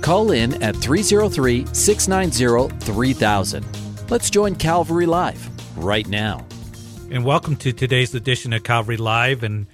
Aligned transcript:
Call 0.00 0.30
in 0.30 0.62
at 0.62 0.76
303 0.76 1.66
690 1.72 2.76
3000. 2.84 3.66
Let's 4.08 4.30
join 4.30 4.54
Calvary 4.54 5.06
Live 5.06 5.48
right 5.76 6.06
now. 6.06 6.46
And 7.10 7.24
welcome 7.24 7.56
to 7.56 7.72
today's 7.72 8.14
edition 8.14 8.52
of 8.52 8.62
Calvary 8.62 8.96
Live. 8.96 9.42
And 9.42 9.66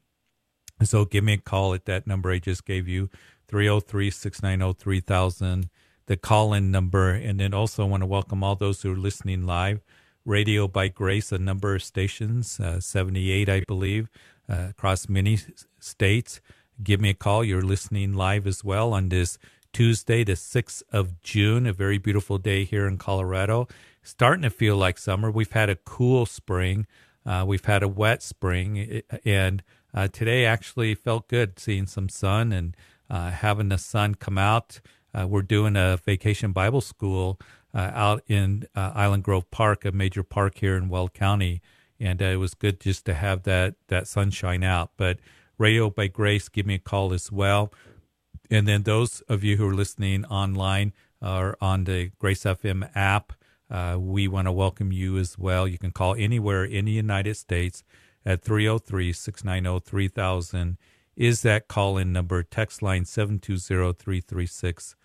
So 0.84 1.04
give 1.04 1.22
me 1.22 1.34
a 1.34 1.36
call 1.36 1.74
at 1.74 1.84
that 1.84 2.06
number 2.06 2.30
I 2.30 2.38
just 2.38 2.64
gave 2.64 2.88
you, 2.88 3.10
303 3.46 4.10
690 4.10 4.82
3000, 4.82 5.68
the 6.06 6.16
call 6.16 6.54
in 6.54 6.70
number. 6.70 7.10
And 7.10 7.38
then 7.38 7.52
also 7.52 7.84
want 7.84 8.00
to 8.00 8.06
welcome 8.06 8.42
all 8.42 8.56
those 8.56 8.80
who 8.80 8.94
are 8.94 8.96
listening 8.96 9.44
live. 9.44 9.82
Radio 10.24 10.66
by 10.66 10.88
Grace, 10.88 11.30
a 11.30 11.38
number 11.38 11.74
of 11.74 11.82
stations, 11.82 12.58
uh, 12.58 12.80
78, 12.80 13.50
I 13.50 13.64
believe, 13.68 14.08
uh, 14.50 14.66
across 14.70 15.08
many 15.08 15.38
states. 15.78 16.40
Give 16.82 17.00
me 17.00 17.10
a 17.10 17.14
call. 17.14 17.44
You're 17.44 17.62
listening 17.62 18.14
live 18.14 18.46
as 18.46 18.64
well 18.64 18.92
on 18.92 19.08
this 19.08 19.38
Tuesday, 19.72 20.24
the 20.24 20.32
6th 20.32 20.82
of 20.92 21.20
June, 21.22 21.66
a 21.66 21.72
very 21.72 21.98
beautiful 21.98 22.38
day 22.38 22.64
here 22.64 22.86
in 22.88 22.98
Colorado 22.98 23.68
starting 24.02 24.42
to 24.42 24.50
feel 24.50 24.76
like 24.76 24.98
summer. 24.98 25.30
We've 25.30 25.52
had 25.52 25.70
a 25.70 25.76
cool 25.76 26.26
spring. 26.26 26.86
Uh, 27.24 27.44
we've 27.46 27.64
had 27.64 27.82
a 27.82 27.88
wet 27.88 28.22
spring, 28.22 29.02
and 29.24 29.62
uh, 29.92 30.08
today 30.08 30.44
actually 30.46 30.94
felt 30.94 31.28
good 31.28 31.58
seeing 31.58 31.86
some 31.86 32.08
sun 32.08 32.52
and 32.52 32.76
uh, 33.08 33.30
having 33.30 33.68
the 33.68 33.78
sun 33.78 34.14
come 34.14 34.38
out. 34.38 34.80
Uh, 35.12 35.26
we're 35.26 35.42
doing 35.42 35.76
a 35.76 35.98
vacation 36.04 36.52
Bible 36.52 36.80
school 36.80 37.38
uh, 37.74 37.90
out 37.92 38.22
in 38.26 38.64
uh, 38.74 38.92
Island 38.94 39.24
Grove 39.24 39.50
Park, 39.50 39.84
a 39.84 39.92
major 39.92 40.22
park 40.22 40.58
here 40.58 40.76
in 40.76 40.88
Weld 40.88 41.12
County, 41.12 41.60
and 42.00 42.20
it 42.22 42.38
was 42.38 42.54
good 42.54 42.80
just 42.80 43.04
to 43.04 43.14
have 43.14 43.42
that 43.44 43.74
that 43.88 44.08
sunshine 44.08 44.64
out. 44.64 44.90
But 44.96 45.18
Radio 45.58 45.90
by 45.90 46.06
Grace, 46.06 46.48
give 46.48 46.66
me 46.66 46.76
a 46.76 46.78
call 46.78 47.12
as 47.12 47.30
well. 47.30 47.72
And 48.50 48.66
then 48.66 48.82
those 48.82 49.20
of 49.22 49.44
you 49.44 49.56
who 49.58 49.68
are 49.68 49.74
listening 49.74 50.24
online 50.24 50.92
are 51.22 51.56
on 51.60 51.84
the 51.84 52.10
Grace 52.18 52.44
FM 52.44 52.90
app. 52.94 53.34
Uh, 53.70 53.96
we 54.00 54.26
want 54.26 54.46
to 54.46 54.52
welcome 54.52 54.90
you 54.90 55.18
as 55.18 55.38
well. 55.38 55.68
You 55.68 55.78
can 55.78 55.92
call 55.92 56.16
anywhere 56.16 56.64
in 56.64 56.86
the 56.86 56.92
United 56.92 57.36
States 57.36 57.84
at 58.26 58.42
303 58.42 59.12
690 59.12 59.88
3000 59.88 60.78
is 61.16 61.42
that 61.42 61.68
call 61.68 61.98
in 61.98 62.12
number. 62.12 62.42
Text 62.42 62.82
line 62.82 63.04
720 63.04 63.92
336 63.92 64.96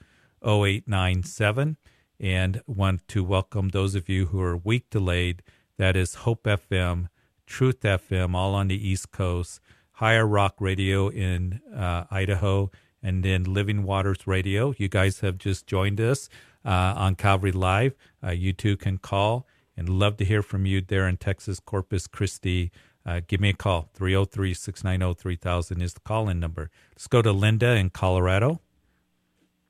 0897. 0.41 1.77
And 2.19 2.62
want 2.66 3.06
to 3.09 3.23
welcome 3.23 3.69
those 3.69 3.95
of 3.95 4.07
you 4.07 4.27
who 4.27 4.41
are 4.41 4.56
week 4.56 4.89
delayed. 4.89 5.44
That 5.78 5.97
is 5.97 6.16
Hope 6.16 6.44
FM, 6.44 7.09
Truth 7.46 7.81
FM, 7.81 8.34
all 8.34 8.56
on 8.56 8.69
the 8.69 8.88
East 8.88 9.12
Coast, 9.12 9.60
Higher 9.94 10.25
Rock 10.25 10.56
Radio 10.60 11.10
in 11.10 11.60
uh, 11.75 12.06
Idaho, 12.10 12.72
and 13.04 13.24
then 13.24 13.44
Living 13.44 13.83
Waters 13.83 14.25
Radio. 14.25 14.74
You 14.77 14.88
guys 14.88 15.19
have 15.19 15.38
just 15.38 15.68
joined 15.68 16.00
us 16.00 16.30
uh, 16.63 16.94
on 16.95 17.16
Calvary 17.16 17.51
Live. 17.51 17.94
Uh, 18.24 18.31
you 18.31 18.54
too 18.54 18.77
can 18.77 18.98
call 18.98 19.45
and 19.75 19.89
love 19.89 20.16
to 20.18 20.25
hear 20.25 20.42
from 20.42 20.66
you 20.66 20.80
there 20.81 21.07
in 21.07 21.18
Texas, 21.18 21.60
Corpus 21.60 22.07
Christi. 22.07 22.71
Uh, 23.06 23.21
give 23.28 23.42
me 23.42 23.50
a 23.50 23.54
call. 23.54 23.89
303 23.94 24.54
690 24.54 25.21
3000 25.21 25.81
is 25.81 25.94
the 25.94 26.00
call 26.00 26.30
in 26.30 26.39
number. 26.39 26.71
Let's 26.94 27.07
go 27.07 27.21
to 27.21 27.31
Linda 27.31 27.75
in 27.75 27.89
Colorado. 27.89 28.62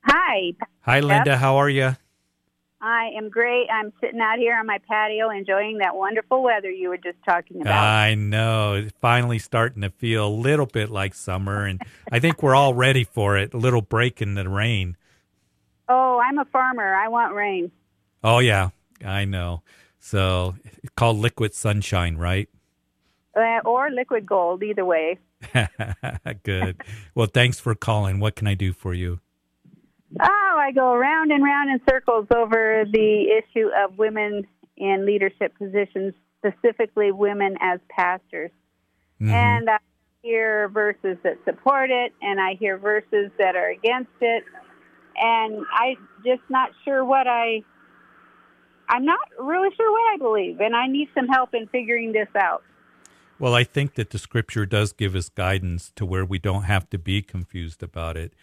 Hi. 0.04 0.54
Hi, 0.82 1.00
Linda. 1.00 1.38
How 1.38 1.56
are 1.58 1.70
you? 1.70 1.96
I 2.86 3.10
am 3.18 3.30
great. 3.30 3.68
I'm 3.72 3.92
sitting 4.00 4.20
out 4.20 4.38
here 4.38 4.56
on 4.56 4.68
my 4.68 4.78
patio 4.88 5.32
enjoying 5.32 5.80
that 5.80 5.96
wonderful 5.96 6.44
weather 6.44 6.70
you 6.70 6.90
were 6.90 6.98
just 6.98 7.18
talking 7.28 7.62
about. 7.62 7.74
I 7.74 8.14
know. 8.14 8.76
It's 8.76 8.94
finally 9.02 9.40
starting 9.40 9.82
to 9.82 9.90
feel 9.90 10.28
a 10.28 10.30
little 10.30 10.68
bit 10.68 10.92
like 10.92 11.16
summer, 11.16 11.66
and 11.66 11.82
I 12.12 12.20
think 12.20 12.44
we're 12.44 12.54
all 12.54 12.76
ready 12.76 13.04
for 13.04 13.38
it. 13.38 13.56
A 13.56 13.58
little 13.58 13.82
break 13.82 14.22
in 14.22 14.36
the 14.36 14.48
rain. 14.48 14.98
Oh, 15.90 16.22
I'm 16.24 16.38
a 16.38 16.46
farmer. 16.46 16.94
I 16.94 17.08
want 17.08 17.34
rain. 17.34 17.72
Oh 18.24 18.38
yeah, 18.38 18.70
I 19.04 19.26
know. 19.26 19.64
So 20.00 20.56
it's 20.64 20.94
called 20.96 21.18
liquid 21.18 21.56
sunshine, 21.56 22.18
right? 22.18 22.48
uh, 23.36 23.60
or 23.66 23.90
liquid 23.90 24.26
gold, 24.26 24.64
either 24.64 24.86
way. 24.86 25.18
Good. 26.44 26.82
Well, 27.14 27.28
thanks 27.28 27.60
for 27.60 27.76
calling. 27.76 28.20
What 28.20 28.36
can 28.36 28.48
I 28.48 28.54
do 28.54 28.74
for 28.74 28.94
you? 28.94 29.20
Oh, 30.20 30.58
I 30.58 30.72
go 30.72 30.96
round 30.96 31.32
and 31.32 31.44
round 31.44 31.70
in 31.70 31.80
circles 31.90 32.28
over 32.36 32.86
the 32.92 33.42
issue 33.42 33.70
of 33.84 33.98
women 33.98 34.48
in 34.78 35.06
leadership 35.06 35.58
positions, 35.58 36.14
specifically 36.40 37.12
women 37.12 37.58
as 37.62 37.80
pastors. 37.90 38.52
Mm-hmm. 39.22 39.32
And 39.32 39.70
I 39.70 39.78
hear 40.22 40.70
verses 40.70 41.18
that 41.24 41.38
support 41.46 41.90
it, 41.90 42.14
and 42.22 42.40
I 42.40 42.56
hear 42.56 42.78
verses 42.78 43.32
that 43.38 43.56
are 43.56 43.70
against 43.70 44.12
it, 44.22 44.44
and 45.18 45.66
I 45.72 45.96
just 46.26 46.42
not 46.50 46.72
sure 46.84 47.04
what 47.06 47.28
I. 47.28 47.64
I'm 48.88 49.06
not 49.06 49.20
really 49.40 49.70
sure 49.76 49.92
what 49.92 50.14
I 50.14 50.18
believe, 50.18 50.60
and 50.60 50.76
I 50.76 50.88
need 50.88 51.10
some 51.16 51.28
help 51.28 51.54
in 51.54 51.68
figuring 51.68 52.12
this 52.12 52.28
out. 52.36 52.64
Well, 53.40 53.54
I 53.54 53.64
think 53.64 53.96
that 53.96 54.12
the 54.12 54.20
scripture 54.20 54.66
does 54.66 54.94
give 54.94 55.16
us 55.16 55.30
guidance 55.30 55.92
to 55.96 56.06
where 56.06 56.24
we 56.24 56.40
don't 56.40 56.64
have 56.64 56.90
to 56.92 56.98
be 56.98 57.22
confused 57.22 57.84
about 57.84 58.16
it. 58.16 58.34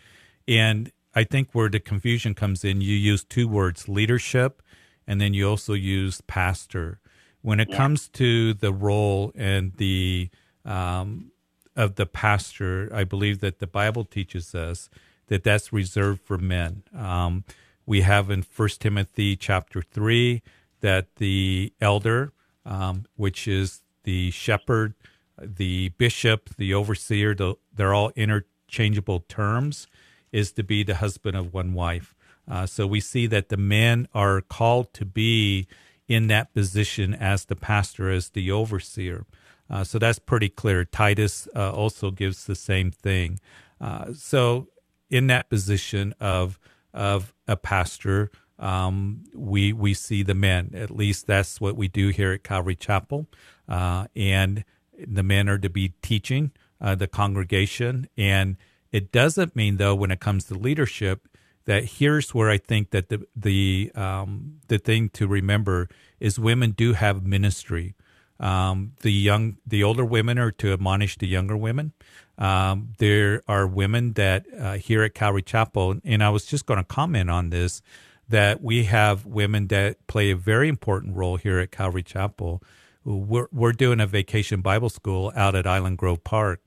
And 0.46 0.90
I 1.14 1.24
think 1.24 1.50
where 1.52 1.68
the 1.68 1.80
confusion 1.80 2.34
comes 2.34 2.64
in, 2.64 2.80
you 2.80 2.94
use 2.94 3.24
two 3.24 3.48
words 3.48 3.88
leadership, 3.88 4.62
and 5.06 5.20
then 5.20 5.34
you 5.34 5.48
also 5.48 5.74
use 5.74 6.20
pastor. 6.22 7.00
When 7.42 7.60
it 7.60 7.68
yeah. 7.70 7.76
comes 7.76 8.08
to 8.10 8.54
the 8.54 8.72
role 8.72 9.32
and 9.34 9.72
the 9.76 10.30
um, 10.64 11.32
of 11.76 11.96
the 11.96 12.06
pastor, 12.06 12.88
I 12.94 13.04
believe 13.04 13.40
that 13.40 13.58
the 13.58 13.66
Bible 13.66 14.04
teaches 14.04 14.54
us 14.54 14.88
that 15.26 15.44
that's 15.44 15.72
reserved 15.72 16.20
for 16.20 16.38
men. 16.38 16.82
Um, 16.96 17.44
we 17.84 18.02
have 18.02 18.30
in 18.30 18.42
First 18.42 18.80
Timothy 18.80 19.36
chapter 19.36 19.82
three 19.82 20.42
that 20.80 21.16
the 21.16 21.72
elder, 21.80 22.32
um, 22.64 23.06
which 23.16 23.48
is 23.48 23.82
the 24.04 24.30
shepherd, 24.30 24.94
the 25.38 25.88
bishop, 25.90 26.50
the 26.56 26.74
overseer, 26.74 27.34
the, 27.34 27.54
they're 27.74 27.94
all 27.94 28.12
interchangeable 28.14 29.20
terms 29.20 29.86
is 30.32 30.52
to 30.52 30.62
be 30.62 30.82
the 30.82 30.96
husband 30.96 31.36
of 31.36 31.52
one 31.52 31.74
wife. 31.74 32.14
Uh, 32.50 32.66
so 32.66 32.86
we 32.86 33.00
see 33.00 33.26
that 33.26 33.48
the 33.48 33.56
men 33.56 34.08
are 34.14 34.40
called 34.40 34.92
to 34.94 35.04
be 35.04 35.66
in 36.08 36.26
that 36.26 36.52
position 36.52 37.14
as 37.14 37.44
the 37.44 37.56
pastor, 37.56 38.10
as 38.10 38.30
the 38.30 38.50
overseer. 38.50 39.24
Uh, 39.70 39.84
so 39.84 39.98
that's 39.98 40.18
pretty 40.18 40.48
clear. 40.48 40.84
Titus 40.84 41.48
uh, 41.54 41.72
also 41.72 42.10
gives 42.10 42.44
the 42.44 42.54
same 42.54 42.90
thing. 42.90 43.38
Uh, 43.80 44.12
so 44.14 44.68
in 45.10 45.26
that 45.28 45.48
position 45.48 46.14
of 46.20 46.58
of 46.94 47.32
a 47.48 47.56
pastor, 47.56 48.30
um, 48.58 49.24
we 49.34 49.72
we 49.72 49.94
see 49.94 50.22
the 50.22 50.34
men. 50.34 50.72
At 50.74 50.90
least 50.90 51.26
that's 51.26 51.60
what 51.60 51.76
we 51.76 51.88
do 51.88 52.08
here 52.08 52.32
at 52.32 52.44
Calvary 52.44 52.76
Chapel, 52.76 53.26
uh, 53.68 54.06
and 54.14 54.64
the 54.98 55.22
men 55.22 55.48
are 55.48 55.58
to 55.58 55.70
be 55.70 55.94
teaching 56.02 56.52
uh, 56.80 56.94
the 56.94 57.08
congregation 57.08 58.08
and 58.16 58.56
it 58.92 59.10
doesn't 59.10 59.56
mean, 59.56 59.78
though, 59.78 59.94
when 59.94 60.10
it 60.10 60.20
comes 60.20 60.44
to 60.44 60.54
leadership, 60.54 61.28
that 61.64 61.84
here's 61.84 62.34
where 62.34 62.50
I 62.50 62.58
think 62.58 62.90
that 62.90 63.08
the 63.08 63.26
the 63.34 63.92
um, 63.94 64.60
the 64.68 64.78
thing 64.78 65.08
to 65.10 65.26
remember 65.26 65.88
is 66.20 66.38
women 66.38 66.72
do 66.72 66.92
have 66.92 67.24
ministry. 67.24 67.94
Um, 68.40 68.92
the 69.02 69.12
young, 69.12 69.58
the 69.64 69.84
older 69.84 70.04
women 70.04 70.38
are 70.38 70.50
to 70.52 70.72
admonish 70.72 71.16
the 71.16 71.28
younger 71.28 71.56
women. 71.56 71.92
Um, 72.38 72.94
there 72.98 73.42
are 73.46 73.66
women 73.66 74.14
that 74.14 74.46
uh, 74.58 74.74
here 74.74 75.04
at 75.04 75.14
Calvary 75.14 75.42
Chapel, 75.42 76.00
and 76.04 76.24
I 76.24 76.30
was 76.30 76.44
just 76.44 76.66
going 76.66 76.78
to 76.78 76.84
comment 76.84 77.30
on 77.30 77.50
this, 77.50 77.82
that 78.28 78.60
we 78.60 78.84
have 78.84 79.26
women 79.26 79.68
that 79.68 80.04
play 80.08 80.30
a 80.30 80.36
very 80.36 80.68
important 80.68 81.14
role 81.16 81.36
here 81.36 81.60
at 81.60 81.70
Calvary 81.70 82.02
Chapel. 82.02 82.60
We're 83.04 83.48
we're 83.52 83.72
doing 83.72 84.00
a 84.00 84.06
vacation 84.06 84.60
Bible 84.60 84.88
school 84.88 85.32
out 85.36 85.54
at 85.54 85.66
Island 85.66 85.98
Grove 85.98 86.24
Park, 86.24 86.62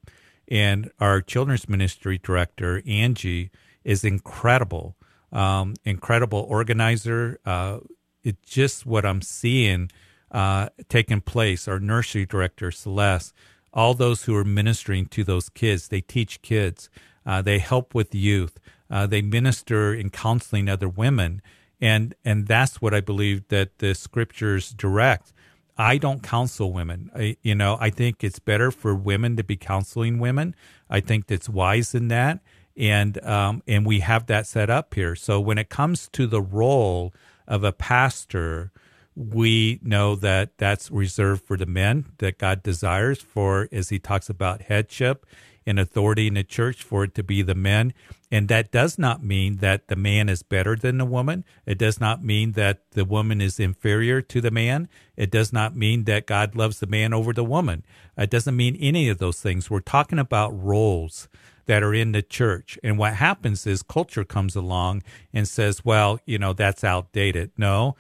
and 0.47 0.92
our 1.00 1.21
children's 1.21 1.68
ministry 1.68 2.19
director, 2.21 2.81
Angie, 2.88 3.51
is 3.83 4.03
incredible, 4.03 4.95
um, 5.31 5.75
incredible 5.83 6.45
organizer. 6.50 7.39
Uh, 7.45 7.80
it's 8.24 8.50
just 8.50 8.86
what 8.86 9.06
I'm 9.06 9.21
seeing 9.21 9.89
uh, 10.31 10.69
taking 10.89 11.21
place. 11.21 11.68
Our 11.68 11.80
nursery 11.80 12.25
director, 12.25 12.71
Celeste, 12.71 13.33
all 13.74 13.94
those 13.94 14.24
who 14.24 14.36
are 14.36 14.45
ministering 14.45 15.06
to 15.07 15.24
those 15.24 15.50
kids, 15.50 15.88
they 15.88 16.01
teach 16.01 16.42
kids, 16.42 16.89
uh, 17.25 17.41
they 17.41 17.59
help 17.59 17.94
with 17.94 18.15
youth, 18.15 18.59
uh, 18.89 19.07
they 19.07 19.21
minister 19.21 19.94
in 19.94 20.09
counseling 20.09 20.69
other 20.69 20.89
women. 20.89 21.41
And, 21.81 22.15
and 22.24 22.48
that's 22.48 22.81
what 22.81 22.94
I 22.94 23.01
believe 23.01 23.48
that 23.50 23.80
the 23.80 23.94
scriptures 23.94 24.71
direct 24.71 25.33
I 25.77 25.98
don't 25.98 26.24
counsel 26.24 26.72
women. 26.72 27.12
I, 27.16 27.38
you 27.42 27.56
know, 27.56 27.77
I 27.80 27.89
think 27.89 28.24
it's 28.24 28.39
better 28.39 28.72
for 28.72 28.95
women 28.95 29.36
to 29.38 29.44
be 29.44 29.57
counseling 29.57 30.19
women. 30.19 30.56
I 30.89 31.01
think 31.01 31.27
that's 31.27 31.50
wise 31.50 31.94
in 31.94 32.07
that, 32.10 32.39
and 32.77 33.22
um, 33.24 33.62
and 33.68 33.86
we 33.86 34.00
have 34.00 34.27
that 34.27 34.48
set 34.48 34.69
up 34.69 34.94
here. 34.94 35.16
So 35.16 35.39
when 35.39 35.57
it 35.57 35.69
comes 35.69 36.07
to 36.13 36.27
the 36.27 36.42
role 36.42 37.13
of 37.48 37.63
a 37.63 37.74
pastor, 37.74 38.72
we 39.16 39.80
know 39.83 40.16
that 40.16 40.57
that's 40.57 40.89
reserved 40.92 41.44
for 41.44 41.57
the 41.57 41.66
men 41.66 42.06
that 42.19 42.38
God 42.38 42.63
desires 42.63 43.22
for, 43.22 43.68
as 43.72 43.89
He 43.89 44.00
talks 44.00 44.30
about 44.30 44.63
headship 44.63 45.25
and 45.65 45.79
authority 45.79 46.27
in 46.27 46.35
the 46.35 46.44
church, 46.44 46.83
for 46.83 47.03
it 47.03 47.15
to 47.15 47.23
be 47.23 47.41
the 47.41 47.56
men. 47.56 47.94
And 48.31 48.47
that 48.50 48.71
does 48.71 48.97
not 48.97 49.23
mean 49.23 49.57
that 49.57 49.88
the 49.88 49.95
man 49.95 50.29
is 50.29 50.44
better 50.44 50.75
than 50.75 50.97
the 50.97 51.06
woman. 51.06 51.45
It 51.65 51.77
does 51.77 52.00
not 52.00 52.23
mean 52.23 52.53
that 52.53 52.91
the 52.91 53.06
woman 53.06 53.41
is 53.41 53.59
inferior 53.59 54.21
to 54.21 54.41
the 54.41 54.51
man. 54.51 54.89
It 55.15 55.31
does 55.31 55.53
not 55.53 55.75
mean 55.75 56.03
that 56.03 56.27
God 56.27 56.56
loves 56.56 56.79
the 56.79 56.88
man 56.88 57.13
over 57.13 57.33
the 57.33 57.44
woman. 57.44 57.85
It 58.17 58.29
doesn't 58.29 58.56
mean 58.56 58.75
any 58.77 59.09
of 59.09 59.17
those 59.17 59.41
things. 59.41 59.69
We're 59.69 59.79
talking 59.79 60.19
about 60.19 60.50
roles 60.51 61.27
that 61.65 61.81
are 61.83 61.94
in 61.94 62.12
the 62.12 62.21
church. 62.21 62.77
And 62.83 62.97
what 62.97 63.15
happens 63.15 63.65
is 63.65 63.81
culture 63.81 64.23
comes 64.23 64.56
along 64.56 65.03
and 65.33 65.47
says, 65.47 65.83
well, 65.83 66.19
you 66.25 66.38
know, 66.38 66.53
that's 66.53 66.83
outdated. 66.83 67.51
No. 67.57 67.95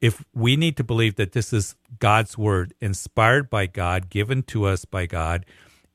If 0.00 0.24
we 0.34 0.56
need 0.56 0.76
to 0.76 0.84
believe 0.84 1.16
that 1.16 1.32
this 1.32 1.52
is 1.52 1.76
God's 1.98 2.36
word, 2.36 2.74
inspired 2.80 3.48
by 3.48 3.66
God, 3.66 4.10
given 4.10 4.42
to 4.44 4.64
us 4.64 4.84
by 4.84 5.06
God, 5.06 5.46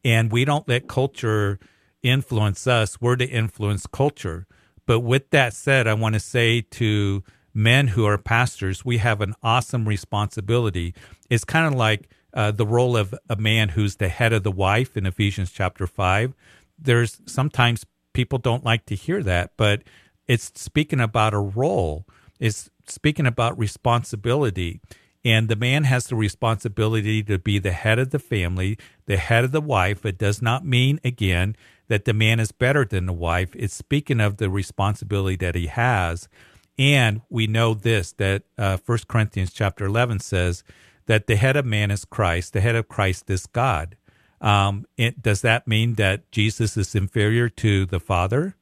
and 0.03 0.31
we 0.31 0.45
don't 0.45 0.67
let 0.67 0.87
culture 0.87 1.59
influence 2.01 2.65
us, 2.67 3.01
we're 3.01 3.15
to 3.17 3.25
influence 3.25 3.85
culture. 3.87 4.47
But 4.85 5.01
with 5.01 5.29
that 5.31 5.53
said, 5.53 5.87
I 5.87 5.93
want 5.93 6.13
to 6.13 6.19
say 6.19 6.61
to 6.61 7.23
men 7.53 7.89
who 7.89 8.05
are 8.05 8.17
pastors, 8.17 8.85
we 8.85 8.97
have 8.97 9.21
an 9.21 9.35
awesome 9.43 9.87
responsibility. 9.87 10.93
It's 11.29 11.43
kind 11.43 11.67
of 11.67 11.73
like 11.73 12.09
uh, 12.33 12.51
the 12.51 12.65
role 12.65 12.95
of 12.95 13.13
a 13.29 13.35
man 13.35 13.69
who's 13.69 13.97
the 13.97 14.09
head 14.09 14.33
of 14.33 14.43
the 14.43 14.51
wife 14.51 14.95
in 14.95 15.05
Ephesians 15.05 15.51
chapter 15.51 15.87
5. 15.87 16.33
There's 16.77 17.21
sometimes 17.25 17.85
people 18.13 18.39
don't 18.39 18.63
like 18.63 18.85
to 18.87 18.95
hear 18.95 19.21
that, 19.23 19.51
but 19.57 19.83
it's 20.27 20.51
speaking 20.56 20.99
about 20.99 21.33
a 21.33 21.39
role, 21.39 22.06
it's 22.39 22.69
speaking 22.87 23.25
about 23.25 23.57
responsibility. 23.57 24.79
And 25.26 25.49
the 25.49 25.56
man 25.56 25.83
has 25.83 26.07
the 26.07 26.16
responsibility 26.16 27.21
to 27.23 27.38
be 27.38 27.59
the 27.59 27.71
head 27.71 27.99
of 27.99 28.11
the 28.11 28.19
family, 28.19 28.78
the 29.06 29.18
head 29.18 29.44
of 29.44 29.52
the 29.52 29.61
wife. 29.61 30.06
It 30.06 30.18
does 30.18 30.42
not 30.42 30.66
mean, 30.66 30.99
again, 31.04 31.56
that 31.90 32.06
the 32.06 32.14
man 32.14 32.40
is 32.40 32.52
better 32.52 32.85
than 32.85 33.06
the 33.06 33.14
wife. 33.14 33.49
It's 33.56 33.73
speaking 33.73 34.21
of 34.21 34.38
the 34.38 34.49
responsibility 34.49 35.35
that 35.38 35.56
he 35.56 35.68
has. 35.68 36.30
And 36.78 37.21
we 37.30 37.47
know 37.47 37.73
this 37.73 38.14
that 38.14 38.44
uh, 38.57 38.78
1 38.85 38.99
Corinthians 39.09 39.52
chapter 39.52 39.85
11 39.85 40.21
says 40.21 40.64
that 41.07 41.28
the 41.28 41.35
head 41.35 41.57
of 41.57 41.66
man 41.66 41.92
is 41.92 42.06
Christ, 42.06 42.54
the 42.54 42.61
head 42.61 42.76
of 42.76 42.88
Christ 42.88 43.30
is 43.30 43.45
God. 43.47 43.97
Um, 44.40 44.85
it, 44.95 45.21
does 45.21 45.42
that 45.42 45.68
mean 45.68 45.95
that 45.95 46.31
Jesus 46.31 46.78
is 46.78 46.95
inferior 46.95 47.49
to 47.49 47.85
the 47.85 47.99
Father? 47.99 48.56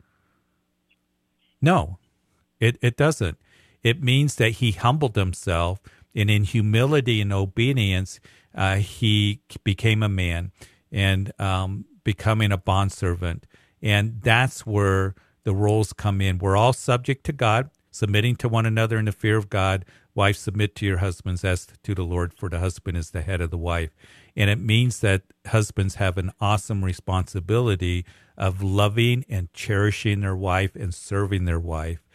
No, 1.62 2.00
it, 2.60 2.80
it 2.82 2.98
doesn't. 2.98 3.38
It 3.84 4.02
means 4.02 4.36
that 4.36 4.54
he 4.54 4.72
humbled 4.72 5.16
himself, 5.16 5.80
and 6.16 6.30
in 6.30 6.44
humility 6.44 7.22
and 7.22 7.32
obedience, 7.32 8.20
uh, 8.56 8.78
he 8.78 9.42
became 9.64 10.02
a 10.02 10.10
man. 10.10 10.52
And 10.92 11.34
um, 11.38 11.84
becoming 12.08 12.54
a 12.54 12.58
bondservant. 12.58 13.46
And 13.82 14.22
that's 14.22 14.66
where 14.66 15.14
the 15.44 15.54
roles 15.54 15.92
come 15.92 16.22
in. 16.22 16.38
We're 16.38 16.56
all 16.56 16.72
subject 16.72 17.26
to 17.26 17.34
God, 17.34 17.70
submitting 17.92 18.38
to 18.38 18.48
one 18.48 18.66
another 18.66 18.98
in 18.98 19.04
the 19.04 19.12
fear 19.12 19.36
of 19.36 19.50
God. 19.50 19.84
Wives, 20.16 20.40
submit 20.40 20.74
to 20.76 20.86
your 20.86 21.00
husbands 21.00 21.44
as 21.44 21.68
to 21.84 21.94
the 21.94 22.06
Lord, 22.06 22.34
for 22.34 22.48
the 22.48 22.60
husband 22.60 22.96
is 22.96 23.12
the 23.12 23.24
head 23.24 23.42
of 23.42 23.52
the 23.52 23.58
wife. 23.58 23.90
And 24.38 24.50
it 24.50 24.58
means 24.58 25.02
that 25.02 25.24
husbands 25.48 25.96
have 25.96 26.18
an 26.18 26.32
awesome 26.40 26.86
responsibility 26.86 28.06
of 28.38 28.64
loving 28.64 29.26
and 29.28 29.52
cherishing 29.52 30.22
their 30.22 30.36
wife 30.36 30.78
and 30.78 30.96
serving 30.96 31.44
their 31.44 31.60
wife 31.60 32.07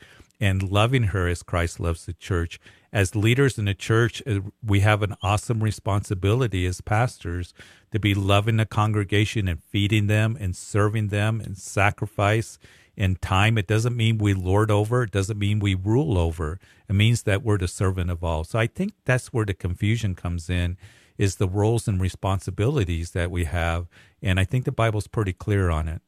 and 0.42 0.62
loving 0.62 1.04
her 1.04 1.26
as 1.28 1.42
Christ 1.42 1.80
loves 1.80 2.04
the 2.04 2.12
church 2.12 2.58
as 2.92 3.16
leaders 3.16 3.58
in 3.58 3.64
the 3.64 3.74
church, 3.74 4.22
uh, 4.26 4.40
we 4.62 4.80
have 4.80 5.02
an 5.02 5.16
awesome 5.22 5.62
responsibility 5.62 6.66
as 6.66 6.80
pastors 6.82 7.54
to 7.90 7.98
be 7.98 8.14
loving 8.14 8.58
the 8.58 8.66
congregation 8.66 9.48
and 9.48 9.62
feeding 9.62 10.08
them 10.08 10.36
and 10.38 10.54
serving 10.54 11.08
them 11.08 11.40
and 11.40 11.56
sacrifice 11.56 12.58
in 12.94 13.16
time. 13.16 13.56
It 13.56 13.66
doesn't 13.66 13.96
mean 13.96 14.18
we 14.18 14.34
lord 14.34 14.70
over. 14.70 15.04
It 15.04 15.10
doesn't 15.10 15.38
mean 15.38 15.58
we 15.58 15.74
rule 15.74 16.18
over. 16.18 16.60
It 16.86 16.92
means 16.92 17.22
that 17.22 17.42
we're 17.42 17.56
the 17.56 17.68
servant 17.68 18.10
of 18.10 18.22
all. 18.22 18.44
So 18.44 18.58
I 18.58 18.66
think 18.66 18.92
that's 19.06 19.32
where 19.32 19.46
the 19.46 19.54
confusion 19.54 20.14
comes 20.14 20.50
in 20.50 20.76
is 21.16 21.36
the 21.36 21.48
roles 21.48 21.88
and 21.88 22.00
responsibilities 22.00 23.12
that 23.12 23.30
we 23.30 23.44
have. 23.44 23.86
And 24.22 24.38
I 24.38 24.44
think 24.44 24.66
the 24.66 24.72
Bible's 24.72 25.06
pretty 25.06 25.32
clear 25.32 25.70
on 25.70 25.88
it. 25.88 26.02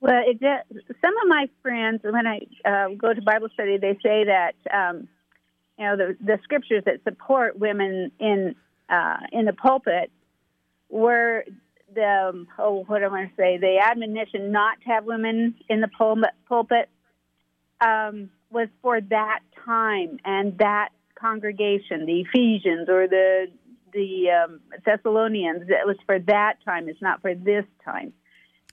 Well, 0.00 0.22
it 0.26 0.40
some 0.40 1.14
of 1.22 1.28
my 1.28 1.48
friends, 1.62 2.00
when 2.02 2.26
I 2.26 2.40
uh, 2.64 2.94
go 2.96 3.12
to 3.12 3.20
Bible 3.20 3.48
study, 3.52 3.76
they 3.76 3.98
say 4.02 4.24
that 4.24 4.54
um, 4.72 5.08
you 5.78 5.84
know 5.84 5.96
the, 5.96 6.16
the 6.24 6.38
scriptures 6.42 6.84
that 6.86 7.04
support 7.04 7.58
women 7.58 8.10
in 8.18 8.54
uh, 8.88 9.18
in 9.32 9.44
the 9.44 9.52
pulpit 9.52 10.10
were 10.88 11.44
the 11.94 12.46
oh 12.58 12.84
what 12.86 13.00
do 13.00 13.04
I 13.04 13.08
want 13.08 13.30
to 13.30 13.36
say 13.36 13.58
the 13.58 13.82
admonition 13.84 14.52
not 14.52 14.80
to 14.82 14.88
have 14.88 15.04
women 15.04 15.56
in 15.68 15.80
the 15.80 15.88
pulpit, 15.88 16.30
pulpit 16.48 16.88
um, 17.80 18.30
was 18.50 18.68
for 18.82 19.00
that 19.00 19.40
time 19.64 20.18
and 20.24 20.56
that 20.58 20.90
congregation, 21.14 22.06
the 22.06 22.20
Ephesians 22.20 22.88
or 22.88 23.06
the 23.06 23.46
the 23.92 24.30
um, 24.30 24.60
Thessalonians. 24.84 25.62
It 25.68 25.86
was 25.86 25.96
for 26.06 26.18
that 26.20 26.54
time. 26.64 26.88
It's 26.88 27.02
not 27.02 27.20
for 27.20 27.34
this 27.34 27.64
time. 27.84 28.12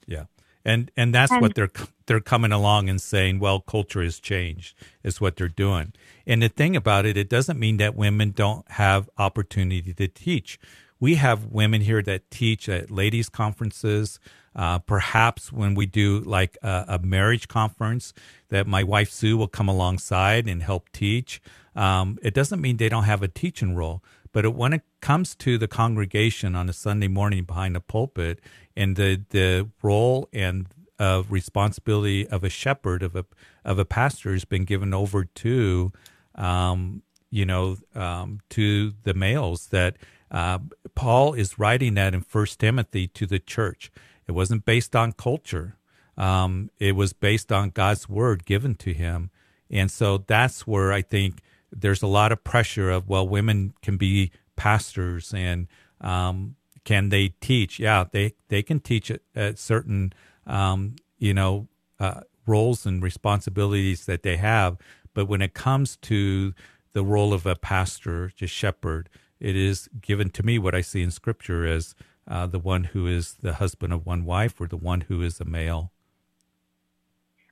Yeah, 0.06 0.26
and 0.68 0.92
and 0.98 1.16
that's 1.16 1.32
and, 1.32 1.42
what 1.42 1.56
they're 1.56 1.72
they're 2.06 2.20
coming 2.20 2.52
along 2.52 2.90
and 2.90 3.02
saying. 3.02 3.40
Well, 3.40 3.62
culture 3.62 4.04
has 4.04 4.20
changed. 4.20 4.76
Is 5.04 5.22
what 5.22 5.38
they're 5.38 5.48
doing. 5.48 5.94
And 6.28 6.44
the 6.44 6.50
thing 6.50 6.76
about 6.76 7.06
it, 7.06 7.16
it 7.18 7.30
doesn't 7.30 7.58
mean 7.58 7.78
that 7.78 7.96
women 7.96 8.32
don't 8.32 8.70
have 8.72 9.10
opportunity 9.18 9.94
to 9.94 10.08
teach. 10.08 10.60
We 11.00 11.16
have 11.16 11.46
women 11.46 11.82
here 11.82 12.02
that 12.02 12.30
teach 12.30 12.68
at 12.68 12.92
ladies' 12.92 13.30
conferences. 13.30 14.20
Uh, 14.56 14.80
perhaps 14.80 15.52
when 15.52 15.76
we 15.76 15.86
do 15.86 16.20
like 16.22 16.58
a, 16.64 16.86
a, 16.88 17.00
marriage 17.00 17.48
conference, 17.48 18.12
that 18.50 18.66
my 18.66 18.82
wife 18.82 19.12
Sue 19.12 19.38
will 19.38 19.48
come 19.48 19.70
alongside 19.70 20.48
and 20.48 20.64
help 20.64 20.92
teach. 20.92 21.40
Um, 21.76 22.18
it 22.24 22.34
doesn't 22.34 22.60
mean 22.60 22.78
they 22.78 22.90
don't 22.90 23.04
have 23.04 23.22
a 23.22 23.28
teaching 23.28 23.76
role, 23.76 24.04
but 24.34 24.56
when 24.56 24.74
it 24.74 24.82
comes 25.00 25.36
to 25.36 25.60
the 25.60 25.68
congregation 25.68 26.56
on 26.56 26.68
a 26.70 26.74
Sunday 26.74 27.08
morning 27.08 27.44
behind 27.44 27.76
the 27.76 27.80
pulpit 27.80 28.40
and 28.78 28.96
the 28.96 29.22
the 29.32 29.68
role 29.82 30.30
and 30.32 30.68
of 31.00 31.32
responsibility 31.32 32.28
of 32.28 32.44
a 32.44 32.50
shepherd 32.50 33.04
of 33.04 33.16
a 33.16 33.26
of 33.66 33.78
a 33.78 33.86
pastor 33.86 34.32
has 34.32 34.46
been 34.46 34.64
given 34.64 34.94
over 34.94 35.26
to 35.26 35.92
um, 36.36 37.02
you 37.30 37.46
know 37.46 37.76
um, 37.96 38.40
to 38.50 38.94
the 39.04 39.14
males 39.14 39.68
that 39.68 39.98
uh, 40.32 40.60
Paul 40.96 41.34
is 41.34 41.60
writing 41.60 41.96
that 41.96 42.14
in 42.14 42.22
First 42.22 42.60
Timothy 42.60 43.08
to 43.08 43.26
the 43.26 43.40
church. 43.40 43.92
It 44.28 44.34
wasn't 44.34 44.66
based 44.66 44.96
on 44.96 45.14
culture. 45.14 45.78
Um, 46.18 46.70
it 46.80 46.96
was 46.96 47.14
based 47.14 47.52
on 47.52 47.70
God's 47.70 48.10
word 48.10 48.46
given 48.46 48.76
to 48.76 48.94
him, 48.94 49.32
and 49.70 49.90
so 49.90 50.20
that's 50.20 50.66
where 50.68 50.92
I 50.92 51.02
think 51.02 51.42
there's 51.72 52.02
a 52.02 52.08
lot 52.08 52.32
of 52.32 52.44
pressure 52.44 52.90
of 52.90 53.08
well, 53.08 53.28
women 53.28 53.74
can 53.82 53.98
be 53.98 54.32
pastors 54.56 55.34
and 55.34 55.68
um, 56.02 56.56
can 56.88 57.10
they 57.10 57.34
teach? 57.42 57.82
Yeah, 57.82 58.06
they 58.10 58.34
they 58.48 58.64
can 58.64 58.80
teach 58.80 59.12
at, 59.12 59.20
at 59.36 59.60
certain 59.60 60.14
um, 60.48 60.96
you 61.20 61.34
know 61.34 61.68
uh, 62.00 62.22
roles 62.46 62.86
and 62.86 63.04
responsibilities 63.04 64.06
that 64.06 64.24
they 64.24 64.38
have, 64.38 64.78
but 65.14 65.26
when 65.26 65.42
it 65.42 65.54
comes 65.54 65.98
to 65.98 66.54
the 66.94 67.04
role 67.04 67.34
of 67.34 67.46
a 67.46 67.58
pastor, 67.58 68.32
just 68.34 68.54
shepherd, 68.54 69.10
it 69.42 69.58
is 69.58 69.90
given 70.00 70.30
to 70.30 70.44
me 70.44 70.58
what 70.58 70.74
I 70.74 70.80
see 70.80 71.02
in 71.02 71.12
Scripture 71.12 71.68
as 71.68 71.94
uh, 72.26 72.48
the 72.48 72.58
one 72.58 72.86
who 72.86 73.06
is 73.06 73.34
the 73.34 73.56
husband 73.56 73.92
of 73.92 74.06
one 74.06 74.24
wife 74.24 74.62
or 74.62 74.68
the 74.68 74.78
one 74.78 75.02
who 75.02 75.22
is 75.22 75.42
a 75.42 75.46
male. 75.46 75.92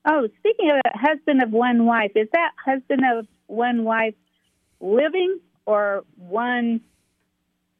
Oh, 0.06 0.30
speaking 0.40 0.72
of 0.72 0.80
husband 0.94 1.42
of 1.42 1.52
one 1.52 1.86
wife, 1.86 2.12
is 2.16 2.30
that 2.32 2.52
husband 2.64 3.02
of 3.04 3.28
one 3.48 3.84
wife 3.84 4.16
living 4.80 5.40
or 5.66 6.06
one 6.16 6.80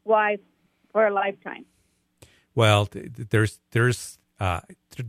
wife 0.04 0.42
for 0.96 1.06
a 1.06 1.14
lifetime? 1.14 1.66
Well, 2.56 2.88
there's 2.94 3.60
there's 3.72 4.18
uh, 4.40 4.62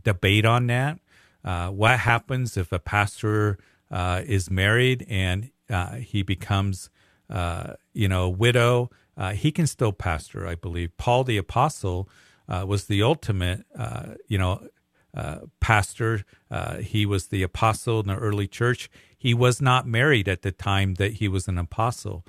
debate 0.03 0.45
on 0.45 0.67
that. 0.67 0.99
Uh, 1.45 1.69
what 1.69 2.01
happens 2.01 2.57
if 2.57 2.73
a 2.73 2.81
pastor 2.81 3.57
uh, 3.89 4.21
is 4.27 4.51
married 4.51 5.07
and 5.09 5.53
uh, 5.71 5.95
he 5.95 6.25
becomes, 6.25 6.91
uh, 7.31 7.75
you 7.93 8.09
know, 8.09 8.25
a 8.25 8.29
widow? 8.29 8.91
Uh, 9.17 9.31
he 9.31 9.53
can 9.53 9.69
still 9.69 9.93
pastor, 9.93 10.45
I 10.45 10.57
believe. 10.57 10.91
Paul 10.97 11.23
the 11.23 11.37
apostle 11.37 12.09
was 12.49 12.87
the 12.87 13.05
ultimate, 13.05 13.65
you 14.27 14.39
know, 14.39 14.67
pastor. 15.61 16.25
he 16.81 17.07
was 17.07 17.29
the 17.29 17.45
apostle 17.45 18.01
in 18.01 18.09
the 18.09 18.17
early 18.17 18.49
church. 18.49 18.91
He 19.17 19.35
was 19.35 19.63
not 19.63 19.87
married 19.87 20.29
at 20.29 20.43
the 20.43 20.51
time 20.51 20.95
that 20.95 21.15
he 21.15 21.29
was 21.29 21.47
an 21.47 21.59
apostle. 21.59 22.25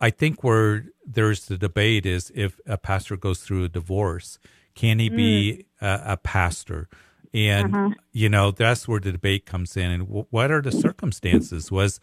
I 0.00 0.10
think 0.10 0.44
where 0.44 0.86
there's 1.06 1.46
the 1.46 1.56
debate 1.56 2.06
is 2.06 2.30
if 2.34 2.60
a 2.66 2.76
pastor 2.76 3.16
goes 3.16 3.40
through 3.40 3.64
a 3.64 3.68
divorce, 3.68 4.38
can 4.74 4.98
he 4.98 5.08
mm. 5.10 5.16
be 5.16 5.66
a, 5.80 6.00
a, 6.06 6.16
pastor? 6.16 6.88
And 7.32 7.74
uh-huh. 7.74 7.94
you 8.12 8.28
know 8.28 8.50
that's 8.50 8.86
where 8.86 9.00
the 9.00 9.12
debate 9.12 9.46
comes 9.46 9.76
in. 9.76 9.90
And 9.90 10.06
w- 10.06 10.26
what 10.30 10.50
are 10.50 10.62
the 10.62 10.72
circumstances? 10.72 11.72
Was 11.72 12.00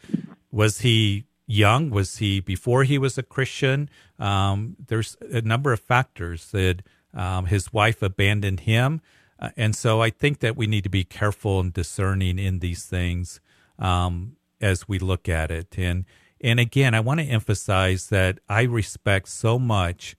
was 0.51 0.79
he 0.79 1.25
young? 1.45 1.89
Was 1.89 2.17
he 2.17 2.39
before 2.39 2.83
he 2.83 2.97
was 2.97 3.17
a 3.17 3.23
Christian? 3.23 3.89
Um, 4.19 4.75
there's 4.87 5.15
a 5.21 5.41
number 5.41 5.71
of 5.71 5.79
factors 5.79 6.51
that 6.51 6.81
um, 7.13 7.45
his 7.45 7.71
wife 7.71 8.01
abandoned 8.01 8.61
him, 8.61 9.01
uh, 9.39 9.49
and 9.55 9.75
so 9.75 10.01
I 10.01 10.09
think 10.09 10.39
that 10.39 10.57
we 10.57 10.67
need 10.67 10.83
to 10.83 10.89
be 10.89 11.03
careful 11.03 11.59
and 11.59 11.73
discerning 11.73 12.39
in 12.39 12.59
these 12.59 12.85
things 12.85 13.39
um, 13.79 14.35
as 14.59 14.87
we 14.87 14.99
look 14.99 15.29
at 15.29 15.51
it. 15.51 15.75
And 15.77 16.05
and 16.43 16.59
again, 16.59 16.93
I 16.93 16.99
want 16.99 17.19
to 17.19 17.25
emphasize 17.25 18.07
that 18.07 18.39
I 18.49 18.63
respect 18.63 19.29
so 19.29 19.59
much 19.59 20.15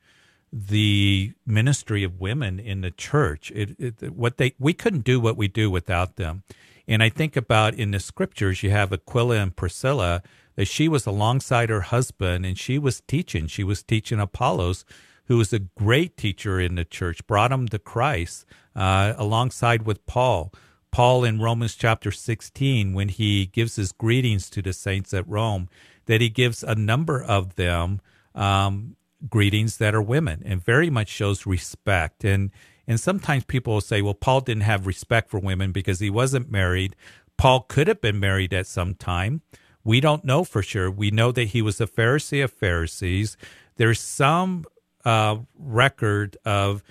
the 0.53 1.33
ministry 1.47 2.05
of 2.05 2.21
women 2.21 2.61
in 2.61 2.83
the 2.83 2.91
church. 2.91 3.51
It, 3.55 3.77
it, 3.79 4.13
what 4.13 4.37
they 4.37 4.55
we 4.59 4.75
couldn't 4.75 5.05
do 5.05 5.19
what 5.19 5.37
we 5.37 5.49
do 5.49 5.71
without 5.71 6.17
them. 6.17 6.43
And 6.87 7.03
I 7.03 7.09
think 7.09 7.37
about 7.37 7.75
in 7.75 7.93
the 7.93 8.01
scriptures, 8.01 8.63
you 8.63 8.71
have 8.71 8.93
Aquila 8.93 9.37
and 9.37 9.57
Priscilla 9.57 10.23
that 10.57 10.67
she 10.67 10.89
was 10.89 11.07
alongside 11.07 11.71
her 11.71 11.83
husband 11.83 12.45
and 12.45 12.59
she 12.59 12.79
was 12.79 13.01
teaching. 13.01 13.47
She 13.47 13.65
was 13.65 13.83
teaching 13.83 14.21
Apollos, 14.21 14.85
who 15.27 15.39
was 15.39 15.53
a 15.53 15.61
great 15.61 16.17
teacher 16.17 16.61
in 16.61 16.75
the 16.75 16.85
church, 16.85 17.27
brought 17.27 17.53
him 17.53 17.69
to 17.69 17.79
Christ 17.79 18.45
uh, 18.77 19.15
alongside 19.17 19.87
with 19.87 20.05
Paul. 20.07 20.53
Paul 20.91 21.25
in 21.25 21.41
Romans 21.41 21.75
chapter 21.75 22.11
16, 22.11 22.93
when 22.93 23.09
he 23.09 23.47
gives 23.47 23.77
his 23.77 23.93
greetings 23.93 24.51
to 24.51 24.61
the 24.61 24.75
saints 24.75 25.15
at 25.15 25.27
Rome, 25.27 25.71
that 26.07 26.21
he 26.21 26.29
gives 26.29 26.63
a 26.63 26.75
number 26.75 27.23
of 27.23 27.57
them 27.57 28.01
um, 28.35 28.97
greetings 29.29 29.77
that 29.79 29.95
are 29.95 30.03
women 30.03 30.43
and 30.45 30.65
very 30.65 30.91
much 30.91 31.09
shows 31.09 31.47
respect. 31.47 32.25
And 32.25 32.51
and 32.87 32.99
sometimes 32.99 33.45
people 33.45 33.75
will 33.75 33.81
say, 33.81 34.03
well, 34.03 34.15
Paul 34.15 34.41
didn't 34.41 34.65
have 34.65 34.87
respect 34.87 35.31
for 35.31 35.39
women 35.39 35.71
because 35.71 36.01
he 36.01 36.11
wasn't 36.11 36.51
married. 36.51 36.97
Paul 37.37 37.61
could 37.61 37.87
have 37.89 38.01
been 38.01 38.19
married 38.19 38.53
at 38.53 38.67
some 38.67 38.95
time. 38.95 39.43
We 39.85 40.01
don't 40.01 40.25
know 40.25 40.45
for 40.45 40.63
sure. 40.63 40.91
We 40.91 41.11
know 41.11 41.33
that 41.33 41.49
he 41.49 41.63
was 41.63 41.81
a 41.81 41.87
Pharisee 41.87 42.43
of 42.43 42.53
Pharisees. 42.53 43.37
There's 43.77 44.01
some 44.01 44.65
uh, 45.05 45.39
record 45.57 46.37
of 46.45 46.83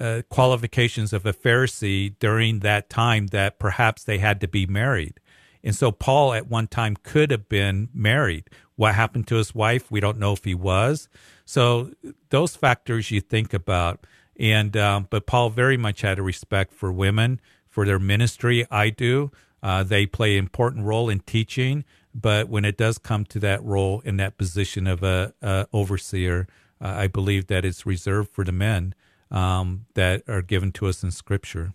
uh, 0.00 0.22
qualifications 0.28 1.12
of 1.12 1.24
a 1.24 1.32
Pharisee 1.32 2.14
during 2.18 2.60
that 2.60 2.90
time 2.90 3.28
that 3.28 3.58
perhaps 3.58 4.04
they 4.04 4.18
had 4.18 4.40
to 4.40 4.48
be 4.48 4.66
married. 4.66 5.20
And 5.64 5.74
so 5.74 5.90
Paul 5.90 6.34
at 6.34 6.48
one 6.48 6.68
time 6.68 6.94
could 7.02 7.30
have 7.30 7.48
been 7.48 7.88
married. 7.94 8.50
What 8.76 8.94
happened 8.94 9.26
to 9.28 9.36
his 9.36 9.54
wife? 9.54 9.90
We 9.90 9.98
don't 9.98 10.18
know 10.18 10.34
if 10.34 10.44
he 10.44 10.54
was. 10.54 11.08
So 11.46 11.92
those 12.28 12.54
factors 12.54 13.10
you 13.10 13.22
think 13.22 13.54
about. 13.54 14.06
And 14.38 14.76
um, 14.76 15.08
but 15.10 15.26
Paul 15.26 15.50
very 15.50 15.78
much 15.78 16.02
had 16.02 16.18
a 16.18 16.22
respect 16.22 16.74
for 16.74 16.92
women 16.92 17.40
for 17.68 17.86
their 17.86 17.98
ministry. 17.98 18.66
I 18.70 18.90
do. 18.90 19.30
Uh, 19.62 19.82
they 19.82 20.04
play 20.04 20.36
an 20.36 20.44
important 20.44 20.84
role 20.84 21.08
in 21.08 21.20
teaching, 21.20 21.84
but 22.14 22.48
when 22.48 22.64
it 22.64 22.76
does 22.76 22.98
come 22.98 23.24
to 23.24 23.38
that 23.40 23.62
role 23.64 24.00
in 24.00 24.18
that 24.18 24.36
position 24.36 24.86
of 24.86 25.02
a, 25.02 25.32
a 25.40 25.66
overseer, 25.72 26.46
uh, 26.82 26.88
I 26.88 27.06
believe 27.06 27.46
that 27.46 27.64
it's 27.64 27.86
reserved 27.86 28.32
for 28.32 28.44
the 28.44 28.52
men 28.52 28.94
um, 29.30 29.86
that 29.94 30.22
are 30.28 30.42
given 30.42 30.70
to 30.72 30.86
us 30.88 31.02
in 31.02 31.10
Scripture. 31.10 31.72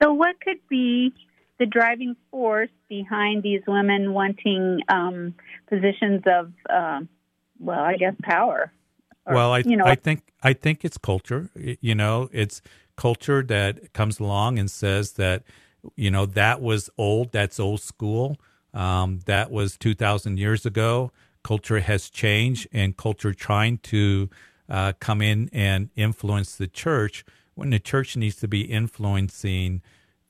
So, 0.00 0.12
what 0.12 0.40
could 0.40 0.58
be 0.68 1.12
the 1.62 1.66
driving 1.66 2.16
force 2.32 2.74
behind 2.88 3.44
these 3.44 3.62
women 3.68 4.12
wanting 4.12 4.80
um, 4.88 5.32
positions 5.68 6.20
of, 6.26 6.52
uh, 6.68 7.00
well, 7.60 7.78
I 7.78 7.96
guess 7.96 8.14
power. 8.20 8.72
Or, 9.26 9.34
well, 9.34 9.52
I, 9.52 9.58
you 9.58 9.76
know, 9.76 9.84
I 9.86 9.94
think 9.94 10.32
I 10.42 10.54
think 10.54 10.84
it's 10.84 10.98
culture. 10.98 11.50
You 11.54 11.94
know, 11.94 12.28
it's 12.32 12.62
culture 12.96 13.44
that 13.44 13.92
comes 13.92 14.18
along 14.18 14.58
and 14.58 14.68
says 14.68 15.12
that, 15.12 15.44
you 15.94 16.10
know, 16.10 16.26
that 16.26 16.60
was 16.60 16.90
old. 16.98 17.30
That's 17.30 17.60
old 17.60 17.80
school. 17.80 18.36
Um, 18.74 19.20
that 19.26 19.52
was 19.52 19.76
two 19.76 19.94
thousand 19.94 20.40
years 20.40 20.66
ago. 20.66 21.12
Culture 21.44 21.78
has 21.78 22.10
changed, 22.10 22.66
and 22.72 22.96
culture 22.96 23.32
trying 23.32 23.78
to 23.78 24.28
uh, 24.68 24.94
come 24.98 25.22
in 25.22 25.48
and 25.52 25.90
influence 25.94 26.56
the 26.56 26.66
church 26.66 27.24
when 27.54 27.70
the 27.70 27.78
church 27.78 28.16
needs 28.16 28.34
to 28.36 28.48
be 28.48 28.62
influencing 28.62 29.80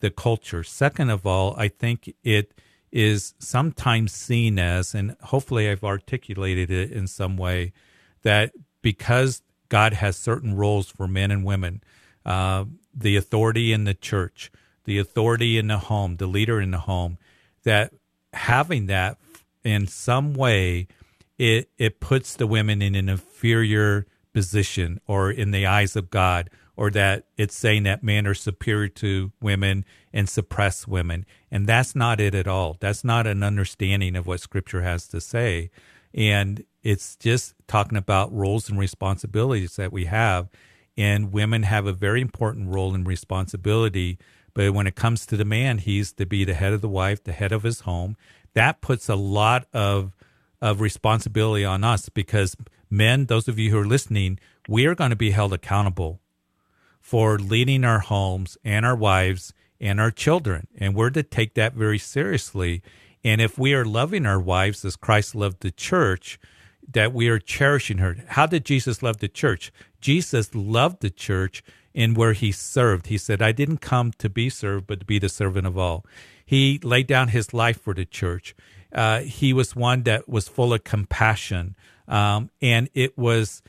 the 0.03 0.11
culture. 0.11 0.65
Second 0.65 1.11
of 1.11 1.25
all, 1.25 1.55
I 1.57 1.69
think 1.69 2.13
it 2.25 2.53
is 2.91 3.35
sometimes 3.39 4.13
seen 4.13 4.59
as, 4.59 4.95
and 4.95 5.17
hopefully 5.23 5.71
I've 5.71 5.85
articulated 5.85 6.71
it 6.71 6.91
in 6.91 7.07
some 7.07 7.37
way, 7.37 7.73
that 8.23 8.53
because 8.83 9.43
God 9.69 9.95
has 9.95 10.17
certain 10.17 10.57
roles 10.57 10.89
for 10.89 11.07
men 11.07 11.31
and 11.31 11.45
women, 11.45 11.83
uh, 12.27 12.65
the 12.93 13.17
authority 13.17 13.73
in 13.73 13.85
the 13.85 13.95
church, 13.95 14.51
the 14.85 14.99
authority 14.99 15.57
in 15.57 15.69
the 15.69 15.79
home, 15.79 16.17
the 16.17 16.27
leader 16.27 16.61
in 16.61 16.73
the 16.73 16.79
home, 16.79 17.17
that 17.63 17.95
having 18.33 18.87
that 18.87 19.19
in 19.63 19.87
some 19.87 20.35
way, 20.35 20.89
it 21.39 21.71
it 21.79 22.01
puts 22.01 22.35
the 22.35 22.47
women 22.47 22.83
in 22.83 22.97
an 22.97 23.09
inferior 23.09 24.05
position 24.33 25.01
or 25.07 25.31
in 25.31 25.53
the 25.53 25.65
eyes 25.65 25.95
of 25.95 26.11
God, 26.11 26.51
or 26.77 26.91
that 26.91 27.27
it's 27.37 27.57
saying 27.57 27.83
that 27.85 28.03
men 28.03 28.27
are 28.27 28.35
superior 28.35 28.89
to 28.89 29.33
women 29.41 29.85
and 30.13 30.29
suppress 30.29 30.87
women. 30.87 31.27
And 31.51 31.67
that's 31.67 31.95
not 31.95 32.21
it 32.21 32.35
at 32.35 32.49
all. 32.49 32.77
That's 32.81 33.05
not 33.05 33.27
an 33.27 33.43
understanding 33.43 34.17
of 34.17 34.27
what 34.27 34.41
Scripture 34.41 34.83
has 34.83 35.07
to 35.09 35.21
say. 35.21 35.71
And 36.15 36.65
it's 36.83 37.17
just 37.17 37.55
talking 37.69 37.99
about 37.99 38.33
roles 38.33 38.69
and 38.69 38.79
responsibilities 38.79 39.77
that 39.77 39.93
we 39.93 40.07
have. 40.07 40.49
And 40.97 41.33
women 41.33 41.63
have 41.63 41.87
a 41.87 41.93
very 41.93 42.21
important 42.21 42.75
role 42.75 42.95
and 42.95 43.07
responsibility. 43.07 44.19
But 44.55 44.75
when 44.75 44.87
it 44.87 44.95
comes 44.95 45.25
to 45.27 45.37
the 45.37 45.45
man, 45.45 45.79
he's 45.79 46.13
to 46.15 46.27
be 46.27 46.45
the 46.45 46.55
head 46.55 46.73
of 46.73 46.81
the 46.81 46.89
wife, 46.89 47.23
the 47.25 47.33
head 47.33 47.53
of 47.53 47.63
his 47.63 47.81
home. 47.81 48.17
That 48.55 48.81
puts 48.81 49.09
a 49.09 49.15
lot 49.15 49.67
of 49.73 50.13
of 50.63 50.81
responsibility 50.81 51.65
on 51.65 51.83
us 51.83 52.09
because 52.09 52.57
men, 52.89 53.27
those 53.27 53.49
of 53.49 53.59
you 53.59 53.73
who 53.73 53.79
are 53.81 53.85
listening, 53.85 54.39
we 54.69 54.87
are 54.87 54.95
going 54.95 55.11
to 55.11 55.17
be 55.17 55.33
held 55.33 55.53
accountable 55.53 56.21
for 57.03 57.39
leading 57.39 57.85
our 57.85 57.99
homes 57.99 58.57
and 58.65 58.87
our 58.87 58.97
wives 58.97 59.53
and 59.79 60.01
our 60.01 60.11
children. 60.11 60.69
And 60.79 60.95
we're 60.95 61.11
to 61.11 61.23
take 61.23 61.53
that 61.55 61.75
very 61.75 61.99
seriously. 61.99 62.83
And 63.23 63.43
if 63.43 63.59
we 63.59 63.75
are 63.75 63.85
loving 63.85 64.25
our 64.25 64.41
wives 64.41 64.85
as 64.85 64.97
Christ 64.97 65.35
loved 65.35 65.61
the 65.61 65.73
church, 65.73 66.39
that 66.91 67.13
we 67.13 67.29
are 67.29 67.39
cherishing 67.39 67.99
her. 67.99 68.17
How 68.29 68.47
did 68.47 68.65
Jesus 68.65 69.03
love 69.03 69.19
the 69.19 69.29
church? 69.29 69.73
Jesus 70.01 70.55
loved 70.55 71.01
the 71.01 71.11
church 71.11 71.63
in 71.93 72.15
where 72.15 72.33
he 72.33 72.53
served. 72.53 73.09
He 73.09 73.19
said, 73.19 73.43
I 73.43 73.53
didn't 73.53 73.79
come 73.79 74.13
to 74.13 74.29
be 74.29 74.49
served, 74.49 74.87
but 74.87 75.01
to 75.01 75.07
be 75.07 75.19
the 75.19 75.29
servant 75.29 75.67
of 75.67 75.77
all. 75.77 76.07
He 76.45 76.81
laid 76.83 77.07
down 77.07 77.29
his 77.29 77.53
life 77.53 77.81
for 77.81 77.95
the 77.95 78.05
church. 78.05 78.55
Uh, 78.93 79.21
he 79.21 79.53
was 79.53 79.77
one 79.77 80.03
that 80.05 80.29
was 80.29 80.49
full 80.49 80.73
of 80.73 80.85
compassion. 80.85 81.77
Um, 82.09 82.51
and 82.61 82.89
it 82.95 83.17
was, 83.17 83.63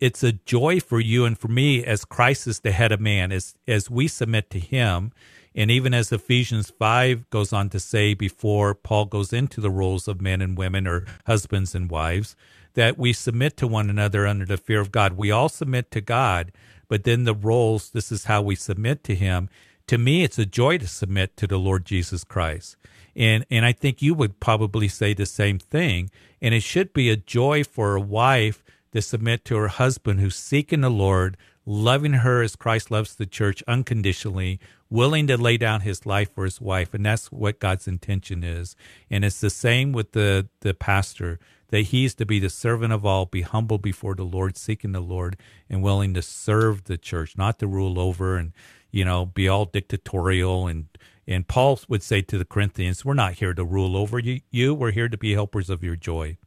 it's 0.00 0.22
a 0.22 0.32
joy 0.32 0.80
for 0.80 1.00
you 1.00 1.24
and 1.24 1.38
for 1.38 1.48
me 1.48 1.84
as 1.84 2.04
Christ 2.04 2.46
is 2.46 2.60
the 2.60 2.72
head 2.72 2.92
of 2.92 3.00
man, 3.00 3.32
as, 3.32 3.54
as 3.66 3.90
we 3.90 4.08
submit 4.08 4.50
to 4.50 4.60
him. 4.60 5.12
And 5.54 5.70
even 5.70 5.92
as 5.92 6.12
Ephesians 6.12 6.70
5 6.70 7.30
goes 7.30 7.52
on 7.52 7.68
to 7.70 7.80
say 7.80 8.14
before 8.14 8.74
Paul 8.74 9.06
goes 9.06 9.32
into 9.32 9.60
the 9.60 9.70
roles 9.70 10.06
of 10.06 10.20
men 10.20 10.40
and 10.40 10.56
women 10.56 10.86
or 10.86 11.04
husbands 11.26 11.74
and 11.74 11.90
wives, 11.90 12.36
that 12.74 12.96
we 12.96 13.12
submit 13.12 13.56
to 13.56 13.66
one 13.66 13.90
another 13.90 14.26
under 14.26 14.44
the 14.44 14.56
fear 14.56 14.80
of 14.80 14.92
God. 14.92 15.14
We 15.14 15.32
all 15.32 15.48
submit 15.48 15.90
to 15.90 16.00
God, 16.00 16.52
but 16.86 17.02
then 17.02 17.24
the 17.24 17.34
roles, 17.34 17.90
this 17.90 18.12
is 18.12 18.26
how 18.26 18.40
we 18.42 18.54
submit 18.54 19.02
to 19.04 19.16
Him. 19.16 19.48
To 19.88 19.98
me, 19.98 20.22
it's 20.22 20.38
a 20.38 20.46
joy 20.46 20.78
to 20.78 20.86
submit 20.86 21.36
to 21.38 21.48
the 21.48 21.58
Lord 21.58 21.84
Jesus 21.84 22.22
Christ. 22.22 22.76
And, 23.16 23.44
and 23.50 23.64
I 23.64 23.72
think 23.72 24.00
you 24.00 24.14
would 24.14 24.38
probably 24.38 24.86
say 24.86 25.12
the 25.12 25.26
same 25.26 25.58
thing. 25.58 26.10
And 26.40 26.54
it 26.54 26.62
should 26.62 26.92
be 26.92 27.10
a 27.10 27.16
joy 27.16 27.64
for 27.64 27.96
a 27.96 28.00
wife 28.00 28.62
to 28.92 29.02
submit 29.02 29.44
to 29.46 29.56
her 29.56 29.68
husband 29.68 30.20
who's 30.20 30.36
seeking 30.36 30.80
the 30.80 30.90
Lord, 30.90 31.36
loving 31.66 32.14
her 32.14 32.42
as 32.42 32.56
Christ 32.56 32.90
loves 32.90 33.14
the 33.14 33.26
church 33.26 33.62
unconditionally, 33.68 34.58
willing 34.90 35.26
to 35.26 35.36
lay 35.36 35.56
down 35.56 35.82
his 35.82 36.06
life 36.06 36.34
for 36.34 36.44
his 36.44 36.60
wife. 36.60 36.94
And 36.94 37.04
that's 37.04 37.30
what 37.30 37.60
God's 37.60 37.86
intention 37.86 38.42
is. 38.42 38.74
And 39.10 39.24
it's 39.24 39.40
the 39.40 39.50
same 39.50 39.92
with 39.92 40.12
the, 40.12 40.48
the 40.60 40.74
pastor 40.74 41.38
that 41.68 41.80
he's 41.80 42.14
to 42.14 42.26
be 42.26 42.38
the 42.38 42.48
servant 42.48 42.92
of 42.92 43.04
all, 43.04 43.26
be 43.26 43.42
humble 43.42 43.78
before 43.78 44.14
the 44.14 44.24
Lord, 44.24 44.56
seeking 44.56 44.92
the 44.92 45.00
Lord, 45.00 45.36
and 45.68 45.82
willing 45.82 46.14
to 46.14 46.22
serve 46.22 46.84
the 46.84 46.96
church, 46.96 47.36
not 47.36 47.58
to 47.58 47.66
rule 47.66 48.00
over 48.00 48.36
and, 48.36 48.52
you 48.90 49.04
know, 49.04 49.26
be 49.26 49.48
all 49.48 49.66
dictatorial. 49.66 50.66
And, 50.66 50.86
and 51.26 51.46
Paul 51.46 51.78
would 51.88 52.02
say 52.02 52.22
to 52.22 52.38
the 52.38 52.46
Corinthians, 52.46 53.04
We're 53.04 53.14
not 53.14 53.34
here 53.34 53.52
to 53.52 53.64
rule 53.64 53.96
over 53.96 54.18
you, 54.18 54.40
you. 54.50 54.74
we're 54.74 54.92
here 54.92 55.10
to 55.10 55.18
be 55.18 55.34
helpers 55.34 55.68
of 55.68 55.84
your 55.84 55.96
joy. 55.96 56.38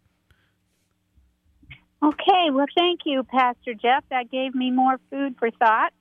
Okay, 2.04 2.50
well, 2.52 2.66
thank 2.76 3.02
you, 3.06 3.24
Pastor 3.24 3.74
Jeff. 3.74 4.04
That 4.10 4.32
gave 4.32 4.56
me 4.56 4.72
more 4.72 5.00
food 5.10 5.36
for 5.38 5.52
thought. 5.52 5.94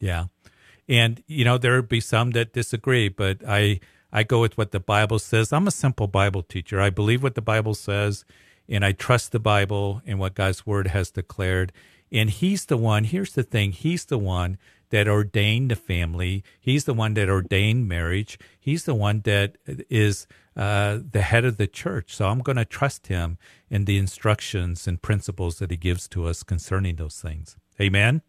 Yeah. 0.00 0.26
And, 0.88 1.22
you 1.26 1.44
know, 1.44 1.58
there 1.58 1.76
would 1.76 1.88
be 1.88 2.00
some 2.00 2.30
that 2.32 2.52
disagree, 2.52 3.08
but 3.08 3.38
I, 3.46 3.80
I 4.12 4.22
go 4.22 4.40
with 4.40 4.56
what 4.56 4.72
the 4.72 4.80
Bible 4.80 5.18
says. 5.18 5.52
I'm 5.52 5.66
a 5.66 5.70
simple 5.70 6.06
Bible 6.06 6.42
teacher. 6.42 6.80
I 6.80 6.90
believe 6.90 7.22
what 7.22 7.34
the 7.34 7.42
Bible 7.42 7.74
says 7.74 8.24
and 8.68 8.84
I 8.84 8.92
trust 8.92 9.32
the 9.32 9.40
Bible 9.40 10.02
and 10.06 10.18
what 10.18 10.34
God's 10.34 10.66
word 10.66 10.88
has 10.88 11.10
declared. 11.10 11.72
And 12.10 12.30
he's 12.30 12.66
the 12.66 12.76
one, 12.76 13.04
here's 13.04 13.32
the 13.32 13.42
thing, 13.42 13.72
he's 13.72 14.04
the 14.04 14.18
one 14.18 14.58
that 14.92 15.08
ordained 15.08 15.70
the 15.70 15.76
family. 15.76 16.44
He's 16.60 16.84
the 16.84 16.94
one 16.94 17.14
that 17.14 17.28
ordained 17.28 17.88
marriage. 17.88 18.38
He's 18.60 18.84
the 18.84 18.94
one 18.94 19.22
that 19.22 19.56
is 19.66 20.26
uh, 20.54 20.98
the 21.10 21.22
head 21.22 21.44
of 21.44 21.56
the 21.56 21.66
church. 21.66 22.14
So 22.14 22.28
I'm 22.28 22.40
going 22.40 22.56
to 22.56 22.66
trust 22.66 23.06
him 23.06 23.38
in 23.70 23.86
the 23.86 23.98
instructions 23.98 24.86
and 24.86 25.00
principles 25.00 25.58
that 25.58 25.70
he 25.70 25.78
gives 25.78 26.06
to 26.08 26.26
us 26.26 26.42
concerning 26.42 26.96
those 26.96 27.20
things. 27.20 27.56
Amen. 27.80 28.20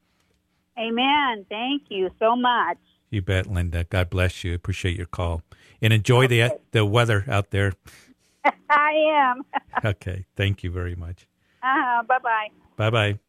Amen. 0.80 1.45
Thank 1.49 1.84
you 1.89 2.10
so 2.17 2.36
much. 2.36 2.78
You 3.10 3.21
bet, 3.21 3.45
Linda. 3.45 3.84
God 3.84 4.10
bless 4.10 4.43
you. 4.43 4.56
Appreciate 4.56 4.97
your 4.97 5.06
call. 5.06 5.43
And 5.82 5.93
enjoy 5.93 6.26
okay. 6.26 6.47
the 6.47 6.60
the 6.71 6.86
weather 6.86 7.26
out 7.28 7.52
there. 7.52 7.73
I 8.69 8.91
am. 9.12 9.43
okay. 9.86 10.26
Thank 10.36 10.63
you 10.63 10.71
very 10.71 10.95
much. 10.95 11.28
Uh-huh. 11.62 12.04
Bye 12.08 12.19
bye. 12.23 12.47
Bye 12.78 12.89
bye. 12.89 13.19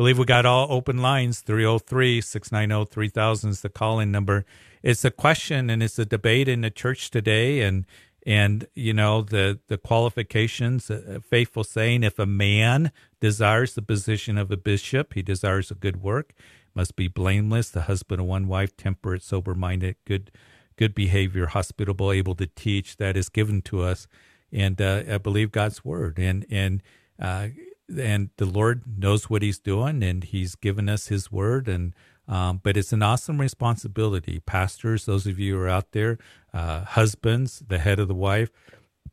Believe 0.00 0.18
we 0.18 0.24
got 0.24 0.46
all 0.46 0.66
open 0.70 1.02
lines 1.02 1.42
303 1.42 2.22
690 2.22 2.90
3000 2.90 3.50
is 3.50 3.60
the 3.60 3.68
call 3.68 4.00
in 4.00 4.10
number. 4.10 4.46
It's 4.82 5.04
a 5.04 5.10
question 5.10 5.68
and 5.68 5.82
it's 5.82 5.98
a 5.98 6.06
debate 6.06 6.48
in 6.48 6.62
the 6.62 6.70
church 6.70 7.10
today. 7.10 7.60
And, 7.60 7.84
and 8.24 8.66
you 8.74 8.94
know, 8.94 9.20
the, 9.20 9.60
the 9.66 9.76
qualifications, 9.76 10.88
a 10.88 11.20
faithful 11.20 11.64
saying, 11.64 12.02
if 12.02 12.18
a 12.18 12.24
man 12.24 12.92
desires 13.20 13.74
the 13.74 13.82
position 13.82 14.38
of 14.38 14.50
a 14.50 14.56
bishop, 14.56 15.12
he 15.12 15.20
desires 15.20 15.70
a 15.70 15.74
good 15.74 16.02
work, 16.02 16.32
must 16.74 16.96
be 16.96 17.06
blameless, 17.06 17.68
the 17.68 17.82
husband 17.82 18.22
of 18.22 18.26
one 18.26 18.48
wife, 18.48 18.74
temperate, 18.78 19.22
sober 19.22 19.54
minded, 19.54 19.96
good, 20.06 20.30
good 20.76 20.94
behavior, 20.94 21.44
hospitable, 21.44 22.10
able 22.10 22.34
to 22.36 22.46
teach. 22.46 22.96
That 22.96 23.18
is 23.18 23.28
given 23.28 23.60
to 23.64 23.82
us 23.82 24.08
and 24.50 24.80
uh, 24.80 25.02
I 25.10 25.18
believe 25.18 25.52
God's 25.52 25.84
word. 25.84 26.18
And 26.18 26.46
and 26.50 26.82
uh, 27.20 27.48
and 27.98 28.30
the 28.36 28.46
Lord 28.46 28.82
knows 28.98 29.30
what 29.30 29.42
He's 29.42 29.58
doing, 29.58 30.02
and 30.02 30.24
He's 30.24 30.54
given 30.54 30.88
us 30.88 31.08
His 31.08 31.30
word. 31.32 31.68
And 31.68 31.94
um, 32.28 32.60
but 32.62 32.76
it's 32.76 32.92
an 32.92 33.02
awesome 33.02 33.40
responsibility, 33.40 34.40
pastors. 34.40 35.04
Those 35.04 35.26
of 35.26 35.40
you 35.40 35.56
who 35.56 35.62
are 35.62 35.68
out 35.68 35.90
there, 35.92 36.18
uh, 36.54 36.84
husbands, 36.84 37.64
the 37.66 37.78
head 37.78 37.98
of 37.98 38.06
the 38.06 38.14
wife, 38.14 38.50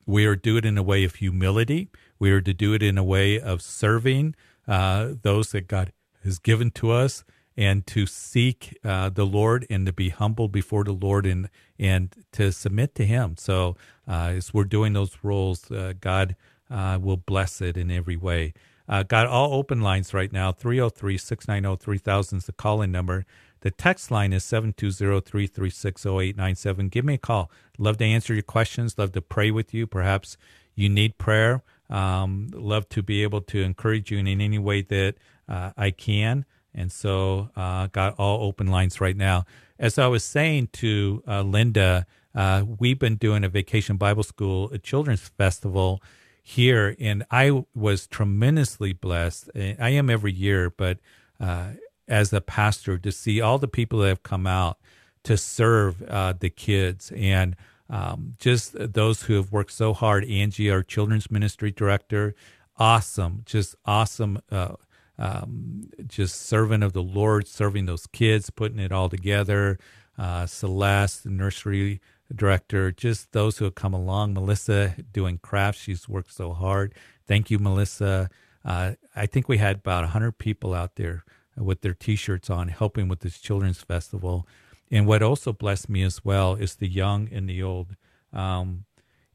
we 0.05 0.25
are 0.25 0.35
to 0.35 0.41
do 0.41 0.57
it 0.57 0.65
in 0.65 0.77
a 0.77 0.83
way 0.83 1.03
of 1.03 1.15
humility. 1.15 1.89
We 2.19 2.31
are 2.31 2.41
to 2.41 2.53
do 2.53 2.73
it 2.73 2.83
in 2.83 2.97
a 2.97 3.03
way 3.03 3.39
of 3.39 3.61
serving 3.61 4.35
uh, 4.67 5.13
those 5.21 5.51
that 5.51 5.67
God 5.67 5.93
has 6.23 6.37
given 6.37 6.71
to 6.71 6.91
us 6.91 7.23
and 7.57 7.87
to 7.87 8.05
seek 8.05 8.77
uh, 8.85 9.09
the 9.09 9.25
Lord 9.25 9.65
and 9.69 9.85
to 9.87 9.93
be 9.93 10.09
humble 10.09 10.47
before 10.47 10.83
the 10.83 10.93
Lord 10.93 11.25
and 11.25 11.49
and 11.79 12.13
to 12.33 12.51
submit 12.51 12.93
to 12.95 13.05
Him. 13.05 13.35
So 13.37 13.75
uh, 14.07 14.33
as 14.35 14.53
we're 14.53 14.63
doing 14.63 14.93
those 14.93 15.17
roles, 15.23 15.71
uh, 15.71 15.93
God 15.99 16.35
uh, 16.69 16.99
will 17.01 17.17
bless 17.17 17.61
it 17.61 17.77
in 17.77 17.91
every 17.91 18.17
way. 18.17 18.53
Uh, 18.89 19.04
got 19.04 19.28
all 19.28 19.54
open 19.54 19.82
lines 19.82 20.13
right 20.13 20.32
now 20.32 20.52
303 20.52 21.17
690 21.17 21.84
3000 21.84 22.38
is 22.38 22.45
the 22.45 22.52
call 22.54 22.82
in 22.82 22.91
number. 22.91 23.26
The 23.62 23.71
text 23.71 24.12
line 24.12 24.34
is 24.34 24.43
720 24.43 25.21
336 25.21 26.06
0897. 26.06 26.89
Give 26.89 27.06
me 27.06 27.15
a 27.15 27.17
call. 27.17 27.52
Love 27.78 27.97
to 27.97 28.06
answer 28.06 28.34
your 28.34 28.43
questions, 28.43 28.97
love 28.97 29.12
to 29.13 29.21
pray 29.21 29.52
with 29.52 29.73
you. 29.73 29.88
Perhaps 29.88 30.38
you 30.76 30.89
need 30.89 31.17
prayer. 31.17 31.63
Um, 31.89 32.50
love 32.54 32.88
to 32.89 33.02
be 33.02 33.23
able 33.23 33.41
to 33.41 33.62
encourage 33.62 34.12
you 34.12 34.19
in 34.19 34.28
any 34.28 34.60
way 34.60 34.82
that 34.84 35.15
uh, 35.50 35.71
I 35.78 35.91
can. 35.91 36.45
And 36.73 36.91
so, 36.91 37.50
uh, 37.56 37.88
got 37.88 38.15
all 38.19 38.43
open 38.43 38.67
lines 38.67 39.02
right 39.02 39.17
now. 39.17 39.45
As 39.80 39.97
I 39.97 40.08
was 40.08 40.23
saying 40.23 40.69
to 40.73 41.23
uh, 41.28 41.41
Linda, 41.41 42.06
uh, 42.36 42.63
we've 42.80 43.00
been 43.00 43.15
doing 43.15 43.43
a 43.43 43.50
vacation 43.50 43.97
Bible 43.97 44.23
school, 44.23 44.69
a 44.71 44.78
children's 44.78 45.28
festival 45.28 46.02
here, 46.47 46.95
and 46.97 47.25
I 47.29 47.65
was 47.75 48.07
tremendously 48.07 48.93
blessed. 48.93 49.49
I 49.53 49.89
am 49.89 50.10
every 50.10 50.31
year, 50.31 50.69
but 50.69 50.97
uh, 51.41 51.71
as 52.07 52.31
a 52.31 52.39
pastor, 52.39 52.97
to 52.97 53.12
see 53.12 53.41
all 53.41 53.57
the 53.57 53.67
people 53.67 53.99
that 53.99 54.07
have 54.07 54.23
come 54.23 54.47
out 54.47 54.77
to 55.23 55.36
serve 55.36 56.01
uh, 56.03 56.33
the 56.39 56.49
kids 56.49 57.12
and 57.17 57.57
um, 57.89 58.36
just 58.39 58.75
those 58.79 59.23
who 59.23 59.33
have 59.33 59.51
worked 59.51 59.73
so 59.73 59.93
hard. 59.93 60.23
Angie, 60.23 60.71
our 60.71 60.83
children's 60.83 61.29
ministry 61.29 61.69
director, 61.69 62.33
awesome, 62.77 63.41
just 63.45 63.75
awesome 63.86 64.39
uh, 64.49 64.75
um, 65.19 65.89
just 66.07 66.39
servant 66.43 66.81
of 66.81 66.93
the 66.93 67.03
Lord, 67.03 67.45
serving 67.45 67.88
those 67.88 68.07
kids, 68.07 68.49
putting 68.51 68.79
it 68.79 68.93
all 68.93 69.10
together. 69.10 69.79
Uh, 70.17 70.45
Celeste, 70.45 71.25
nursery 71.25 71.99
director, 72.33 72.91
just 72.91 73.31
those 73.31 73.57
who 73.57 73.65
have 73.65 73.75
come 73.75 73.93
along. 73.93 74.33
Melissa 74.33 74.95
doing 75.11 75.39
crafts, 75.41 75.81
she's 75.81 76.07
worked 76.09 76.33
so 76.33 76.53
hard. 76.53 76.93
Thank 77.27 77.49
you, 77.51 77.59
Melissa. 77.59 78.29
Uh, 78.63 78.93
I 79.15 79.25
think 79.25 79.47
we 79.47 79.57
had 79.57 79.77
about 79.77 80.03
100 80.03 80.37
people 80.37 80.73
out 80.73 80.95
there 80.95 81.23
with 81.57 81.81
their 81.81 81.93
T-shirts 81.93 82.49
on, 82.49 82.67
helping 82.67 83.07
with 83.07 83.21
this 83.21 83.39
children's 83.39 83.81
festival. 83.81 84.47
And 84.91 85.07
what 85.07 85.21
also 85.23 85.53
blessed 85.53 85.89
me 85.89 86.03
as 86.03 86.23
well 86.23 86.55
is 86.55 86.75
the 86.75 86.87
young 86.87 87.29
and 87.31 87.49
the 87.49 87.63
old, 87.63 87.95
um, 88.33 88.85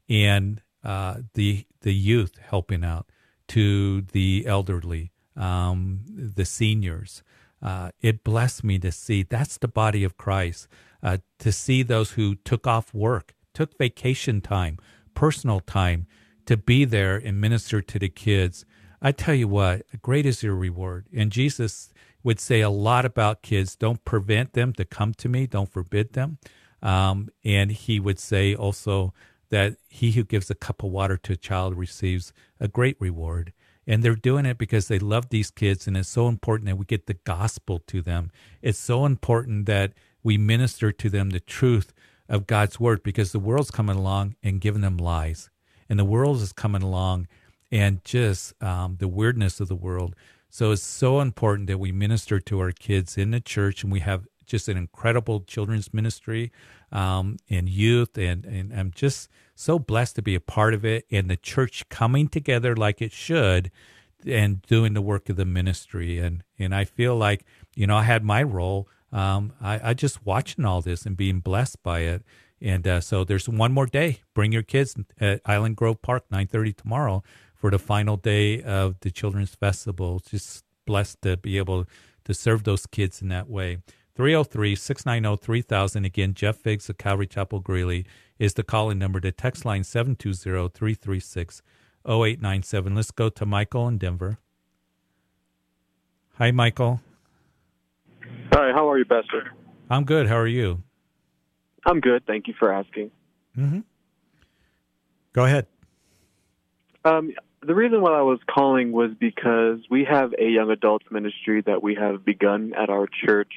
and 0.09 0.61
uh, 0.83 1.17
the 1.33 1.65
the 1.81 1.93
youth 1.93 2.37
helping 2.41 2.83
out 2.83 3.09
to 3.49 4.01
the 4.01 4.45
elderly, 4.47 5.11
um, 5.35 6.01
the 6.07 6.45
seniors. 6.45 7.23
Uh, 7.61 7.91
it 8.01 8.23
blessed 8.23 8.63
me 8.63 8.77
to 8.79 8.91
see 8.91 9.23
that's 9.23 9.57
the 9.57 9.67
body 9.67 10.03
of 10.03 10.17
Christ. 10.17 10.67
Uh, 11.03 11.17
to 11.37 11.51
see 11.51 11.83
those 11.83 12.11
who 12.11 12.35
took 12.35 12.65
off 12.65 12.93
work, 12.93 13.35
took 13.53 13.77
vacation 13.77 14.39
time, 14.39 14.77
personal 15.13 15.59
time 15.59 16.07
to 16.45 16.55
be 16.55 16.85
there 16.85 17.17
and 17.17 17.41
minister 17.41 17.81
to 17.81 17.99
the 17.99 18.09
kids. 18.09 18.65
I 19.01 19.11
tell 19.11 19.35
you 19.35 19.49
what, 19.49 19.83
great 20.01 20.25
is 20.25 20.41
your 20.41 20.55
reward. 20.55 21.07
And 21.13 21.29
Jesus 21.29 21.93
would 22.23 22.39
say 22.39 22.61
a 22.61 22.69
lot 22.69 23.05
about 23.05 23.41
kids. 23.41 23.75
Don't 23.75 24.03
prevent 24.05 24.53
them 24.53 24.71
to 24.73 24.85
come 24.85 25.13
to 25.15 25.27
me. 25.27 25.45
Don't 25.45 25.71
forbid 25.71 26.13
them. 26.13 26.37
Um, 26.81 27.29
and 27.43 27.71
he 27.71 27.99
would 27.99 28.19
say 28.19 28.55
also 28.55 29.13
that 29.49 29.75
he 29.89 30.13
who 30.13 30.23
gives 30.23 30.49
a 30.49 30.55
cup 30.55 30.83
of 30.83 30.91
water 30.91 31.17
to 31.17 31.33
a 31.33 31.37
child 31.37 31.77
receives 31.77 32.33
a 32.59 32.67
great 32.67 32.95
reward. 32.99 33.51
And 33.85 34.01
they're 34.01 34.15
doing 34.15 34.45
it 34.45 34.57
because 34.57 34.87
they 34.87 34.99
love 34.99 35.27
these 35.29 35.51
kids, 35.51 35.87
and 35.87 35.97
it's 35.97 36.07
so 36.07 36.29
important 36.29 36.67
that 36.67 36.77
we 36.77 36.85
get 36.85 37.05
the 37.05 37.15
gospel 37.25 37.79
to 37.87 38.01
them. 38.01 38.31
It's 38.61 38.79
so 38.79 39.05
important 39.05 39.65
that 39.65 39.91
we 40.23 40.37
minister 40.37 40.91
to 40.91 41.09
them 41.09 41.29
the 41.29 41.39
truth 41.39 41.93
of 42.29 42.47
God's 42.47 42.79
word 42.79 43.03
because 43.03 43.31
the 43.31 43.39
world's 43.39 43.71
coming 43.71 43.95
along 43.95 44.35
and 44.41 44.61
giving 44.61 44.81
them 44.81 44.97
lies. 44.97 45.49
And 45.89 45.99
the 45.99 46.05
world 46.05 46.41
is 46.41 46.53
coming 46.53 46.81
along 46.81 47.27
and 47.71 48.03
just 48.05 48.61
um, 48.63 48.97
the 48.99 49.07
weirdness 49.07 49.59
of 49.59 49.67
the 49.67 49.75
world. 49.75 50.15
So 50.49 50.71
it's 50.71 50.83
so 50.83 51.19
important 51.19 51.67
that 51.67 51.79
we 51.79 51.91
minister 51.91 52.39
to 52.39 52.59
our 52.59 52.71
kids 52.71 53.17
in 53.17 53.31
the 53.31 53.39
church, 53.41 53.83
and 53.83 53.91
we 53.91 54.01
have 54.01 54.27
just 54.45 54.67
an 54.67 54.77
incredible 54.77 55.41
children's 55.41 55.91
ministry 55.91 56.51
um, 56.91 57.37
and 57.49 57.67
youth, 57.67 58.17
and, 58.17 58.45
and 58.45 58.71
I'm 58.71 58.91
just 58.91 59.29
so 59.55 59.79
blessed 59.79 60.15
to 60.17 60.21
be 60.21 60.35
a 60.35 60.39
part 60.39 60.75
of 60.75 60.85
it, 60.85 61.05
and 61.09 61.27
the 61.29 61.37
church 61.37 61.89
coming 61.89 62.27
together 62.27 62.75
like 62.75 63.01
it 63.01 63.11
should, 63.11 63.71
and 64.27 64.61
doing 64.61 64.93
the 64.93 65.01
work 65.01 65.27
of 65.29 65.35
the 65.35 65.45
ministry, 65.45 66.19
and 66.19 66.43
and 66.59 66.73
I 66.73 66.85
feel 66.85 67.15
like 67.15 67.45
you 67.75 67.87
know 67.87 67.97
I 67.97 68.03
had 68.03 68.23
my 68.23 68.43
role. 68.43 68.87
Um, 69.13 69.53
I, 69.61 69.91
I 69.91 69.93
just 69.93 70.25
watching 70.25 70.65
all 70.65 70.81
this 70.81 71.05
and 71.05 71.15
being 71.15 71.39
blessed 71.39 71.81
by 71.83 71.99
it. 71.99 72.23
And 72.59 72.87
uh, 72.87 73.01
so 73.01 73.23
there's 73.23 73.47
one 73.47 73.71
more 73.71 73.85
day. 73.85 74.21
Bring 74.33 74.51
your 74.51 74.63
kids 74.63 74.95
at 75.19 75.41
Island 75.45 75.75
Grove 75.75 76.01
Park, 76.01 76.23
9:30 76.31 76.75
tomorrow 76.75 77.23
for 77.53 77.69
the 77.69 77.79
final 77.79 78.17
day 78.17 78.61
of 78.63 78.99
the 79.01 79.11
Children's 79.11 79.53
Festival. 79.53 80.21
Just 80.27 80.65
blessed 80.85 81.21
to 81.21 81.37
be 81.37 81.57
able 81.57 81.85
to 82.25 82.33
serve 82.33 82.63
those 82.63 82.85
kids 82.85 83.21
in 83.21 83.29
that 83.29 83.49
way. 83.49 83.77
303 84.15 84.75
690 84.75 85.43
3000. 85.43 86.05
Again, 86.05 86.33
Jeff 86.33 86.57
Figgs 86.57 86.89
of 86.89 86.97
Calvary 86.97 87.27
Chapel 87.27 87.59
Greeley 87.59 88.05
is 88.39 88.53
the 88.53 88.63
calling 88.63 88.99
number. 88.99 89.19
The 89.19 89.31
text 89.31 89.65
line 89.65 89.83
720 89.83 90.69
336 90.69 91.61
0897. 92.05 92.95
Let's 92.95 93.11
go 93.11 93.29
to 93.29 93.45
Michael 93.45 93.87
in 93.87 93.97
Denver. 93.97 94.39
Hi, 96.37 96.51
Michael. 96.51 97.01
Hi, 98.53 98.71
how 98.71 98.89
you, 98.97 99.05
Pastor? 99.05 99.53
I'm 99.89 100.05
good. 100.05 100.27
How 100.27 100.37
are 100.37 100.47
you? 100.47 100.83
I'm 101.85 101.99
good. 101.99 102.25
Thank 102.25 102.47
you 102.47 102.53
for 102.57 102.71
asking. 102.71 103.11
Mm-hmm. 103.57 103.79
Go 105.33 105.45
ahead. 105.45 105.67
Um, 107.05 107.33
the 107.61 107.75
reason 107.75 108.01
why 108.01 108.17
I 108.17 108.21
was 108.21 108.39
calling 108.49 108.91
was 108.91 109.11
because 109.19 109.79
we 109.89 110.05
have 110.05 110.33
a 110.37 110.45
young 110.45 110.69
adults 110.69 111.05
ministry 111.11 111.61
that 111.65 111.83
we 111.83 111.95
have 111.95 112.23
begun 112.23 112.73
at 112.73 112.89
our 112.89 113.07
church, 113.25 113.53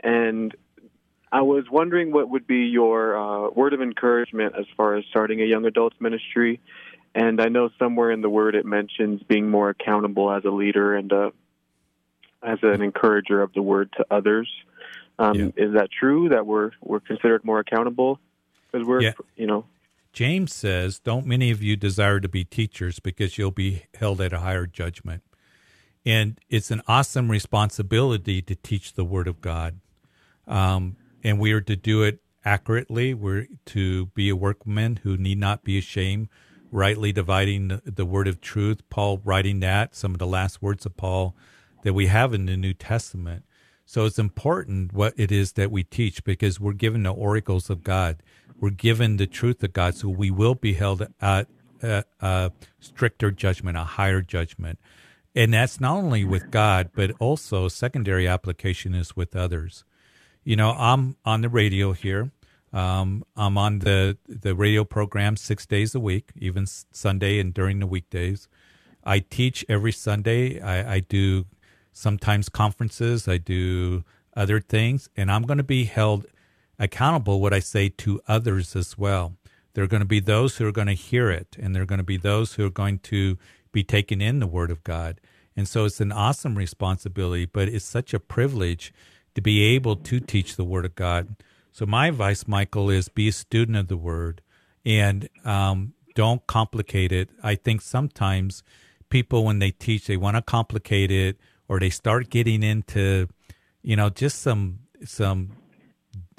and 0.00 0.54
I 1.32 1.42
was 1.42 1.64
wondering 1.70 2.12
what 2.12 2.30
would 2.30 2.46
be 2.46 2.66
your 2.66 3.16
uh, 3.16 3.50
word 3.50 3.74
of 3.74 3.82
encouragement 3.82 4.54
as 4.58 4.66
far 4.76 4.96
as 4.96 5.04
starting 5.10 5.40
a 5.40 5.44
young 5.44 5.66
adults 5.66 5.96
ministry. 6.00 6.60
And 7.14 7.40
I 7.40 7.48
know 7.48 7.70
somewhere 7.78 8.10
in 8.10 8.20
the 8.20 8.28
word 8.28 8.54
it 8.54 8.64
mentions 8.66 9.22
being 9.22 9.50
more 9.50 9.70
accountable 9.70 10.30
as 10.30 10.44
a 10.44 10.50
leader 10.50 10.94
and 10.94 11.12
uh, 11.12 11.30
as 12.46 12.58
an 12.62 12.80
encourager 12.80 13.42
of 13.42 13.52
the 13.52 13.62
word 13.62 13.92
to 13.98 14.06
others. 14.10 14.48
Um, 15.18 15.34
yeah. 15.34 15.46
Is 15.56 15.74
that 15.74 15.88
true 15.90 16.28
that 16.30 16.46
we're 16.46 16.70
we're 16.82 17.00
considered 17.00 17.44
more 17.44 17.58
accountable 17.58 18.20
because 18.70 18.86
we're 18.86 19.02
yeah. 19.02 19.12
you 19.36 19.46
know 19.46 19.64
James 20.16 20.54
says, 20.54 20.98
Don't 20.98 21.26
many 21.26 21.50
of 21.50 21.62
you 21.62 21.76
desire 21.76 22.20
to 22.20 22.28
be 22.28 22.42
teachers 22.42 23.00
because 23.00 23.36
you'll 23.36 23.50
be 23.50 23.82
held 23.98 24.18
at 24.22 24.32
a 24.32 24.38
higher 24.38 24.64
judgment. 24.64 25.22
And 26.06 26.40
it's 26.48 26.70
an 26.70 26.80
awesome 26.88 27.30
responsibility 27.30 28.40
to 28.40 28.54
teach 28.54 28.94
the 28.94 29.04
Word 29.04 29.28
of 29.28 29.42
God. 29.42 29.78
Um, 30.46 30.96
and 31.22 31.38
we 31.38 31.52
are 31.52 31.60
to 31.60 31.76
do 31.76 32.02
it 32.02 32.20
accurately. 32.46 33.12
We're 33.12 33.46
to 33.66 34.06
be 34.06 34.30
a 34.30 34.36
workman 34.36 35.00
who 35.02 35.18
need 35.18 35.36
not 35.36 35.64
be 35.64 35.76
ashamed, 35.76 36.28
rightly 36.72 37.12
dividing 37.12 37.68
the, 37.68 37.82
the 37.84 38.06
Word 38.06 38.26
of 38.26 38.40
truth. 38.40 38.88
Paul 38.88 39.20
writing 39.22 39.60
that, 39.60 39.94
some 39.94 40.12
of 40.12 40.18
the 40.18 40.26
last 40.26 40.62
words 40.62 40.86
of 40.86 40.96
Paul 40.96 41.36
that 41.86 41.94
we 41.94 42.08
have 42.08 42.34
in 42.34 42.44
the 42.44 42.56
New 42.56 42.74
Testament. 42.74 43.44
So 43.84 44.04
it's 44.04 44.18
important 44.18 44.92
what 44.92 45.14
it 45.16 45.30
is 45.30 45.52
that 45.52 45.70
we 45.70 45.84
teach 45.84 46.24
because 46.24 46.58
we're 46.58 46.72
given 46.72 47.04
the 47.04 47.12
oracles 47.12 47.70
of 47.70 47.84
God 47.84 48.20
we're 48.58 48.70
given 48.70 49.16
the 49.16 49.26
truth 49.26 49.62
of 49.62 49.72
God, 49.72 49.94
so 49.94 50.08
we 50.08 50.30
will 50.30 50.54
be 50.54 50.74
held 50.74 51.06
at 51.20 51.48
a, 51.82 52.04
a 52.20 52.52
stricter 52.80 53.30
judgment, 53.30 53.76
a 53.76 53.84
higher 53.84 54.22
judgment. 54.22 54.78
And 55.34 55.52
that's 55.52 55.80
not 55.80 55.96
only 55.96 56.24
with 56.24 56.50
God, 56.50 56.90
but 56.94 57.12
also 57.18 57.68
secondary 57.68 58.26
application 58.26 58.94
is 58.94 59.14
with 59.14 59.36
others. 59.36 59.84
You 60.42 60.56
know, 60.56 60.70
I'm 60.70 61.16
on 61.24 61.42
the 61.42 61.48
radio 61.48 61.92
here. 61.92 62.30
Um, 62.72 63.24
I'm 63.36 63.58
on 63.58 63.80
the 63.80 64.16
the 64.26 64.54
radio 64.54 64.84
program 64.84 65.36
six 65.36 65.66
days 65.66 65.94
a 65.94 66.00
week, 66.00 66.30
even 66.36 66.66
Sunday 66.66 67.38
and 67.38 67.52
during 67.52 67.80
the 67.80 67.86
weekdays. 67.86 68.48
I 69.04 69.20
teach 69.20 69.64
every 69.68 69.92
Sunday. 69.92 70.60
I, 70.60 70.94
I 70.94 71.00
do 71.00 71.46
sometimes 71.96 72.50
conferences. 72.50 73.26
I 73.26 73.38
do 73.38 74.04
other 74.36 74.60
things, 74.60 75.08
and 75.16 75.30
I'm 75.30 75.44
going 75.44 75.56
to 75.56 75.64
be 75.64 75.84
held 75.84 76.26
accountable 76.78 77.40
what 77.40 77.54
I 77.54 77.58
say 77.58 77.88
to 77.88 78.20
others 78.28 78.76
as 78.76 78.98
well. 78.98 79.32
There 79.72 79.82
are 79.82 79.88
going 79.88 80.02
to 80.02 80.06
be 80.06 80.20
those 80.20 80.56
who 80.56 80.66
are 80.66 80.72
going 80.72 80.88
to 80.88 80.92
hear 80.92 81.30
it, 81.30 81.56
and 81.58 81.74
there 81.74 81.82
are 81.82 81.86
going 81.86 81.98
to 81.98 82.04
be 82.04 82.18
those 82.18 82.54
who 82.54 82.66
are 82.66 82.70
going 82.70 82.98
to 83.00 83.38
be 83.72 83.82
taken 83.82 84.20
in 84.20 84.40
the 84.40 84.46
Word 84.46 84.70
of 84.70 84.84
God. 84.84 85.20
And 85.56 85.66
so 85.66 85.86
it's 85.86 86.00
an 86.00 86.12
awesome 86.12 86.58
responsibility, 86.58 87.46
but 87.46 87.68
it's 87.68 87.84
such 87.84 88.12
a 88.12 88.20
privilege 88.20 88.92
to 89.34 89.40
be 89.40 89.62
able 89.62 89.96
to 89.96 90.20
teach 90.20 90.56
the 90.56 90.64
Word 90.64 90.84
of 90.84 90.94
God. 90.94 91.34
So 91.72 91.86
my 91.86 92.08
advice, 92.08 92.46
Michael, 92.46 92.90
is 92.90 93.08
be 93.08 93.28
a 93.28 93.32
student 93.32 93.78
of 93.78 93.88
the 93.88 93.96
Word 93.96 94.42
and 94.84 95.30
um, 95.46 95.94
don't 96.14 96.46
complicate 96.46 97.10
it. 97.10 97.30
I 97.42 97.54
think 97.54 97.80
sometimes 97.80 98.62
people, 99.08 99.44
when 99.44 99.60
they 99.60 99.70
teach, 99.70 100.06
they 100.06 100.18
want 100.18 100.36
to 100.36 100.42
complicate 100.42 101.10
it 101.10 101.38
or 101.68 101.80
they 101.80 101.90
start 101.90 102.30
getting 102.30 102.62
into, 102.62 103.28
you 103.82 103.96
know, 103.96 104.08
just 104.08 104.40
some 104.40 104.80
some 105.04 105.50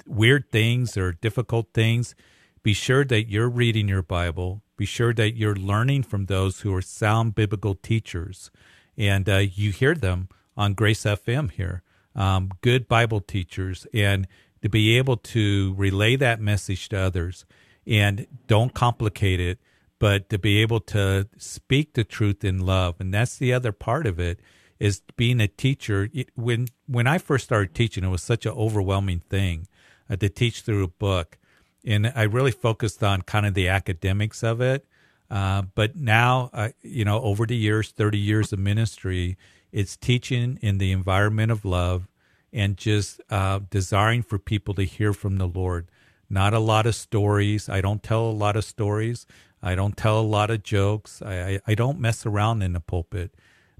weird 0.06 0.50
things 0.50 0.96
or 0.96 1.12
difficult 1.12 1.68
things, 1.74 2.14
be 2.62 2.72
sure 2.72 3.04
that 3.04 3.28
you're 3.28 3.48
reading 3.48 3.88
your 3.88 4.02
Bible. 4.02 4.62
Be 4.76 4.86
sure 4.86 5.12
that 5.14 5.36
you're 5.36 5.56
learning 5.56 6.04
from 6.04 6.26
those 6.26 6.60
who 6.60 6.74
are 6.74 6.82
sound 6.82 7.34
biblical 7.34 7.74
teachers. 7.74 8.50
And 8.96 9.28
uh, 9.28 9.36
you 9.36 9.70
hear 9.70 9.94
them 9.94 10.28
on 10.56 10.74
Grace 10.74 11.04
FM 11.04 11.50
here, 11.50 11.82
um, 12.14 12.50
good 12.62 12.88
Bible 12.88 13.20
teachers, 13.20 13.86
and 13.94 14.26
to 14.62 14.68
be 14.68 14.96
able 14.96 15.16
to 15.16 15.74
relay 15.76 16.16
that 16.16 16.40
message 16.40 16.88
to 16.88 16.98
others. 16.98 17.44
And 17.86 18.26
don't 18.46 18.74
complicate 18.74 19.40
it, 19.40 19.58
but 19.98 20.28
to 20.30 20.38
be 20.38 20.60
able 20.60 20.80
to 20.80 21.28
speak 21.38 21.94
the 21.94 22.04
truth 22.04 22.44
in 22.44 22.58
love. 22.58 22.96
And 22.98 23.14
that's 23.14 23.36
the 23.36 23.52
other 23.52 23.72
part 23.72 24.06
of 24.06 24.20
it 24.20 24.40
is 24.78 25.02
being 25.16 25.40
a 25.40 25.48
teacher. 25.48 26.08
When 26.34 26.68
when 26.86 27.06
I 27.06 27.18
first 27.18 27.44
started 27.44 27.74
teaching, 27.74 28.04
it 28.04 28.08
was 28.08 28.22
such 28.22 28.46
an 28.46 28.52
overwhelming 28.52 29.20
thing 29.28 29.66
uh, 30.08 30.16
to 30.16 30.28
teach 30.28 30.62
through 30.62 30.84
a 30.84 30.88
book. 30.88 31.38
And 31.84 32.12
I 32.14 32.22
really 32.24 32.50
focused 32.50 33.02
on 33.02 33.22
kind 33.22 33.46
of 33.46 33.54
the 33.54 33.68
academics 33.68 34.42
of 34.42 34.60
it. 34.60 34.84
Uh, 35.30 35.62
but 35.74 35.96
now, 35.96 36.50
uh, 36.52 36.70
you 36.82 37.04
know, 37.04 37.20
over 37.20 37.46
the 37.46 37.56
years, 37.56 37.90
30 37.90 38.18
years 38.18 38.52
of 38.52 38.58
ministry, 38.58 39.36
it's 39.72 39.96
teaching 39.96 40.58
in 40.62 40.78
the 40.78 40.92
environment 40.92 41.52
of 41.52 41.64
love 41.64 42.08
and 42.52 42.76
just 42.76 43.20
uh, 43.30 43.60
desiring 43.70 44.22
for 44.22 44.38
people 44.38 44.74
to 44.74 44.84
hear 44.84 45.12
from 45.12 45.36
the 45.36 45.46
Lord. 45.46 45.90
Not 46.30 46.54
a 46.54 46.58
lot 46.58 46.86
of 46.86 46.94
stories. 46.94 47.68
I 47.68 47.80
don't 47.80 48.02
tell 48.02 48.24
a 48.24 48.32
lot 48.32 48.56
of 48.56 48.64
stories. 48.64 49.26
I 49.62 49.74
don't 49.74 49.96
tell 49.96 50.20
a 50.20 50.22
lot 50.22 50.50
of 50.50 50.62
jokes. 50.62 51.20
I, 51.22 51.40
I, 51.40 51.60
I 51.68 51.74
don't 51.74 52.00
mess 52.00 52.24
around 52.24 52.62
in 52.62 52.72
the 52.72 52.80
pulpit. 52.80 53.34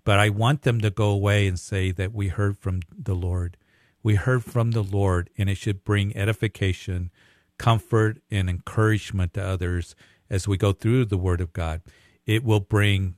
But 0.09 0.19
I 0.19 0.31
want 0.31 0.63
them 0.63 0.81
to 0.81 0.89
go 0.89 1.11
away 1.11 1.47
and 1.47 1.61
say 1.61 1.91
that 1.91 2.15
we 2.15 2.29
heard 2.29 2.57
from 2.57 2.81
the 2.97 3.15
Lord 3.15 3.59
we 4.03 4.15
heard 4.15 4.43
from 4.43 4.71
the 4.71 4.83
Lord, 4.83 5.29
and 5.37 5.51
it 5.51 5.57
should 5.57 5.85
bring 5.85 6.17
edification, 6.17 7.11
comfort, 7.59 8.23
and 8.31 8.49
encouragement 8.49 9.35
to 9.35 9.45
others 9.45 9.95
as 10.31 10.49
we 10.49 10.57
go 10.57 10.73
through 10.73 11.05
the 11.05 11.19
Word 11.19 11.43
of 11.43 11.53
God. 11.53 11.83
It 12.25 12.43
will 12.43 12.61
bring 12.61 13.17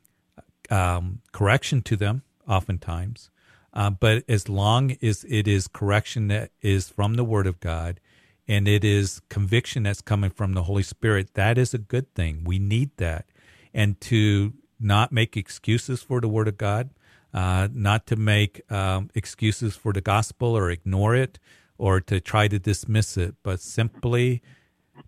um, 0.68 1.20
correction 1.30 1.82
to 1.82 1.96
them, 1.96 2.22
oftentimes. 2.48 3.30
Uh, 3.72 3.90
but 3.90 4.24
as 4.28 4.48
long 4.48 4.96
as 5.00 5.24
it 5.28 5.46
is 5.46 5.68
correction 5.68 6.26
that 6.26 6.50
is 6.60 6.88
from 6.88 7.14
the 7.14 7.22
Word 7.22 7.46
of 7.46 7.60
God 7.60 8.00
and 8.48 8.66
it 8.66 8.82
is 8.82 9.20
conviction 9.28 9.84
that's 9.84 10.00
coming 10.00 10.30
from 10.30 10.54
the 10.54 10.64
Holy 10.64 10.82
Spirit, 10.82 11.34
that 11.34 11.56
is 11.56 11.72
a 11.72 11.78
good 11.78 12.12
thing. 12.16 12.42
We 12.42 12.58
need 12.58 12.90
that. 12.96 13.26
And 13.72 14.00
to 14.00 14.54
not 14.80 15.12
make 15.12 15.36
excuses 15.36 16.02
for 16.02 16.20
the 16.20 16.28
Word 16.28 16.48
of 16.48 16.56
God, 16.56 16.90
uh, 17.32 17.68
not 17.72 18.06
to 18.08 18.16
make 18.16 18.70
um, 18.72 19.10
excuses 19.14 19.76
for 19.76 19.92
the 19.92 20.00
gospel 20.00 20.56
or 20.56 20.70
ignore 20.70 21.14
it 21.14 21.38
or 21.78 22.00
to 22.00 22.20
try 22.20 22.48
to 22.48 22.58
dismiss 22.58 23.16
it, 23.16 23.34
but 23.42 23.60
simply 23.60 24.42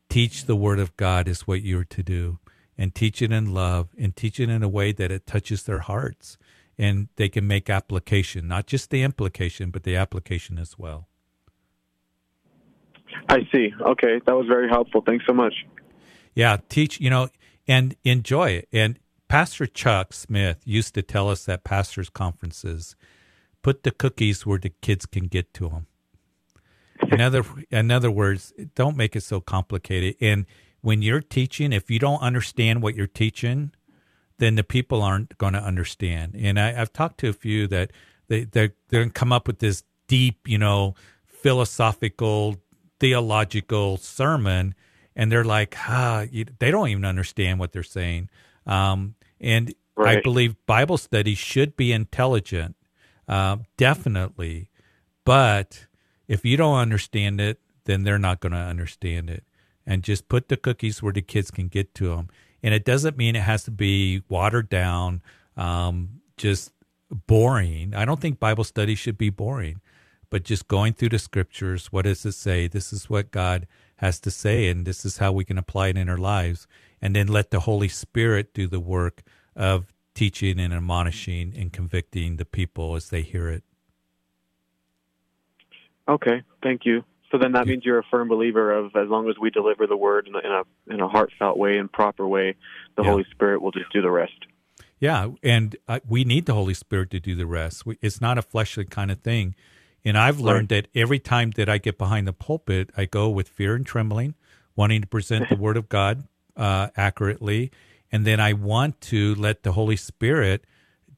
teach 0.09 0.47
the 0.47 0.57
Word 0.57 0.79
of 0.79 0.97
God 0.97 1.29
is 1.29 1.47
what 1.47 1.63
you're 1.63 1.85
to 1.85 2.03
do 2.03 2.39
and 2.79 2.95
teach 2.95 3.21
it 3.21 3.33
in 3.33 3.53
love 3.53 3.89
and 3.99 4.17
teach 4.17 4.41
it 4.41 4.49
in 4.49 4.63
a 4.63 4.69
way 4.69 4.93
that 4.93 5.11
it 5.11 5.27
touches 5.27 5.65
their 5.65 5.81
hearts 5.81 6.39
and 6.79 7.09
they 7.17 7.29
can 7.29 7.47
make 7.47 7.69
application, 7.69 8.49
not 8.49 8.67
just 8.67 8.91
the 8.91 9.03
implication, 9.03 9.71
but 9.71 9.83
the 9.83 9.97
application 9.97 10.59
as 10.59 10.79
well. 10.79 11.09
I 13.29 13.41
see. 13.53 13.73
Okay, 13.81 14.21
that 14.27 14.35
was 14.35 14.47
very 14.47 14.69
helpful. 14.69 15.03
Thanks 15.05 15.25
so 15.27 15.35
much. 15.35 15.55
Yeah, 16.35 16.57
teach, 16.69 16.99
you 17.01 17.11
know, 17.11 17.29
and 17.69 17.95
enjoy 18.05 18.51
it. 18.51 18.69
And 18.73 18.99
Pastor 19.33 19.65
Chuck 19.65 20.13
Smith 20.13 20.61
used 20.67 20.93
to 20.93 21.01
tell 21.01 21.31
us 21.31 21.49
at 21.49 21.65
pastors' 21.65 22.11
conferences 22.11 22.97
put 23.63 23.83
the 23.83 23.91
cookies 23.91 24.45
where 24.45 24.59
the 24.59 24.75
kids 24.83 25.07
can 25.07 25.27
get 25.27 25.55
to 25.55 25.71
them. 25.71 25.87
In 27.11 27.19
other, 27.23 27.43
in 27.71 27.91
other 27.91 28.11
words, 28.11 28.53
don't 28.75 28.95
make 28.95 29.17
it 29.17 29.23
so 29.23 29.41
complicated. 29.41 30.17
And 30.21 30.45
when 30.83 31.01
you're 31.01 31.23
teaching, 31.23 31.73
if 31.73 31.91
you 31.91 31.99
don't 31.99 32.21
understand 32.21 32.83
what 32.83 32.95
you're 32.95 33.07
teaching, 33.07 33.73
then 34.37 34.57
the 34.57 34.63
people 34.63 35.01
aren't 35.01 35.39
going 35.39 35.55
to 35.55 35.65
understand. 35.65 36.37
And 36.37 36.61
I, 36.61 36.73
have 36.73 36.93
talked 36.93 37.19
to 37.21 37.31
a 37.31 37.33
few 37.33 37.67
that 37.69 37.91
they 38.29 38.45
they're, 38.45 38.75
they're 38.91 39.01
going 39.01 39.13
to 39.13 39.19
come 39.19 39.33
up 39.33 39.47
with 39.47 39.61
this 39.61 39.83
deep, 40.09 40.47
you 40.47 40.59
know, 40.59 40.95
philosophical, 41.25 42.59
theological 43.01 43.97
sermon, 43.97 44.75
and 45.17 45.33
they're 45.33 45.43
like, 45.43 45.75
ah, 45.89 46.27
you, 46.31 46.45
they 46.59 46.71
don't 46.71 46.89
even 46.89 47.07
understand 47.07 47.59
what 47.59 47.73
they're 47.73 47.83
saying. 47.83 48.29
Um, 48.67 49.15
and 49.43 49.75
right. 49.97 50.19
I 50.19 50.21
believe 50.21 50.55
Bible 50.67 50.97
study 50.97 51.35
should 51.35 51.77
be 51.77 51.93
intelligent, 51.93 52.77
uh, 53.29 53.59
definitely, 53.77 54.71
but 55.25 55.87
if 56.29 56.45
you 56.45 56.57
don't 56.57 56.79
understand 56.79 57.41
it, 57.41 57.61
then 57.85 58.05
they're 58.05 58.19
not 58.19 58.41
going 58.41 58.53
to 58.53 58.59
understand 58.59 59.29
it. 59.29 59.45
And 59.85 60.05
just 60.05 60.29
put 60.29 60.49
the 60.49 60.57
cookies 60.57 61.03
where 61.03 61.13
the 61.13 61.23
kids 61.23 61.51
can 61.51 61.67
get 61.67 61.93
to 61.97 62.11
them 62.11 62.29
and 62.63 62.75
it 62.75 62.85
doesn't 62.85 63.17
mean 63.17 63.37
it 63.37 63.43
has 63.43 63.65
to 63.65 63.71
be 63.71 64.23
watered 64.29 64.69
down, 64.69 65.23
um, 65.57 66.21
just 66.37 66.73
boring. 67.11 67.95
I 67.95 68.05
don't 68.05 68.21
think 68.21 68.39
Bible 68.39 68.65
study 68.65 68.95
should 68.95 69.19
be 69.19 69.31
boring, 69.31 69.81
but 70.31 70.45
just 70.45 70.69
going 70.69 70.93
through 70.93 71.11
the 71.11 71.19
scriptures. 71.19 71.87
What 71.91 72.03
does 72.03 72.25
it 72.25 72.33
say? 72.33 72.69
This 72.69 72.93
is 72.93 73.11
what 73.11 73.33
God 73.33 73.67
has 73.97 74.21
to 74.21 74.31
say, 74.31 74.69
and 74.69 74.87
this 74.87 75.05
is 75.05 75.19
how 75.19 75.33
we 75.33 75.45
can 75.45 75.59
apply 75.59 75.89
it 75.89 75.97
in 75.97 76.09
our 76.09 76.17
lives. 76.17 76.67
And 77.03 77.17
then 77.17 77.27
let 77.27 77.51
the 77.51 77.61
Holy 77.61 77.89
Spirit 77.89 78.55
do 78.55 78.69
the 78.69 78.81
work 78.81 79.23
of 79.57 79.93
teaching 80.15 80.61
and 80.61 80.73
admonishing 80.73 81.53
and 81.57 81.73
convicting 81.73 82.37
the 82.37 82.45
people 82.45 82.95
as 82.95 83.11
they 83.11 83.23
hear 83.23 83.49
it. 83.49 83.65
Okay, 86.09 86.43
thank 86.63 86.85
you. 86.85 87.05
So 87.31 87.39
then 87.39 87.53
that 87.53 87.67
means 87.67 87.85
you're 87.85 87.99
a 87.99 88.05
firm 88.11 88.29
believer 88.29 88.73
of 88.73 88.95
as 88.95 89.09
long 89.09 89.29
as 89.31 89.37
we 89.41 89.49
deliver 89.49 89.87
the 89.87 89.97
word 89.97 90.29
in 90.29 90.35
a 90.35 90.39
in 90.39 90.53
a, 90.53 90.95
in 90.95 91.01
a 91.01 91.09
heartfelt 91.09 91.57
way 91.57 91.79
and 91.79 91.91
proper 91.91 92.29
way, 92.29 92.55
the 92.97 93.03
yeah. 93.03 93.11
Holy 93.11 93.25
Spirit 93.31 93.63
will 93.63 93.71
just 93.71 93.91
do 93.91 94.03
the 94.03 94.11
rest. 94.11 94.47
Yeah, 95.01 95.29
and 95.43 95.75
uh, 95.89 96.01
we 96.07 96.25
need 96.25 96.45
the 96.47 96.55
Holy 96.55 96.75
Spirit 96.75 97.11
to 97.11 97.21
do 97.21 97.35
the 97.35 97.47
rest. 97.47 97.87
We, 97.87 97.99
it's 98.03 98.21
not 98.21 98.37
a 98.37 98.43
fleshly 98.43 98.85
kind 98.85 99.11
of 99.11 99.21
thing. 99.21 99.55
And 100.05 100.19
I've 100.19 100.41
learned 100.41 100.71
right. 100.71 100.85
that 100.85 101.01
every 101.01 101.19
time 101.19 101.53
that 101.53 101.69
I 101.69 101.79
get 101.79 101.97
behind 101.97 102.27
the 102.27 102.33
pulpit, 102.33 102.91
I 102.97 103.07
go 103.07 103.31
with 103.31 103.49
fear 103.49 103.75
and 103.75 103.87
trembling, 103.87 104.35
wanting 104.77 105.01
to 105.01 105.07
present 105.07 105.49
the 105.49 105.57
Word 105.59 105.77
of 105.77 105.89
God 105.89 106.25
uh, 106.57 106.89
accurately, 106.97 107.71
and 108.11 108.27
then 108.27 108.41
I 108.41 108.53
want 108.53 109.01
to 109.03 109.35
let 109.35 109.63
the 109.63 109.73
Holy 109.73 109.97
Spirit 109.97 110.65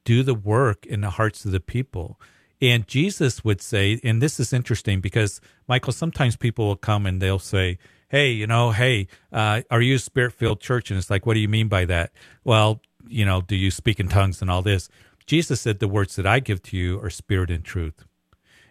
do 0.05 0.23
the 0.23 0.35
work 0.35 0.87
in 0.87 1.01
the 1.01 1.11
hearts 1.11 1.45
of 1.45 1.53
the 1.53 1.61
people. 1.61 2.21
And 2.61 2.87
Jesus 2.87 3.45
would 3.45 3.61
say, 3.61 4.01
and 4.05 4.23
this 4.23 4.39
is 4.39 4.53
interesting 4.53 5.01
because, 5.01 5.41
Michael, 5.67 5.93
sometimes 5.93 6.37
people 6.37 6.67
will 6.67 6.77
come 6.77 7.05
and 7.07 7.21
they'll 7.21 7.39
say, 7.39 7.79
Hey, 8.09 8.31
you 8.31 8.47
know, 8.47 8.71
hey, 8.71 9.09
uh, 9.33 9.63
are 9.71 9.81
you 9.81 9.97
a 9.97 9.99
spirit 9.99 10.35
filled 10.35 10.61
church? 10.61 10.91
And 10.91 10.99
it's 10.99 11.11
like, 11.11 11.27
what 11.27 11.35
do 11.35 11.41
you 11.41 11.49
mean 11.49 11.67
by 11.67 11.85
that? 11.87 12.13
Well, 12.45 12.81
you 13.09 13.25
know, 13.25 13.41
do 13.41 13.57
you 13.57 13.73
speak 13.73 13.99
in 13.99 14.09
tongues 14.09 14.41
and 14.41 14.51
all 14.51 14.63
this? 14.63 14.89
Jesus 15.27 15.61
said, 15.61 15.79
The 15.79 15.89
words 15.89 16.17
that 16.17 16.27
I 16.27 16.39
give 16.39 16.63
to 16.65 16.77
you 16.77 17.01
are 17.01 17.11
spirit 17.11 17.51
and 17.51 17.65
truth. 17.65 18.05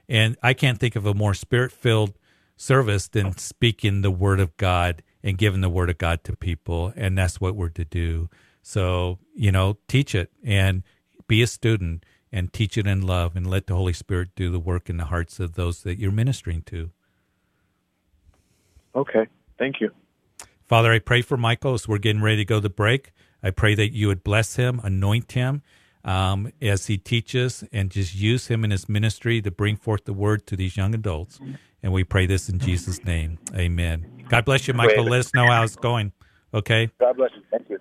And 0.07 0.37
I 0.41 0.53
can't 0.53 0.79
think 0.79 0.95
of 0.95 1.05
a 1.05 1.13
more 1.13 1.33
spirit 1.33 1.71
filled 1.71 2.13
service 2.55 3.07
than 3.07 3.37
speaking 3.37 4.01
the 4.01 4.11
word 4.11 4.39
of 4.39 4.55
God 4.57 5.03
and 5.23 5.37
giving 5.37 5.61
the 5.61 5.69
word 5.69 5.89
of 5.89 5.97
God 5.97 6.23
to 6.25 6.35
people. 6.35 6.93
And 6.95 7.17
that's 7.17 7.39
what 7.39 7.55
we're 7.55 7.69
to 7.69 7.85
do. 7.85 8.29
So, 8.61 9.19
you 9.35 9.51
know, 9.51 9.77
teach 9.87 10.13
it 10.13 10.31
and 10.43 10.83
be 11.27 11.41
a 11.41 11.47
student 11.47 12.05
and 12.31 12.51
teach 12.51 12.77
it 12.77 12.87
in 12.87 13.01
love 13.01 13.35
and 13.35 13.47
let 13.47 13.67
the 13.67 13.75
Holy 13.75 13.93
Spirit 13.93 14.29
do 14.35 14.51
the 14.51 14.59
work 14.59 14.89
in 14.89 14.97
the 14.97 15.05
hearts 15.05 15.39
of 15.39 15.53
those 15.53 15.83
that 15.83 15.99
you're 15.99 16.11
ministering 16.11 16.63
to. 16.63 16.91
Okay. 18.95 19.27
Thank 19.57 19.79
you. 19.79 19.91
Father, 20.65 20.91
I 20.91 20.99
pray 20.99 21.21
for 21.21 21.37
Michael 21.37 21.73
as 21.73 21.87
we're 21.87 21.97
getting 21.97 22.21
ready 22.21 22.37
to 22.37 22.45
go 22.45 22.55
to 22.55 22.61
the 22.61 22.69
break. 22.69 23.11
I 23.43 23.51
pray 23.51 23.75
that 23.75 23.93
you 23.93 24.07
would 24.07 24.23
bless 24.23 24.55
him, 24.55 24.79
anoint 24.83 25.33
him 25.33 25.61
um, 26.05 26.51
as 26.61 26.87
he 26.87 26.97
teaches, 26.97 27.63
and 27.71 27.91
just 27.91 28.15
use 28.15 28.47
him 28.47 28.63
in 28.63 28.71
his 28.71 28.87
ministry 28.87 29.41
to 29.41 29.51
bring 29.51 29.75
forth 29.75 30.05
the 30.05 30.13
word 30.13 30.47
to 30.47 30.55
these 30.55 30.77
young 30.77 30.95
adults. 30.95 31.39
And 31.81 31.91
we 31.91 32.03
pray 32.03 32.25
this 32.25 32.49
in 32.49 32.59
Jesus' 32.59 33.03
name. 33.03 33.39
Amen. 33.53 34.12
God 34.33 34.45
bless 34.45 34.67
you, 34.67 34.73
Michael. 34.73 35.03
Let 35.03 35.19
us 35.19 35.33
know 35.35 35.45
how 35.45 35.63
it's 35.63 35.75
going. 35.75 36.11
Okay? 36.55 36.89
God 36.99 37.17
bless 37.17 37.29
you. 37.35 37.43
Thank 37.51 37.69
you. 37.69 37.77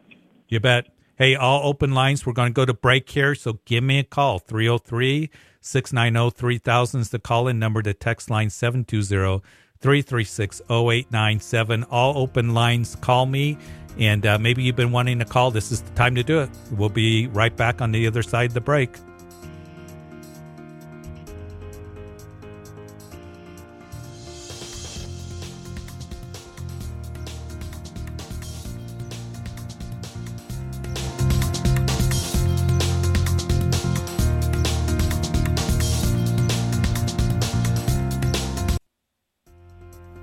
You 0.48 0.60
bet. 0.60 0.86
Hey, 1.16 1.34
all 1.34 1.66
open 1.66 1.92
lines. 1.92 2.26
We're 2.26 2.34
going 2.34 2.52
to 2.52 2.54
go 2.54 2.66
to 2.66 2.74
break 2.74 3.08
here, 3.08 3.34
so 3.34 3.58
give 3.64 3.82
me 3.82 4.00
a 4.00 4.04
call. 4.04 4.38
303 4.38 5.30
690 5.62 6.36
3000 6.36 7.00
is 7.00 7.08
the 7.08 7.18
call 7.18 7.48
in 7.48 7.58
number. 7.58 7.82
The 7.82 7.94
text 7.94 8.28
line 8.28 8.50
720 8.50 9.42
336 9.80 10.60
0897. 10.68 11.84
All 11.84 12.18
open 12.18 12.52
lines. 12.52 12.96
Call 12.96 13.24
me. 13.24 13.56
And 13.98 14.26
uh, 14.26 14.38
maybe 14.38 14.62
you've 14.62 14.76
been 14.76 14.92
wanting 14.92 15.20
to 15.20 15.24
call. 15.24 15.50
This 15.50 15.72
is 15.72 15.80
the 15.80 15.90
time 15.92 16.14
to 16.16 16.22
do 16.22 16.40
it. 16.40 16.50
We'll 16.72 16.90
be 16.90 17.28
right 17.28 17.56
back 17.56 17.80
on 17.80 17.92
the 17.92 18.06
other 18.06 18.22
side 18.22 18.50
of 18.50 18.54
the 18.54 18.60
break. 18.60 18.90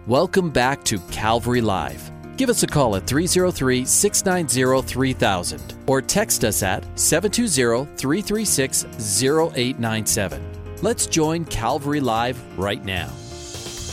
Welcome 0.09 0.49
back 0.49 0.83
to 0.85 0.97
Calvary 1.11 1.61
Live. 1.61 2.11
Give 2.35 2.49
us 2.49 2.63
a 2.63 2.67
call 2.67 2.95
at 2.95 3.05
303 3.05 3.85
690 3.85 4.87
3000 4.87 5.75
or 5.85 6.01
text 6.01 6.43
us 6.43 6.63
at 6.63 6.83
720 6.99 7.85
336 7.95 8.85
0897. 9.23 10.43
Let's 10.81 11.05
join 11.05 11.45
Calvary 11.45 11.99
Live 11.99 12.41
right 12.57 12.83
now. 12.83 13.11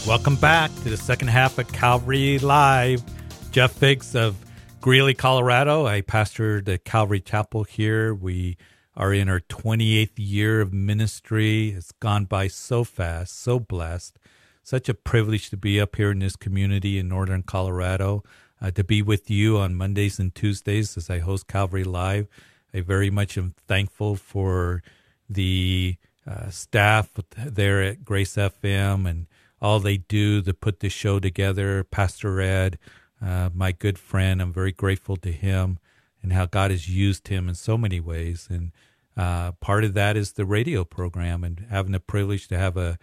Welcome 0.07 0.37
back 0.37 0.75
to 0.77 0.89
the 0.89 0.97
second 0.97 1.29
half 1.29 1.59
of 1.59 1.71
Calvary 1.71 2.39
Live. 2.39 3.03
Jeff 3.51 3.73
Figgs 3.73 4.15
of 4.15 4.43
Greeley, 4.81 5.13
Colorado. 5.13 5.85
I 5.85 6.01
pastor 6.01 6.63
the 6.63 6.79
Calvary 6.79 7.21
Chapel 7.21 7.65
here. 7.65 8.15
We 8.15 8.57
are 8.97 9.13
in 9.13 9.29
our 9.29 9.41
28th 9.41 10.13
year 10.17 10.63
of 10.63 10.73
ministry. 10.73 11.73
It's 11.77 11.93
gone 11.93 12.25
by 12.25 12.49
so 12.49 12.85
fast, 12.85 13.39
so 13.39 13.61
blessed 13.61 14.19
such 14.67 14.89
a 14.89 14.95
privilege 14.95 15.49
to 15.49 15.57
be 15.57 15.81
up 15.81 15.95
here 15.95 16.11
in 16.11 16.19
this 16.19 16.35
community 16.35 16.99
in 16.99 17.07
northern 17.07 17.41
Colorado, 17.41 18.25
uh, 18.61 18.69
to 18.69 18.83
be 18.83 19.01
with 19.01 19.31
you 19.31 19.59
on 19.59 19.77
Mondays 19.77 20.19
and 20.19 20.35
Tuesdays 20.35 20.97
as 20.97 21.09
I 21.09 21.21
host 21.21 21.47
Calvary 21.47 21.85
Live. 21.85 22.27
I 22.75 22.81
very 22.81 23.09
much 23.09 23.39
am 23.39 23.55
thankful 23.69 24.17
for 24.17 24.83
the 25.31 25.99
uh, 26.27 26.51
staff 26.51 27.13
there 27.37 27.81
at 27.81 28.05
Grace 28.05 28.35
FM 28.35 29.09
and 29.09 29.29
all 29.63 29.79
they 29.79 29.99
do 29.99 30.43
to 30.43 30.53
put 30.53 30.81
this 30.81 30.93
show 30.93 31.21
together. 31.21 31.85
Pastor 31.85 32.41
Ed, 32.41 32.77
uh, 33.25 33.51
my 33.55 33.71
good 33.71 34.01
friend, 34.01 34.43
I'm 34.43 34.53
very 34.53 34.73
grateful 34.73 35.17
to 35.19 35.31
him 35.31 35.79
and 36.25 36.33
how 36.33 36.47
God 36.47 36.73
has 36.73 36.89
used 36.89 37.29
him 37.29 37.49
in 37.49 37.55
so 37.55 37.79
many 37.79 38.01
ways. 38.01 38.49
And 38.51 38.73
uh, 39.17 39.53
part 39.53 39.85
of 39.85 39.95
that 39.95 40.17
is 40.17 40.33
the 40.33 40.45
radio 40.45 40.83
program 40.85 41.45
and 41.45 41.67
having 41.71 41.93
the 41.93 42.01
privilege 42.01 42.49
to 42.49 42.59
have 42.59 42.77
a 42.77 42.99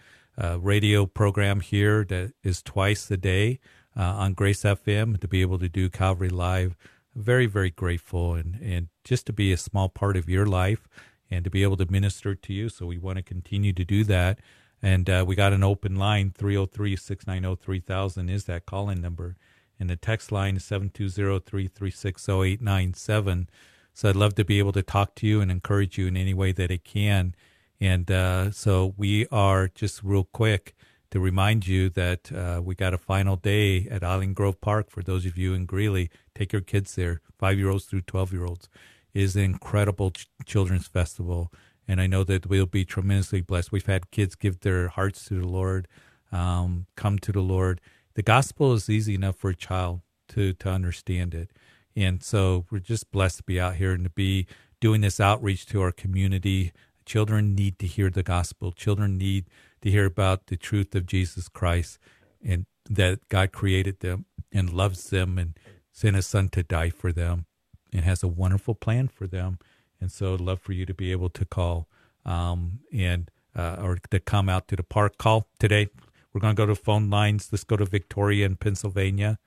radio 0.60 1.06
program 1.06 1.60
here 1.60 2.04
that 2.04 2.32
is 2.42 2.62
twice 2.62 3.10
a 3.10 3.16
day 3.16 3.60
uh, 3.96 4.02
on 4.02 4.34
Grace 4.34 4.62
FM 4.62 5.20
to 5.20 5.28
be 5.28 5.40
able 5.40 5.58
to 5.58 5.68
do 5.68 5.88
Calvary 5.88 6.30
Live 6.30 6.76
very, 7.14 7.46
very 7.46 7.70
grateful 7.70 8.34
and, 8.34 8.58
and 8.60 8.88
just 9.04 9.26
to 9.26 9.32
be 9.32 9.52
a 9.52 9.56
small 9.56 9.88
part 9.88 10.16
of 10.16 10.28
your 10.28 10.46
life 10.46 10.88
and 11.30 11.44
to 11.44 11.50
be 11.50 11.62
able 11.62 11.76
to 11.76 11.90
minister 11.90 12.34
to 12.34 12.52
you. 12.52 12.68
So 12.68 12.86
we 12.86 12.98
want 12.98 13.16
to 13.16 13.22
continue 13.22 13.72
to 13.72 13.84
do 13.84 14.04
that. 14.04 14.40
And 14.82 15.08
uh, 15.08 15.24
we 15.26 15.34
got 15.34 15.52
an 15.52 15.64
open 15.64 15.96
line, 15.96 16.32
303 16.36 16.96
690 16.96 17.62
3000 17.62 18.28
is 18.28 18.44
that 18.44 18.66
call 18.66 18.90
in 18.90 19.00
number. 19.00 19.36
And 19.80 19.88
the 19.88 19.96
text 19.96 20.30
line 20.30 20.56
is 20.56 20.64
720 20.64 21.38
336 21.38 22.28
0897. 22.28 23.48
So 23.94 24.08
I'd 24.08 24.16
love 24.16 24.34
to 24.34 24.44
be 24.44 24.58
able 24.58 24.72
to 24.72 24.82
talk 24.82 25.14
to 25.16 25.26
you 25.26 25.40
and 25.40 25.50
encourage 25.50 25.96
you 25.96 26.06
in 26.06 26.16
any 26.16 26.34
way 26.34 26.52
that 26.52 26.70
I 26.70 26.78
can. 26.78 27.34
And 27.80 28.10
uh, 28.10 28.50
so 28.50 28.94
we 28.96 29.26
are 29.28 29.68
just 29.68 30.02
real 30.02 30.24
quick 30.24 30.74
to 31.10 31.20
remind 31.20 31.66
you 31.66 31.88
that 31.90 32.32
uh, 32.32 32.60
we 32.62 32.74
got 32.74 32.94
a 32.94 32.98
final 32.98 33.36
day 33.36 33.86
at 33.88 34.02
Island 34.02 34.34
Grove 34.34 34.60
Park 34.60 34.90
for 34.90 35.02
those 35.02 35.26
of 35.26 35.36
you 35.36 35.54
in 35.54 35.66
Greeley. 35.66 36.10
Take 36.34 36.52
your 36.52 36.62
kids 36.62 36.94
there, 36.94 37.20
five 37.38 37.58
year 37.58 37.70
olds 37.70 37.84
through 37.84 38.02
12 38.02 38.32
year 38.32 38.44
olds. 38.44 38.68
It 39.12 39.22
is 39.22 39.36
an 39.36 39.42
incredible 39.42 40.10
ch- 40.10 40.28
children's 40.44 40.88
festival. 40.88 41.52
And 41.86 42.00
I 42.00 42.06
know 42.06 42.24
that 42.24 42.48
we'll 42.48 42.66
be 42.66 42.84
tremendously 42.84 43.42
blessed. 43.42 43.70
We've 43.70 43.86
had 43.86 44.10
kids 44.10 44.34
give 44.34 44.60
their 44.60 44.88
hearts 44.88 45.26
to 45.26 45.40
the 45.40 45.46
Lord, 45.46 45.86
um, 46.32 46.86
come 46.96 47.18
to 47.20 47.32
the 47.32 47.42
Lord. 47.42 47.80
The 48.14 48.22
gospel 48.22 48.72
is 48.72 48.88
easy 48.88 49.14
enough 49.14 49.36
for 49.36 49.50
a 49.50 49.56
child 49.56 50.00
to, 50.30 50.52
to 50.54 50.68
understand 50.68 51.34
it. 51.34 51.50
And 51.94 52.22
so 52.22 52.66
we're 52.70 52.78
just 52.78 53.12
blessed 53.12 53.38
to 53.38 53.42
be 53.44 53.60
out 53.60 53.76
here 53.76 53.92
and 53.92 54.04
to 54.04 54.10
be 54.10 54.46
doing 54.80 55.00
this 55.00 55.20
outreach 55.20 55.66
to 55.66 55.80
our 55.82 55.92
community. 55.92 56.72
Children 57.06 57.54
need 57.54 57.78
to 57.78 57.86
hear 57.86 58.10
the 58.10 58.22
gospel. 58.22 58.72
Children 58.72 59.18
need 59.18 59.46
to 59.82 59.90
hear 59.90 60.06
about 60.06 60.46
the 60.46 60.56
truth 60.56 60.94
of 60.94 61.06
Jesus 61.06 61.48
Christ 61.48 61.98
and 62.42 62.66
that 62.88 63.28
God 63.28 63.52
created 63.52 64.00
them 64.00 64.26
and 64.52 64.72
loves 64.72 65.10
them 65.10 65.38
and 65.38 65.58
sent 65.92 66.16
his 66.16 66.26
son 66.26 66.48
to 66.50 66.62
die 66.62 66.90
for 66.90 67.12
them 67.12 67.46
and 67.92 68.04
has 68.04 68.22
a 68.22 68.28
wonderful 68.28 68.74
plan 68.74 69.08
for 69.08 69.26
them. 69.26 69.58
And 70.00 70.10
so 70.10 70.34
I'd 70.34 70.40
love 70.40 70.60
for 70.60 70.72
you 70.72 70.84
to 70.86 70.94
be 70.94 71.12
able 71.12 71.30
to 71.30 71.44
call 71.44 71.88
um, 72.24 72.80
and 72.92 73.30
uh, 73.56 73.76
or 73.80 73.98
to 74.10 74.20
come 74.20 74.48
out 74.48 74.68
to 74.68 74.76
the 74.76 74.82
park. 74.82 75.18
Call 75.18 75.46
today. 75.58 75.88
We're 76.32 76.40
going 76.40 76.56
to 76.56 76.60
go 76.60 76.66
to 76.66 76.74
phone 76.74 77.10
lines. 77.10 77.48
Let's 77.52 77.64
go 77.64 77.76
to 77.76 77.84
Victoria 77.84 78.46
in 78.46 78.56
Pennsylvania. 78.56 79.38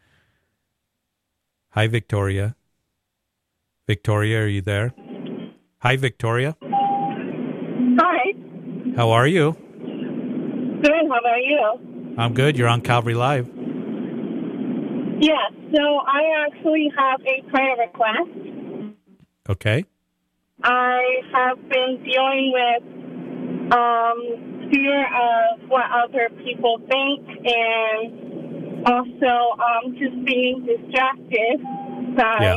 Hi, 1.72 1.88
Victoria. 1.88 2.56
Victoria, 3.86 4.43
are 4.43 4.48
you 4.48 4.62
there? 4.62 4.93
Hi, 5.80 5.98
Victoria. 5.98 6.56
How 8.97 9.12
are 9.12 9.27
you? 9.27 9.51
Good. 10.81 10.91
How 11.07 11.19
about 11.19 11.43
you? 11.43 12.15
I'm 12.17 12.33
good. 12.33 12.57
You're 12.57 12.67
on 12.67 12.81
Calvary 12.81 13.13
Live. 13.13 13.47
Yes. 15.19 15.51
So 15.75 15.99
I 15.99 16.47
actually 16.47 16.91
have 16.97 17.21
a 17.21 17.43
prayer 17.51 17.75
request. 17.77 18.95
Okay. 19.47 19.86
I 20.63 21.21
have 21.31 21.57
been 21.69 22.03
dealing 22.03 22.51
with 22.57 23.71
um, 23.71 24.69
fear 24.71 25.05
of 25.05 25.69
what 25.69 25.86
other 25.91 26.29
people 26.43 26.79
think 26.89 27.27
and 27.45 28.88
also 28.88 29.62
um, 29.62 29.95
just 29.99 30.25
being 30.25 30.65
distracted 30.65 31.62
by 32.17 32.38
Yeah. 32.41 32.55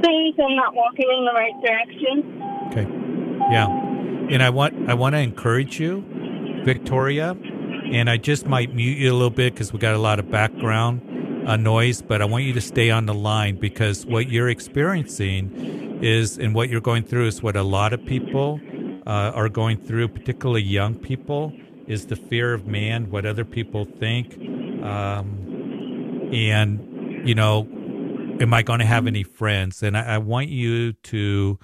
things 0.00 0.34
and 0.38 0.54
not 0.54 0.72
walking 0.76 1.08
in 1.10 1.24
the 1.24 1.32
right 1.34 1.60
direction. 1.66 2.42
Okay. 2.70 2.86
Yeah. 3.50 3.83
And 4.30 4.42
I 4.42 4.50
want 4.50 4.88
I 4.88 4.94
want 4.94 5.14
to 5.14 5.18
encourage 5.18 5.78
you, 5.78 6.04
Victoria, 6.64 7.36
and 7.92 8.08
I 8.08 8.16
just 8.16 8.46
might 8.46 8.74
mute 8.74 8.98
you 8.98 9.12
a 9.12 9.14
little 9.14 9.30
bit 9.30 9.52
because 9.52 9.72
we 9.72 9.78
got 9.78 9.94
a 9.94 9.98
lot 9.98 10.18
of 10.18 10.30
background 10.30 11.46
uh, 11.46 11.56
noise, 11.56 12.00
but 12.00 12.22
I 12.22 12.24
want 12.24 12.44
you 12.44 12.52
to 12.54 12.60
stay 12.60 12.90
on 12.90 13.06
the 13.06 13.14
line 13.14 13.56
because 13.56 14.06
what 14.06 14.28
you're 14.28 14.48
experiencing 14.48 16.02
is 16.02 16.38
and 16.38 16.54
what 16.54 16.68
you're 16.68 16.80
going 16.80 17.04
through 17.04 17.26
is 17.26 17.42
what 17.42 17.56
a 17.56 17.62
lot 17.62 17.92
of 17.92 18.04
people 18.04 18.60
uh, 19.06 19.32
are 19.34 19.48
going 19.48 19.76
through, 19.76 20.08
particularly 20.08 20.62
young 20.62 20.94
people, 20.94 21.52
is 21.86 22.06
the 22.06 22.16
fear 22.16 22.54
of 22.54 22.66
man, 22.66 23.10
what 23.10 23.26
other 23.26 23.44
people 23.44 23.84
think, 23.84 24.38
um, 24.82 26.30
and 26.32 27.28
you 27.28 27.34
know, 27.34 27.66
am 28.40 28.54
I 28.54 28.62
going 28.62 28.80
to 28.80 28.86
have 28.86 29.06
any 29.06 29.22
friends? 29.22 29.82
And 29.82 29.96
I, 29.96 30.14
I 30.14 30.18
want 30.18 30.48
you 30.48 30.94
to 30.94 31.58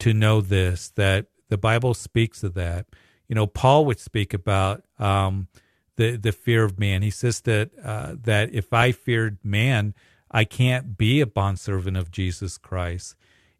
to 0.00 0.14
know 0.14 0.40
this 0.40 0.90
that 0.96 1.26
the 1.50 1.58
Bible 1.58 1.94
speaks 1.94 2.42
of 2.42 2.54
that. 2.54 2.86
You 3.28 3.34
know, 3.34 3.46
Paul 3.46 3.84
would 3.84 4.00
speak 4.00 4.32
about 4.32 4.82
um, 4.98 5.48
the 5.96 6.16
the 6.16 6.32
fear 6.32 6.64
of 6.64 6.78
man. 6.78 7.02
He 7.02 7.10
says 7.10 7.42
that 7.42 7.70
uh, 7.84 8.14
that 8.22 8.54
if 8.54 8.72
I 8.72 8.92
feared 8.92 9.38
man, 9.44 9.94
I 10.30 10.44
can't 10.44 10.96
be 10.96 11.20
a 11.20 11.26
bondservant 11.26 11.96
of 11.96 12.10
Jesus 12.10 12.56
Christ. 12.56 13.14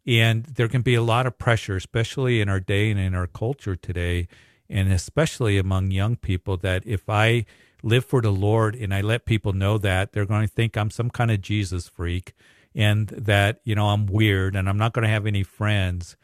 And 0.07 0.45
there 0.45 0.67
can 0.67 0.81
be 0.81 0.95
a 0.95 1.03
lot 1.03 1.27
of 1.27 1.37
pressure, 1.37 1.75
especially 1.75 2.41
in 2.41 2.49
our 2.49 2.59
day 2.59 2.89
and 2.89 2.99
in 2.99 3.13
our 3.13 3.27
culture 3.27 3.75
today, 3.75 4.27
and 4.67 4.91
especially 4.91 5.59
among 5.59 5.91
young 5.91 6.15
people, 6.15 6.57
that 6.57 6.81
if 6.87 7.07
I 7.07 7.45
live 7.83 8.05
for 8.05 8.19
the 8.21 8.31
Lord 8.31 8.75
and 8.75 8.93
I 8.93 9.01
let 9.01 9.25
people 9.25 9.53
know 9.53 9.77
that, 9.77 10.11
they're 10.11 10.25
going 10.25 10.47
to 10.47 10.53
think 10.53 10.75
I'm 10.75 10.89
some 10.89 11.11
kind 11.11 11.29
of 11.29 11.41
Jesus 11.41 11.87
freak 11.87 12.33
and 12.73 13.09
that, 13.09 13.59
you 13.63 13.75
know, 13.75 13.89
I'm 13.89 14.05
weird 14.05 14.55
and 14.55 14.67
I'm 14.67 14.77
not 14.77 14.93
going 14.93 15.03
to 15.03 15.09
have 15.09 15.27
any 15.27 15.43
friends. 15.43 16.15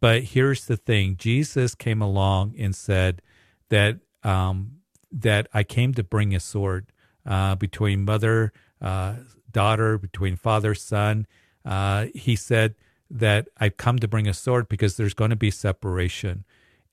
But 0.00 0.24
here's 0.24 0.64
the 0.64 0.76
thing 0.76 1.16
Jesus 1.16 1.74
came 1.74 2.00
along 2.00 2.54
and 2.58 2.74
said 2.74 3.22
that, 3.68 3.98
um, 4.22 4.78
that 5.12 5.48
I 5.52 5.62
came 5.62 5.94
to 5.94 6.02
bring 6.02 6.34
a 6.34 6.40
sword 6.40 6.92
uh, 7.26 7.54
between 7.54 8.04
mother, 8.04 8.52
uh, 8.80 9.16
daughter, 9.50 9.98
between 9.98 10.36
father, 10.36 10.74
son. 10.74 11.26
Uh, 11.64 12.06
he 12.14 12.34
said 12.36 12.74
that 13.10 13.48
I've 13.58 13.76
come 13.76 13.98
to 13.98 14.08
bring 14.08 14.28
a 14.28 14.34
sword 14.34 14.68
because 14.68 14.96
there's 14.96 15.14
going 15.14 15.30
to 15.30 15.36
be 15.36 15.50
separation. 15.50 16.44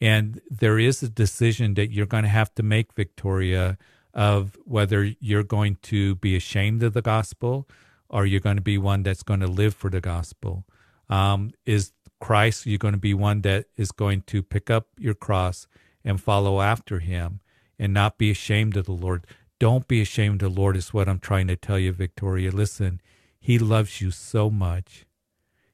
And 0.02 0.41
there 0.50 0.78
is 0.78 1.02
a 1.02 1.10
decision 1.10 1.76
that 1.76 1.91
you're 1.91 2.06
going 2.06 2.24
to 2.24 2.30
have 2.30 2.54
to 2.56 2.63
make, 2.63 2.93
Victoria, 2.93 3.78
of 4.13 4.58
whether 4.65 5.13
you're 5.20 5.43
going 5.43 5.78
to 5.84 6.15
be 6.15 6.36
ashamed 6.36 6.84
of 6.84 6.93
the 6.93 7.02
gospel 7.02 7.67
or 8.10 8.26
you're 8.26 8.39
going 8.39 8.56
to 8.58 8.62
be 8.62 8.78
one 8.78 9.04
that's 9.04 9.24
going 9.24 9.39
to 9.39 9.48
live 9.48 9.74
for 9.74 9.89
the 9.89 10.02
gospel. 10.02 10.65
Um, 11.10 11.52
is 11.65 11.93
Christ, 12.19 12.65
you're 12.65 12.77
going 12.77 12.93
to 12.93 12.99
be 12.99 13.13
one 13.13 13.41
that 13.41 13.65
is 13.75 13.91
going 13.91 14.23
to 14.23 14.41
pick 14.41 14.69
up 14.69 14.88
your 14.97 15.13
cross 15.13 15.67
and 16.03 16.21
follow 16.21 16.62
after 16.62 16.99
him 16.99 17.41
and 17.77 17.93
not 17.93 18.17
be 18.17 18.32
ashamed 18.32 18.77
of 18.77 18.86
the 18.86 18.91
Lord. 18.91 19.25
Don't 19.60 19.88
be 19.88 20.01
ashamed 20.01 20.41
of 20.41 20.53
the 20.53 20.62
Lord, 20.62 20.77
is 20.77 20.93
what 20.93 21.10
I'm 21.10 21.19
trying 21.19 21.47
to 21.47 21.56
tell 21.56 21.80
you, 21.80 21.91
Victoria. 21.91 22.51
Listen, 22.51 23.01
he 23.39 23.60
loves 23.60 24.01
you 24.01 24.12
so 24.12 24.49
much. 24.49 25.06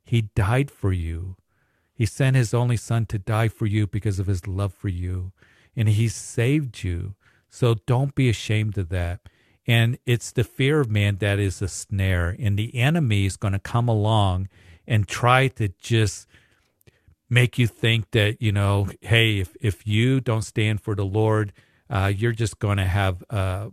He 0.03 0.23
died 0.35 0.69
for 0.69 0.91
you. 0.91 1.35
He 1.93 2.05
sent 2.05 2.35
his 2.35 2.53
only 2.53 2.77
son 2.77 3.05
to 3.07 3.19
die 3.19 3.47
for 3.47 3.65
you 3.65 3.87
because 3.87 4.19
of 4.19 4.27
his 4.27 4.47
love 4.47 4.73
for 4.73 4.89
you. 4.89 5.31
And 5.75 5.89
he 5.89 6.07
saved 6.07 6.83
you. 6.83 7.15
So 7.49 7.75
don't 7.85 8.15
be 8.15 8.29
ashamed 8.29 8.77
of 8.77 8.89
that. 8.89 9.21
And 9.65 9.97
it's 10.05 10.31
the 10.31 10.43
fear 10.43 10.81
of 10.81 10.89
man 10.89 11.17
that 11.17 11.39
is 11.39 11.61
a 11.61 11.67
snare. 11.67 12.35
And 12.37 12.57
the 12.57 12.75
enemy 12.75 13.25
is 13.25 13.37
going 13.37 13.53
to 13.53 13.59
come 13.59 13.87
along 13.87 14.49
and 14.87 15.07
try 15.07 15.47
to 15.47 15.69
just 15.79 16.27
make 17.29 17.57
you 17.57 17.67
think 17.67 18.11
that, 18.11 18.41
you 18.41 18.51
know, 18.51 18.89
hey, 19.01 19.39
if, 19.39 19.55
if 19.61 19.87
you 19.87 20.19
don't 20.19 20.43
stand 20.43 20.81
for 20.81 20.95
the 20.95 21.05
Lord, 21.05 21.53
uh, 21.89 22.11
you're 22.15 22.31
just 22.31 22.59
going 22.59 22.77
to 22.77 22.85
have 22.85 23.23
a, 23.29 23.71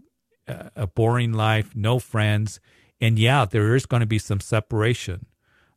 a 0.77 0.87
boring 0.87 1.33
life, 1.33 1.75
no 1.75 1.99
friends. 1.99 2.61
And 3.01 3.19
yeah, 3.19 3.45
there 3.45 3.75
is 3.75 3.87
going 3.87 4.01
to 4.01 4.07
be 4.07 4.19
some 4.19 4.41
separation 4.41 5.27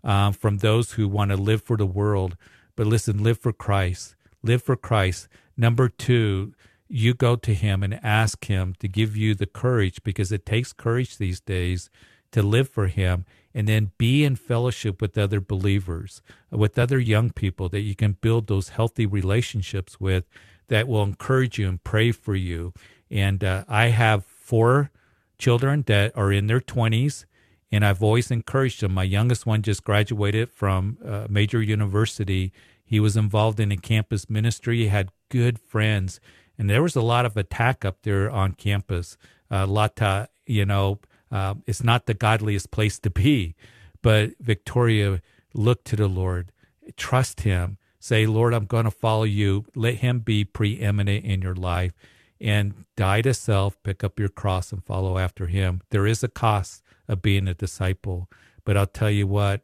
uh, 0.03 0.31
from 0.31 0.57
those 0.57 0.93
who 0.93 1.07
want 1.07 1.31
to 1.31 1.37
live 1.37 1.61
for 1.63 1.77
the 1.77 1.85
world. 1.85 2.37
But 2.75 2.87
listen, 2.87 3.23
live 3.23 3.39
for 3.39 3.53
Christ. 3.53 4.15
Live 4.41 4.63
for 4.63 4.75
Christ. 4.75 5.27
Number 5.55 5.87
two, 5.87 6.53
you 6.87 7.13
go 7.13 7.35
to 7.35 7.53
Him 7.53 7.83
and 7.83 7.99
ask 8.03 8.45
Him 8.45 8.75
to 8.79 8.87
give 8.87 9.15
you 9.15 9.35
the 9.35 9.45
courage 9.45 10.03
because 10.03 10.31
it 10.31 10.45
takes 10.45 10.73
courage 10.73 11.17
these 11.17 11.39
days 11.39 11.89
to 12.31 12.41
live 12.41 12.69
for 12.69 12.87
Him 12.87 13.25
and 13.53 13.67
then 13.67 13.91
be 13.97 14.23
in 14.23 14.35
fellowship 14.35 15.01
with 15.01 15.17
other 15.17 15.39
believers, 15.39 16.21
uh, 16.51 16.57
with 16.57 16.79
other 16.79 16.99
young 16.99 17.29
people 17.29 17.69
that 17.69 17.81
you 17.81 17.95
can 17.95 18.13
build 18.13 18.47
those 18.47 18.69
healthy 18.69 19.05
relationships 19.05 19.99
with 19.99 20.25
that 20.67 20.87
will 20.87 21.03
encourage 21.03 21.59
you 21.59 21.67
and 21.67 21.83
pray 21.83 22.11
for 22.11 22.35
you. 22.35 22.73
And 23.11 23.43
uh, 23.43 23.63
I 23.67 23.87
have 23.87 24.25
four 24.25 24.91
children 25.37 25.83
that 25.87 26.15
are 26.17 26.31
in 26.31 26.47
their 26.47 26.61
20s, 26.61 27.25
and 27.71 27.85
I've 27.85 28.01
always 28.01 28.31
encouraged 28.31 28.81
them. 28.81 28.93
My 28.93 29.03
youngest 29.03 29.45
one 29.45 29.61
just 29.61 29.83
graduated 29.83 30.49
from 30.51 30.97
a 31.03 31.27
major 31.29 31.61
university. 31.61 32.51
He 32.83 32.99
was 32.99 33.17
involved 33.17 33.59
in 33.59 33.71
a 33.71 33.77
campus 33.77 34.29
ministry, 34.29 34.77
he 34.77 34.87
had 34.87 35.09
good 35.29 35.59
friends, 35.59 36.19
and 36.57 36.69
there 36.69 36.83
was 36.83 36.95
a 36.95 37.01
lot 37.01 37.25
of 37.25 37.35
attack 37.35 37.83
up 37.83 37.97
there 38.03 38.29
on 38.29 38.53
campus. 38.53 39.17
A 39.49 39.65
lot 39.65 39.95
to, 39.97 40.29
you 40.45 40.65
know, 40.65 40.99
uh, 41.33 41.55
it's 41.67 41.83
not 41.83 42.05
the 42.05 42.13
godliest 42.13 42.71
place 42.71 42.99
to 42.99 43.09
be. 43.09 43.55
But 44.03 44.31
Victoria, 44.39 45.21
look 45.53 45.83
to 45.85 45.97
the 45.97 46.07
Lord, 46.07 46.51
trust 46.95 47.41
Him. 47.41 47.77
Say, 47.99 48.27
Lord, 48.27 48.53
I'm 48.53 48.65
going 48.65 48.85
to 48.85 48.91
follow 48.91 49.23
you. 49.23 49.65
Let 49.75 49.95
Him 49.95 50.19
be 50.19 50.45
preeminent 50.45 51.25
in 51.25 51.41
your 51.41 51.55
life 51.55 51.93
and 52.39 52.85
die 52.97 53.21
to 53.21 53.33
self, 53.33 53.81
pick 53.83 54.03
up 54.03 54.19
your 54.19 54.29
cross 54.29 54.71
and 54.71 54.83
follow 54.83 55.17
after 55.17 55.47
Him. 55.47 55.81
There 55.89 56.05
is 56.05 56.23
a 56.23 56.27
cost 56.27 56.83
of 57.07 57.21
being 57.21 57.47
a 57.47 57.53
disciple, 57.55 58.29
But 58.65 58.77
I'll 58.77 58.87
tell 58.87 59.11
you 59.11 59.27
what, 59.27 59.61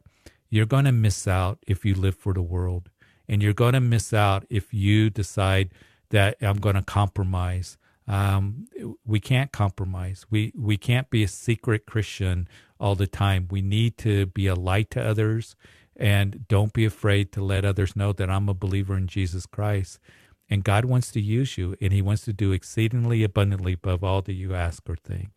you're 0.50 0.66
going 0.66 0.86
to 0.86 0.92
miss 0.92 1.28
out 1.28 1.58
if 1.66 1.84
you 1.84 1.94
live 1.94 2.16
for 2.16 2.34
the 2.34 2.42
world. 2.42 2.90
And 3.28 3.42
you're 3.42 3.54
going 3.54 3.74
to 3.74 3.80
miss 3.80 4.12
out 4.12 4.44
if 4.50 4.74
you 4.74 5.08
decide 5.10 5.70
that 6.10 6.36
I'm 6.40 6.58
going 6.58 6.74
to 6.74 6.82
compromise. 6.82 7.78
Um, 8.10 8.66
we 9.06 9.20
can't 9.20 9.52
compromise. 9.52 10.26
We, 10.28 10.52
we 10.56 10.76
can't 10.76 11.08
be 11.10 11.22
a 11.22 11.28
secret 11.28 11.86
Christian 11.86 12.48
all 12.80 12.96
the 12.96 13.06
time. 13.06 13.46
We 13.48 13.62
need 13.62 13.96
to 13.98 14.26
be 14.26 14.48
a 14.48 14.56
light 14.56 14.90
to 14.90 15.02
others 15.02 15.54
and 15.94 16.48
don't 16.48 16.72
be 16.72 16.84
afraid 16.84 17.30
to 17.32 17.44
let 17.44 17.64
others 17.64 17.94
know 17.94 18.12
that 18.14 18.28
I'm 18.28 18.48
a 18.48 18.54
believer 18.54 18.96
in 18.96 19.06
Jesus 19.06 19.46
Christ. 19.46 20.00
And 20.48 20.64
God 20.64 20.86
wants 20.86 21.12
to 21.12 21.20
use 21.20 21.56
you, 21.56 21.76
and 21.80 21.92
He 21.92 22.02
wants 22.02 22.24
to 22.24 22.32
do 22.32 22.50
exceedingly 22.50 23.22
abundantly 23.22 23.74
above 23.74 24.02
all 24.02 24.22
that 24.22 24.32
you 24.32 24.56
ask 24.56 24.82
or 24.90 24.96
think. 24.96 25.36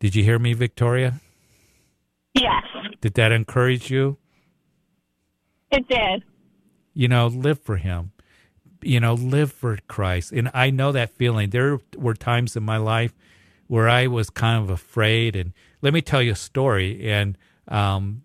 Did 0.00 0.14
you 0.14 0.24
hear 0.24 0.38
me, 0.38 0.52
Victoria? 0.52 1.20
Yes. 2.34 2.64
Did 3.00 3.14
that 3.14 3.32
encourage 3.32 3.90
you? 3.90 4.18
It 5.70 5.88
did. 5.88 6.24
You 6.92 7.08
know, 7.08 7.28
live 7.28 7.60
for 7.60 7.78
Him. 7.78 8.12
You 8.84 9.00
know, 9.00 9.14
live 9.14 9.52
for 9.52 9.78
Christ. 9.88 10.32
And 10.32 10.50
I 10.54 10.70
know 10.70 10.92
that 10.92 11.10
feeling. 11.10 11.50
There 11.50 11.80
were 11.96 12.14
times 12.14 12.56
in 12.56 12.62
my 12.62 12.76
life 12.76 13.14
where 13.66 13.88
I 13.88 14.06
was 14.06 14.30
kind 14.30 14.62
of 14.62 14.70
afraid. 14.70 15.36
And 15.36 15.52
let 15.82 15.94
me 15.94 16.02
tell 16.02 16.22
you 16.22 16.32
a 16.32 16.36
story. 16.36 17.10
And 17.10 17.38
um, 17.68 18.22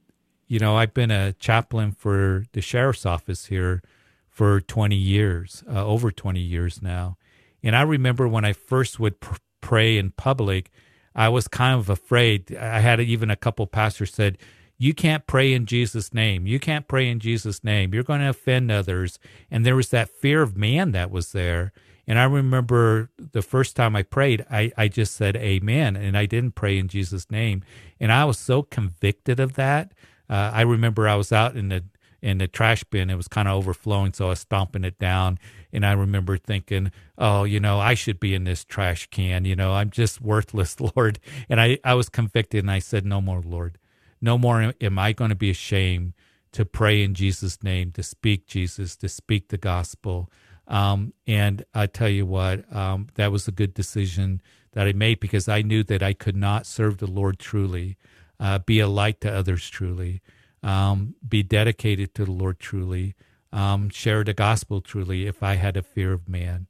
you 0.49 0.59
know, 0.59 0.75
I've 0.75 0.93
been 0.93 1.11
a 1.11 1.33
chaplain 1.33 1.91
for 1.91 2.45
the 2.53 2.61
sheriff's 2.61 3.05
office 3.05 3.45
here 3.45 3.83
for 4.27 4.59
20 4.59 4.95
years, 4.95 5.63
uh, 5.71 5.85
over 5.85 6.11
20 6.11 6.39
years 6.39 6.81
now. 6.81 7.17
And 7.61 7.75
I 7.75 7.83
remember 7.83 8.27
when 8.27 8.45
I 8.45 8.53
first 8.53 8.99
would 8.99 9.19
pr- 9.19 9.35
pray 9.61 9.97
in 9.97 10.11
public, 10.11 10.71
I 11.13 11.29
was 11.29 11.47
kind 11.47 11.79
of 11.79 11.89
afraid. 11.89 12.55
I 12.55 12.79
had 12.79 12.99
even 12.99 13.29
a 13.29 13.35
couple 13.35 13.67
pastors 13.67 14.13
said, 14.13 14.37
"You 14.79 14.95
can't 14.95 15.27
pray 15.27 15.53
in 15.53 15.67
Jesus' 15.67 16.13
name. 16.13 16.47
You 16.47 16.59
can't 16.59 16.87
pray 16.87 17.07
in 17.07 17.19
Jesus' 17.19 17.63
name. 17.63 17.93
You're 17.93 18.01
going 18.03 18.21
to 18.21 18.29
offend 18.29 18.71
others." 18.71 19.19
And 19.51 19.63
there 19.63 19.75
was 19.75 19.89
that 19.89 20.09
fear 20.09 20.41
of 20.41 20.57
man 20.57 20.91
that 20.93 21.11
was 21.11 21.31
there. 21.31 21.71
And 22.07 22.17
I 22.17 22.23
remember 22.23 23.11
the 23.19 23.43
first 23.43 23.75
time 23.75 23.95
I 23.95 24.01
prayed, 24.01 24.43
I, 24.49 24.71
I 24.75 24.87
just 24.87 25.15
said 25.15 25.35
amen, 25.35 25.95
and 25.95 26.17
I 26.17 26.25
didn't 26.25 26.55
pray 26.55 26.79
in 26.79 26.87
Jesus' 26.87 27.29
name. 27.29 27.63
And 27.99 28.11
I 28.11 28.25
was 28.25 28.39
so 28.39 28.63
convicted 28.63 29.39
of 29.39 29.53
that 29.53 29.91
uh, 30.29 30.51
I 30.53 30.61
remember 30.61 31.07
I 31.07 31.15
was 31.15 31.31
out 31.31 31.55
in 31.55 31.69
the 31.69 31.83
in 32.21 32.37
the 32.37 32.47
trash 32.47 32.83
bin. 32.83 33.09
It 33.09 33.15
was 33.15 33.29
kind 33.29 33.47
of 33.47 33.55
overflowing, 33.55 34.13
so 34.13 34.27
I 34.27 34.29
was 34.29 34.39
stomping 34.39 34.83
it 34.83 34.99
down. 34.99 35.39
And 35.71 35.85
I 35.85 35.93
remember 35.93 36.37
thinking, 36.37 36.91
oh, 37.17 37.45
you 37.45 37.59
know, 37.61 37.79
I 37.79 37.93
should 37.93 38.19
be 38.19 38.35
in 38.35 38.43
this 38.43 38.65
trash 38.65 39.07
can. 39.09 39.45
You 39.45 39.55
know, 39.55 39.73
I'm 39.73 39.89
just 39.89 40.19
worthless, 40.19 40.79
Lord. 40.95 41.19
And 41.47 41.61
I, 41.61 41.79
I 41.83 41.93
was 41.93 42.09
convicted 42.09 42.63
and 42.63 42.71
I 42.71 42.79
said, 42.79 43.05
no 43.05 43.21
more, 43.21 43.41
Lord. 43.41 43.77
No 44.21 44.37
more 44.37 44.73
am 44.79 44.99
I 44.99 45.13
going 45.13 45.29
to 45.29 45.35
be 45.35 45.49
ashamed 45.49 46.13
to 46.51 46.65
pray 46.65 47.03
in 47.03 47.13
Jesus' 47.13 47.61
name, 47.63 47.91
to 47.91 48.03
speak 48.03 48.47
Jesus, 48.47 48.95
to 48.97 49.09
speak 49.09 49.49
the 49.49 49.57
gospel. 49.57 50.29
Um, 50.67 51.13
and 51.27 51.63
I 51.73 51.87
tell 51.87 52.09
you 52.09 52.25
what, 52.25 52.71
um, 52.75 53.07
that 53.15 53.31
was 53.31 53.47
a 53.47 53.51
good 53.51 53.73
decision 53.73 54.41
that 54.73 54.87
I 54.87 54.93
made 54.93 55.19
because 55.19 55.47
I 55.47 55.61
knew 55.61 55.83
that 55.83 56.03
I 56.03 56.13
could 56.13 56.35
not 56.35 56.65
serve 56.65 56.97
the 56.97 57.07
Lord 57.07 57.39
truly 57.39 57.97
uh, 58.39 58.59
be 58.59 58.79
a 58.79 58.87
light 58.87 59.21
to 59.21 59.33
others 59.33 59.69
truly, 59.69 60.21
um, 60.63 61.15
be 61.27 61.43
dedicated 61.43 62.13
to 62.15 62.25
the 62.25 62.31
Lord 62.31 62.59
truly, 62.59 63.15
um, 63.51 63.89
share 63.89 64.23
the 64.23 64.33
gospel 64.33 64.81
truly 64.81 65.27
if 65.27 65.43
I 65.43 65.55
had 65.55 65.75
a 65.75 65.83
fear 65.83 66.13
of 66.13 66.29
man. 66.29 66.67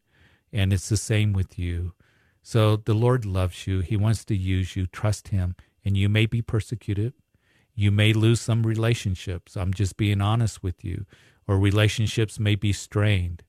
And 0.52 0.74
it's 0.74 0.90
the 0.90 0.98
same 0.98 1.34
with 1.34 1.60
you. 1.60 1.94
So 2.42 2.78
the 2.78 2.96
Lord 2.96 3.26
loves 3.26 3.68
you. 3.68 3.82
He 3.82 3.96
wants 3.96 4.26
to 4.26 4.36
use 4.36 4.76
you. 4.76 4.88
Trust 4.88 5.28
Him. 5.28 5.56
And 5.86 5.96
you 5.96 6.10
may 6.10 6.26
be 6.26 6.42
persecuted. 6.42 7.14
You 7.80 7.92
may 7.92 8.14
lose 8.14 8.42
some 8.42 8.64
relationships. 8.64 9.56
I'm 9.56 9.74
just 9.74 9.98
being 9.98 10.22
honest 10.22 10.62
with 10.62 10.84
you. 10.84 11.06
Or 11.48 11.58
relationships 11.58 12.40
may 12.40 12.56
be 12.56 12.74
strained. 12.74 13.44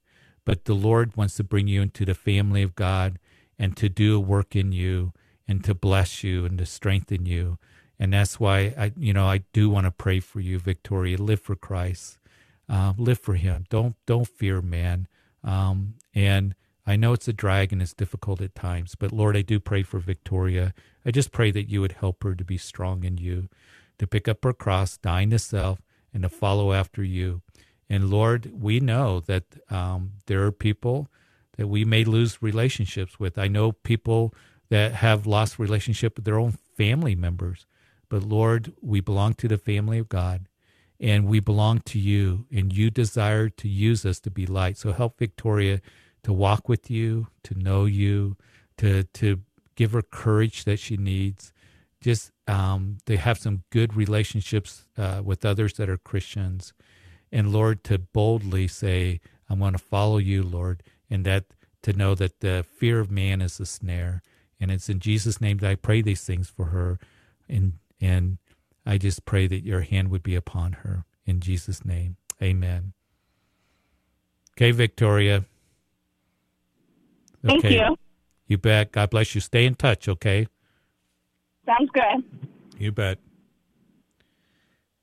But 0.45 0.65
the 0.65 0.75
Lord 0.75 1.17
wants 1.17 1.37
to 1.37 1.45
bring 1.45 1.69
you 1.69 1.83
into 1.83 2.05
the 2.05 2.15
family 2.15 2.63
of 2.63 2.75
God 2.75 3.19
and 3.59 3.77
to 3.77 3.89
do 3.89 4.17
a 4.17 4.21
work 4.21 4.57
in 4.57 4.73
you 4.73 5.13
and 5.47 5.63
to 5.65 5.75
bless 5.75 6.25
you 6.25 6.45
and 6.47 6.57
to 6.59 6.67
strengthen 6.67 7.27
you 7.27 7.59
and 8.01 8.15
that's 8.15 8.41
why 8.41 8.75
I, 8.79 8.93
you 8.97 9.13
know, 9.13 9.27
I 9.27 9.43
do 9.53 9.69
want 9.69 9.85
to 9.85 9.91
pray 9.91 10.21
for 10.21 10.41
you, 10.41 10.59
Victoria. 10.59 11.19
Live 11.19 11.43
for 11.43 11.55
Christ, 11.55 12.19
uh, 12.67 12.95
live 12.97 13.19
for 13.19 13.35
Him. 13.35 13.67
Don't 13.69 13.95
don't 14.07 14.27
fear 14.27 14.63
man. 14.63 15.07
Um, 15.45 15.97
and 16.15 16.55
I 16.87 16.97
know 16.97 17.13
it's 17.13 17.29
a 17.29 17.35
drag 17.35 17.75
and 17.75 17.83
it's 17.83 17.93
difficult 17.93 18.41
at 18.41 18.55
times, 18.55 18.95
but 18.95 19.13
Lord, 19.13 19.37
I 19.37 19.43
do 19.43 19.61
pray 19.61 19.83
for 19.83 19.99
Victoria. 19.99 20.73
I 21.05 21.11
just 21.11 21.31
pray 21.31 21.51
that 21.51 21.69
you 21.69 21.83
would 21.83 21.93
help 21.93 22.25
her 22.25 22.35
to 22.35 22.45
be 22.45 22.57
strong 22.57 23.05
in 23.05 23.19
you, 23.19 23.51
to 24.01 24.07
pick 24.07 24.27
up 24.27 24.43
her 24.45 24.55
cross, 24.55 24.97
dying 24.97 25.29
to 25.29 25.39
self, 25.39 25.83
and 26.15 26.23
to 26.23 26.29
follow 26.31 26.73
after 26.73 27.05
you. 27.05 27.43
And 27.89 28.11
Lord, 28.11 28.51
we 28.59 28.81
know 28.81 29.21
that 29.21 29.45
um, 29.69 30.13
there 30.25 30.43
are 30.45 30.53
people 30.53 31.09
that 31.59 31.67
we 31.67 31.85
may 31.85 32.05
lose 32.05 32.43
relationships 32.43 33.21
with. 33.21 33.37
I 33.39 33.47
know 33.47 33.73
people 33.73 34.35
that 34.71 34.95
have 34.95 35.27
lost 35.27 35.59
relationship 35.59 36.17
with 36.17 36.25
their 36.25 36.39
own 36.39 36.53
family 36.77 37.15
members. 37.15 37.67
But 38.09 38.23
Lord, 38.23 38.73
we 38.81 39.01
belong 39.01 39.35
to 39.35 39.49
the 39.49 39.59
family 39.59 39.99
of 39.99 40.09
God 40.09 40.49
and 40.99 41.27
we 41.27 41.41
belong 41.41 41.81
to 41.81 41.99
you, 41.99 42.47
and 42.53 42.73
you 42.73 42.91
desire 42.91 43.49
to 43.49 43.69
use 43.69 44.05
us 44.05 44.21
to 44.21 44.31
be 44.31 44.47
light. 44.47 44.77
So 44.77 44.93
help 44.93 45.19
Victoria 45.19 45.81
to 46.23 46.33
walk 46.33 46.69
with 46.69 46.91
you, 46.91 47.29
to 47.45 47.59
know 47.59 47.87
you, 47.87 48.37
to 48.79 49.05
to 49.05 49.41
give 49.77 49.93
her 49.93 50.03
courage 50.03 50.65
that 50.65 50.79
she 50.79 50.99
needs, 50.99 51.53
just 52.01 52.33
um, 52.47 52.99
to 53.07 53.17
have 53.17 53.39
some 53.39 53.63
good 53.71 53.95
relationships 53.95 54.87
uh, 54.97 55.23
with 55.25 55.45
others 55.45 55.75
that 55.75 55.89
are 55.89 55.99
Christians, 55.99 56.73
and 57.33 57.53
Lord, 57.53 57.85
to 57.85 57.99
boldly 57.99 58.69
say, 58.69 59.21
"I 59.49 59.55
want 59.55 59.77
to 59.77 59.83
follow 59.83 60.19
you, 60.19 60.43
Lord," 60.43 60.83
and 61.09 61.25
that 61.27 61.45
to 61.83 61.93
know 61.93 62.15
that 62.15 62.41
the 62.41 62.65
fear 62.79 63.01
of 63.01 63.11
man 63.11 63.41
is 63.41 63.59
a 63.61 63.67
snare. 63.67 64.23
And 64.61 64.71
it's 64.71 64.89
in 64.91 65.01
Jesus' 65.01 65.41
name 65.41 65.59
that 65.59 65.71
I 65.71 65.75
pray 65.75 66.03
these 66.03 66.23
things 66.25 66.49
for 66.49 66.67
her. 66.67 66.99
In 67.49 67.75
and 68.01 68.39
I 68.85 68.99
just 68.99 69.25
pray 69.25 69.47
that 69.47 69.65
your 69.65 69.81
hand 69.81 70.11
would 70.11 70.23
be 70.23 70.35
upon 70.35 70.73
her. 70.73 71.05
In 71.27 71.41
Jesus' 71.41 71.85
name, 71.85 72.17
amen. 72.43 72.93
Okay, 74.57 74.71
Victoria. 74.73 75.45
Thank 77.45 77.65
you. 77.65 77.97
You 78.47 78.59
bet. 78.59 78.93
God 78.93 79.11
bless 79.11 79.35
you. 79.35 79.41
Stay 79.41 79.65
in 79.65 79.75
touch, 79.75 80.09
okay? 80.09 80.47
Sounds 81.71 81.91
good. 81.93 82.25
You 82.79 82.93
bet. 82.93 83.19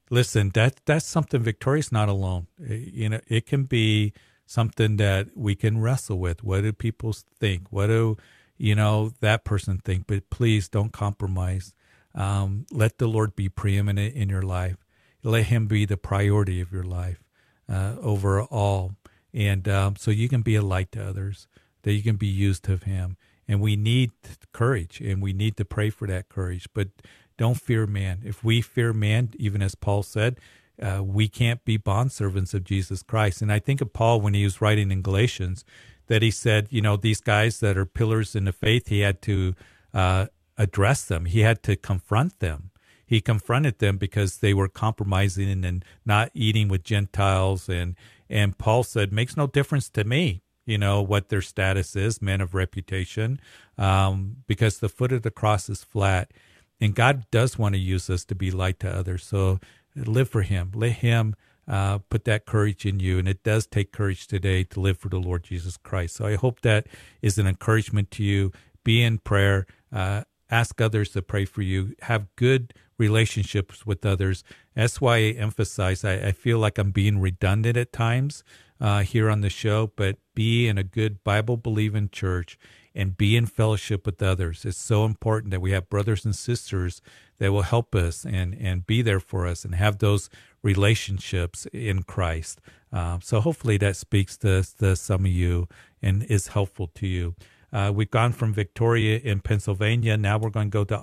Listen, 0.09 0.49
that 0.53 0.82
that's 0.86 1.05
something 1.05 1.41
Victoria's 1.41 1.91
not 1.91 2.09
alone. 2.09 2.47
Eh, 2.61 2.80
you 2.93 3.09
know, 3.09 3.20
it 3.28 3.45
can 3.45 3.63
be 3.63 4.13
something 4.45 4.97
that 4.97 5.28
we 5.36 5.55
can 5.55 5.80
wrestle 5.80 6.18
with. 6.18 6.43
What 6.43 6.61
do 6.61 6.74
people 6.74 7.13
think? 7.39 7.68
What 7.70 7.88
do 7.88 8.18
you 8.57 8.76
know 8.76 9.13
that 9.20 9.43
person 9.43 9.80
think? 9.84 10.07
But 10.07 10.30
please 10.30 10.70
don't 10.70 10.91
compromise. 10.91 11.74
Um, 12.15 12.65
let 12.72 12.97
the 12.97 13.07
Lord 13.07 13.36
be 13.36 13.49
preeminent 13.49 14.15
in 14.15 14.30
your 14.30 14.41
life. 14.41 14.78
Let 15.24 15.45
Him 15.45 15.68
be 15.68 15.86
the 15.86 15.97
priority 15.97 16.61
of 16.61 16.72
your 16.72 16.84
life 16.84 17.24
uh, 17.70 17.95
over 18.01 18.41
all. 18.41 18.95
And 19.34 19.68
um, 19.68 19.95
so 19.97 20.09
you 20.09 20.30
can 20.30 20.41
be 20.41 20.55
a 20.55 20.61
light 20.61 20.91
to 20.93 21.05
others, 21.05 21.47
that 21.84 21.93
you 21.93 22.01
can 22.01 22.15
be 22.15 22.28
used 22.28 22.70
of 22.70 22.84
Him. 22.84 23.18
And 23.48 23.62
we 23.62 23.76
need 23.76 24.12
courage 24.52 25.00
and 25.00 25.22
we 25.22 25.34
need 25.34 25.56
to 25.58 25.66
pray 25.66 25.89
for 25.89 26.08
that 26.08 26.30
courage. 26.30 26.68
But 26.74 26.89
don't 27.38 27.60
fear 27.60 27.88
man. 27.88 28.22
If 28.26 28.43
we 28.43 28.62
fear 28.62 28.93
man, 28.93 29.30
even 29.38 29.62
as 29.62 29.76
Paul 29.76 30.04
said, 30.04 30.39
uh, 30.82 31.02
we 31.04 31.28
can't 31.28 31.64
be 31.66 31.78
bondservants 31.78 32.54
of 32.54 32.64
Jesus 32.64 33.02
Christ. 33.02 33.41
And 33.41 33.52
I 33.52 33.60
think 33.60 33.82
of 33.82 33.93
Paul 33.93 34.22
when 34.22 34.34
he 34.34 34.43
was 34.43 34.62
writing 34.62 34.91
in 34.91 35.02
Galatians 35.02 35.64
that 36.08 36.22
he 36.22 36.32
said, 36.32 36.68
you 36.70 36.82
know, 36.82 36.98
these 36.98 37.22
guys 37.22 37.60
that 37.60 37.78
are 37.78 37.86
pillars 37.86 38.36
in 38.36 38.45
the 38.45 38.54
faith, 38.54 38.88
he 38.88 39.00
had 39.00 39.22
to 39.24 39.56
uh, 39.93 40.28
address 40.58 41.06
them. 41.06 41.26
He 41.26 41.41
had 41.41 41.64
to 41.64 41.76
confront 41.76 42.39
them. 42.39 42.72
He 43.06 43.22
confronted 43.22 43.80
them 43.80 43.98
because 43.98 44.38
they 44.38 44.54
were 44.54 44.68
compromising 44.68 45.64
and 45.64 45.86
not 46.06 46.30
eating 46.34 46.68
with 46.68 46.84
Gentiles. 46.84 47.70
And, 47.70 47.95
and 48.30 48.58
Paul 48.58 48.84
said, 48.84 49.14
makes 49.14 49.38
no 49.38 49.48
difference 49.48 49.89
to 49.91 50.04
me, 50.04 50.41
you 50.68 50.78
know, 50.78 51.01
what 51.01 51.30
their 51.30 51.41
status 51.41 51.95
is, 51.95 52.22
men 52.22 52.41
of 52.41 52.53
reputation, 52.53 53.39
um, 53.78 54.38
because 54.45 54.78
the 54.78 54.89
foot 54.89 55.11
of 55.11 55.24
the 55.24 55.32
cross 55.32 55.70
is 55.70 55.84
flat. 55.84 56.32
And 56.80 56.93
God 56.93 57.26
does 57.32 57.57
want 57.57 57.74
to 57.74 57.80
use 57.80 58.07
us 58.09 58.24
to 58.26 58.36
be 58.36 58.51
light 58.51 58.80
to 58.82 58.89
others. 58.89 59.26
So 59.26 59.59
live 59.95 60.30
for 60.30 60.43
Him. 60.43 60.72
Let 60.76 60.91
Him 60.91 61.36
uh, 61.68 61.99
put 62.09 62.26
that 62.26 62.45
courage 62.45 62.86
in 62.86 62.99
you. 62.99 63.18
And 63.18 63.28
it 63.28 63.43
does 63.43 63.65
take 63.65 63.91
courage 63.91 64.28
today 64.28 64.63
to 64.65 64.80
live 64.80 64.99
for 64.99 65.09
the 65.09 65.20
Lord 65.20 65.43
Jesus 65.43 65.78
Christ. 65.78 66.18
So 66.18 66.28
I 66.28 66.36
hope 66.36 66.61
that 66.61 66.86
is 67.22 67.39
an 67.39 67.47
encouragement 67.47 68.11
to 68.11 68.24
you. 68.24 68.51
Be 68.84 69.01
in 69.01 69.18
prayer. 69.18 69.65
Uh, 69.91 70.24
ask 70.49 70.80
others 70.80 71.09
to 71.11 71.22
pray 71.22 71.45
for 71.45 71.61
you, 71.61 71.95
have 72.03 72.28
good 72.36 72.74
relationships 72.97 73.86
with 73.86 74.05
others. 74.05 74.43
That's 74.76 75.01
why 75.01 75.18
I 75.18 75.30
emphasize, 75.32 76.03
I, 76.03 76.13
I 76.13 76.32
feel 76.32 76.59
like 76.59 76.78
I'm 76.78 76.91
being 76.91 77.20
redundant 77.20 77.78
at 77.78 77.93
times, 77.93 78.43
uh, 78.80 79.02
here 79.02 79.30
on 79.30 79.42
the 79.42 79.50
show, 79.50 79.92
but 79.96 80.18
be 80.36 80.68
in 80.68 80.78
a 80.78 80.84
good 80.84 81.24
Bible 81.24 81.58
believing 81.58 82.10
church 82.10 82.58
and 82.94 83.16
be 83.16 83.36
in 83.38 83.46
fellowship 83.46 84.06
with 84.06 84.22
others. 84.22 84.66
It's 84.66 84.78
so 84.78 85.06
important 85.06 85.52
that 85.52 85.62
we 85.62 85.72
have 85.72 85.90
brothers 85.90 86.26
and 86.26 86.36
sisters 86.36 87.02
that 87.38 87.52
will 87.52 87.62
help 87.62 87.94
us 87.94 88.26
and, 88.26 88.56
and 88.60 88.88
be 88.88 89.02
there 89.02 89.20
for 89.20 89.46
us 89.46 89.64
and 89.64 89.76
have 89.76 90.00
those 90.00 90.30
relationships 90.64 91.68
in 91.68 92.04
Christ. 92.04 92.60
Uh, 92.92 93.20
so 93.22 93.40
hopefully 93.40 93.78
that 93.78 93.96
speaks 93.96 94.36
to, 94.38 94.64
to 94.80 94.96
some 94.96 95.26
of 95.26 95.32
you 95.32 95.68
and 96.02 96.24
is 96.24 96.48
helpful 96.48 96.88
to 96.96 97.06
you. 97.06 97.36
Uh, 97.72 97.92
we've 97.94 98.10
gone 98.10 98.32
from 98.32 98.54
Victoria 98.54 99.20
in 99.20 99.42
Pennsylvania. 99.42 100.18
Now 100.18 100.38
we're 100.38 100.50
going 100.50 100.72
to 100.72 100.74
go 100.74 100.84
to 100.86 100.98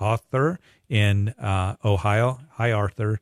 Arthur 0.00 0.58
in 0.88 1.28
uh, 1.38 1.76
Ohio. 1.84 2.40
Hi, 2.52 2.72
Arthur. 2.72 3.20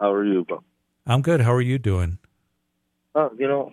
How 0.00 0.12
are 0.12 0.24
you, 0.24 0.44
Bob? 0.44 0.64
I'm 1.06 1.20
good. 1.20 1.42
How 1.42 1.52
are 1.52 1.60
you 1.60 1.78
doing? 1.78 2.18
Oh, 3.14 3.30
you 3.38 3.46
know, 3.46 3.72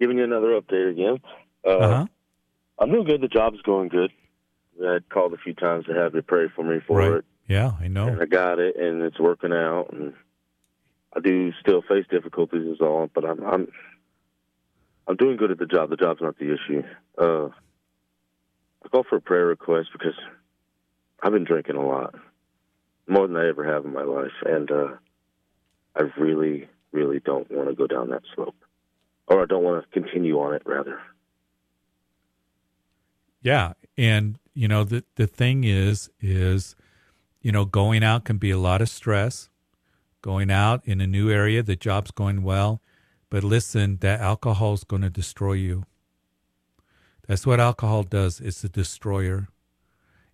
giving 0.00 0.18
you 0.18 0.24
another 0.24 0.60
update 0.60 0.90
again. 0.90 1.20
Uh, 1.64 1.78
uh-huh. 1.78 2.06
I'm 2.78 2.90
doing 2.90 3.04
good. 3.04 3.20
The 3.20 3.28
job's 3.28 3.62
going 3.62 3.88
good. 3.88 4.10
I 4.82 4.98
called 5.08 5.32
a 5.32 5.38
few 5.38 5.54
times 5.54 5.86
to 5.86 5.94
have 5.94 6.14
you 6.14 6.22
pray 6.22 6.48
for 6.54 6.64
me 6.64 6.80
for 6.86 6.98
right. 6.98 7.12
it. 7.12 7.24
Yeah, 7.46 7.72
I 7.80 7.88
know. 7.88 8.08
And 8.08 8.20
I 8.20 8.24
got 8.24 8.58
it, 8.58 8.76
and 8.76 9.02
it's 9.02 9.20
working 9.20 9.52
out. 9.52 9.90
And 9.92 10.14
I 11.14 11.20
do 11.20 11.52
still 11.60 11.82
face 11.82 12.06
difficulties, 12.10 12.66
is 12.66 12.80
all. 12.80 13.08
But 13.14 13.24
I'm 13.24 13.44
I'm 13.44 13.68
I'm 15.06 15.16
doing 15.16 15.36
good 15.36 15.50
at 15.50 15.58
the 15.58 15.66
job. 15.66 15.90
The 15.90 15.96
job's 15.96 16.20
not 16.20 16.38
the 16.38 16.52
issue. 16.54 16.82
Uh, 17.16 17.48
I 18.84 18.88
call 18.88 19.04
for 19.08 19.16
a 19.16 19.20
prayer 19.20 19.46
request 19.46 19.90
because 19.92 20.18
I've 21.22 21.32
been 21.32 21.44
drinking 21.44 21.76
a 21.76 21.86
lot, 21.86 22.14
more 23.06 23.26
than 23.26 23.36
I 23.36 23.48
ever 23.48 23.64
have 23.64 23.84
in 23.84 23.92
my 23.92 24.02
life, 24.02 24.32
and 24.44 24.70
uh, 24.70 24.88
I 25.96 26.02
really, 26.18 26.68
really 26.94 27.20
don't 27.20 27.50
want 27.50 27.68
to 27.68 27.74
go 27.74 27.86
down 27.86 28.10
that 28.10 28.22
slope, 28.34 28.56
or 29.26 29.42
I 29.42 29.46
don't 29.46 29.62
want 29.62 29.84
to 29.84 30.00
continue 30.00 30.38
on 30.38 30.54
it. 30.54 30.62
Rather. 30.64 30.98
Yeah, 33.42 33.74
and 33.98 34.38
you 34.54 34.68
know 34.68 34.84
the 34.84 35.04
the 35.16 35.26
thing 35.26 35.64
is 35.64 36.10
is 36.20 36.76
you 37.42 37.52
know 37.52 37.64
going 37.64 38.02
out 38.02 38.24
can 38.24 38.38
be 38.38 38.50
a 38.50 38.58
lot 38.58 38.80
of 38.80 38.88
stress. 38.88 39.48
Going 40.22 40.50
out 40.50 40.80
in 40.86 41.02
a 41.02 41.06
new 41.06 41.30
area, 41.30 41.62
the 41.62 41.76
job's 41.76 42.10
going 42.10 42.42
well 42.42 42.80
but 43.34 43.42
listen, 43.42 43.96
that 43.96 44.20
alcohol 44.20 44.74
is 44.74 44.84
going 44.84 45.02
to 45.02 45.10
destroy 45.10 45.54
you. 45.54 45.86
That's 47.26 47.44
what 47.44 47.58
alcohol 47.58 48.04
does. 48.04 48.38
It's 48.38 48.62
a 48.62 48.68
destroyer. 48.68 49.48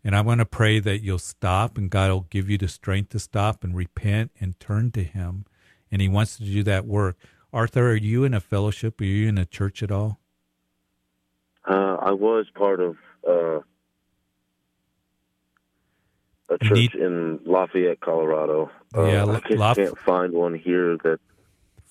And 0.05 0.15
I 0.15 0.21
want 0.21 0.41
to 0.41 0.45
pray 0.45 0.81
that 0.81 1.03
you'll 1.03 1.19
stop 1.19 1.79
and 1.79 1.89
God 1.89 2.11
will 2.11 2.27
give 2.29 2.51
you 2.51 2.59
the 2.59 2.69
strength 2.69 3.09
to 3.13 3.19
stop 3.19 3.65
and 3.65 3.75
repent 3.75 4.33
and 4.39 4.61
turn 4.61 4.91
to 4.93 5.03
Him. 5.03 5.47
And 5.91 6.01
He 6.01 6.09
wants 6.09 6.37
to 6.37 6.45
do 6.45 6.63
that 6.65 6.87
work. 6.87 7.17
Arthur, 7.53 7.91
are 7.91 7.97
you 7.97 8.25
in 8.25 8.35
a 8.35 8.41
fellowship? 8.41 9.01
Are 9.01 9.05
you 9.05 9.29
in 9.29 9.39
a 9.39 9.45
church 9.45 9.83
at 9.83 9.91
all? 9.91 10.21
Uh, 11.69 11.97
I 12.01 12.13
was 12.13 12.47
part 12.55 12.81
of 12.81 12.97
uh, 13.29 13.61
a 16.49 16.59
church 16.59 16.71
need... 16.71 16.95
in 16.95 17.41
Lafayette, 17.45 18.01
Colorado. 18.01 18.71
Uh, 18.97 19.05
yeah, 19.05 19.25
I 19.25 19.41
just 19.41 19.59
Laf- 19.59 19.77
can't 19.77 19.99
find 19.99 20.33
one 20.33 20.55
here 20.55 20.97
that. 21.05 21.19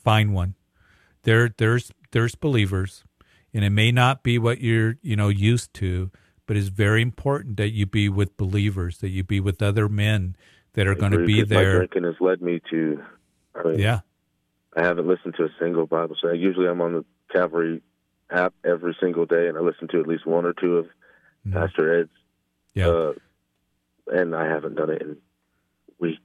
Find 0.04 0.34
one 0.34 0.56
there 1.24 1.54
there's 1.58 1.92
there's 2.12 2.36
believers 2.36 3.04
and 3.54 3.64
it 3.64 3.70
may 3.70 3.92
not 3.92 4.24
be 4.24 4.38
what 4.38 4.62
you're 4.62 4.98
you 5.02 5.16
know 5.16 5.30
used 5.30 5.74
to 5.74 6.12
but 6.46 6.58
it's 6.58 6.70
very 6.70 7.02
important 7.02 7.58
that 7.58 7.70
you 7.70 7.86
be 7.86 8.10
with 8.10 8.36
believers 8.38 9.00
that 9.00 9.10
you 9.10 9.24
be 9.24 9.40
with 9.40 9.62
other 9.62 9.88
men 9.90 10.36
that 10.74 10.88
are 10.88 10.96
going 10.96 11.12
to 11.12 11.26
be 11.26 11.44
there 11.44 11.74
my 11.74 11.78
drinking 11.78 12.04
has 12.04 12.16
led 12.20 12.42
me 12.42 12.62
to 12.70 13.02
I 13.60 13.70
mean, 13.70 13.80
yeah 13.80 14.00
i 14.76 14.84
haven't 14.84 15.08
listened 15.08 15.36
to 15.38 15.44
a 15.44 15.50
single 15.60 15.86
bible 15.86 16.16
study 16.16 16.40
usually 16.40 16.68
i'm 16.68 16.82
on 16.82 16.94
the 16.94 17.06
calvary 17.32 17.82
app 18.32 18.54
every 18.64 18.96
single 19.00 19.26
day 19.26 19.48
and 19.48 19.58
i 19.58 19.62
listen 19.62 19.88
to 19.90 20.00
at 20.00 20.08
least 20.08 20.26
one 20.26 20.46
or 20.46 20.54
two 20.54 20.78
of 20.78 20.86
mm-hmm. 20.86 21.54
pastor 21.54 22.02
ed's 22.02 22.10
yeah 22.74 22.88
uh, 22.88 23.14
and 24.08 24.36
i 24.36 24.46
haven't 24.46 24.76
done 24.76 24.90
it 24.90 25.02
in 25.02 25.18
weeks 26.00 26.22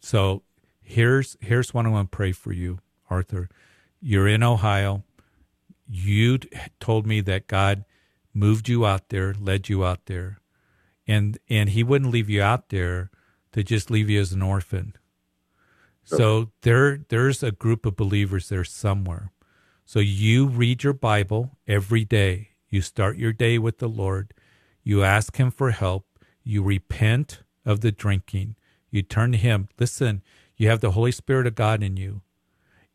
so 0.00 0.42
here's 0.80 1.36
here's 1.40 1.74
what 1.74 1.86
i 1.86 1.88
want 1.88 2.10
to 2.10 2.16
pray 2.16 2.32
for 2.32 2.52
you 2.52 2.78
arthur 3.10 3.48
you're 4.02 4.26
in 4.26 4.42
Ohio. 4.42 5.04
You 5.88 6.40
told 6.80 7.06
me 7.06 7.20
that 7.20 7.46
God 7.46 7.84
moved 8.34 8.68
you 8.68 8.84
out 8.84 9.08
there, 9.10 9.32
led 9.32 9.68
you 9.68 9.84
out 9.84 10.06
there, 10.06 10.40
and 11.06 11.38
and 11.48 11.70
He 11.70 11.84
wouldn't 11.84 12.10
leave 12.10 12.28
you 12.28 12.42
out 12.42 12.70
there 12.70 13.10
to 13.52 13.62
just 13.62 13.90
leave 13.90 14.10
you 14.10 14.20
as 14.20 14.32
an 14.32 14.42
orphan. 14.42 14.94
So 16.04 16.50
there 16.62 16.98
there's 17.08 17.42
a 17.42 17.52
group 17.52 17.86
of 17.86 17.96
believers 17.96 18.48
there 18.48 18.64
somewhere. 18.64 19.32
So 19.84 19.98
you 19.98 20.46
read 20.46 20.82
your 20.82 20.92
Bible 20.92 21.58
every 21.66 22.04
day. 22.04 22.50
You 22.68 22.80
start 22.80 23.18
your 23.18 23.32
day 23.32 23.58
with 23.58 23.78
the 23.78 23.88
Lord. 23.88 24.34
You 24.82 25.04
ask 25.04 25.36
Him 25.36 25.50
for 25.50 25.70
help. 25.70 26.06
You 26.42 26.62
repent 26.62 27.42
of 27.64 27.80
the 27.80 27.92
drinking. 27.92 28.56
You 28.90 29.02
turn 29.02 29.32
to 29.32 29.38
Him. 29.38 29.68
Listen, 29.78 30.22
you 30.56 30.68
have 30.68 30.80
the 30.80 30.92
Holy 30.92 31.12
Spirit 31.12 31.46
of 31.46 31.54
God 31.54 31.82
in 31.82 31.96
you 31.96 32.22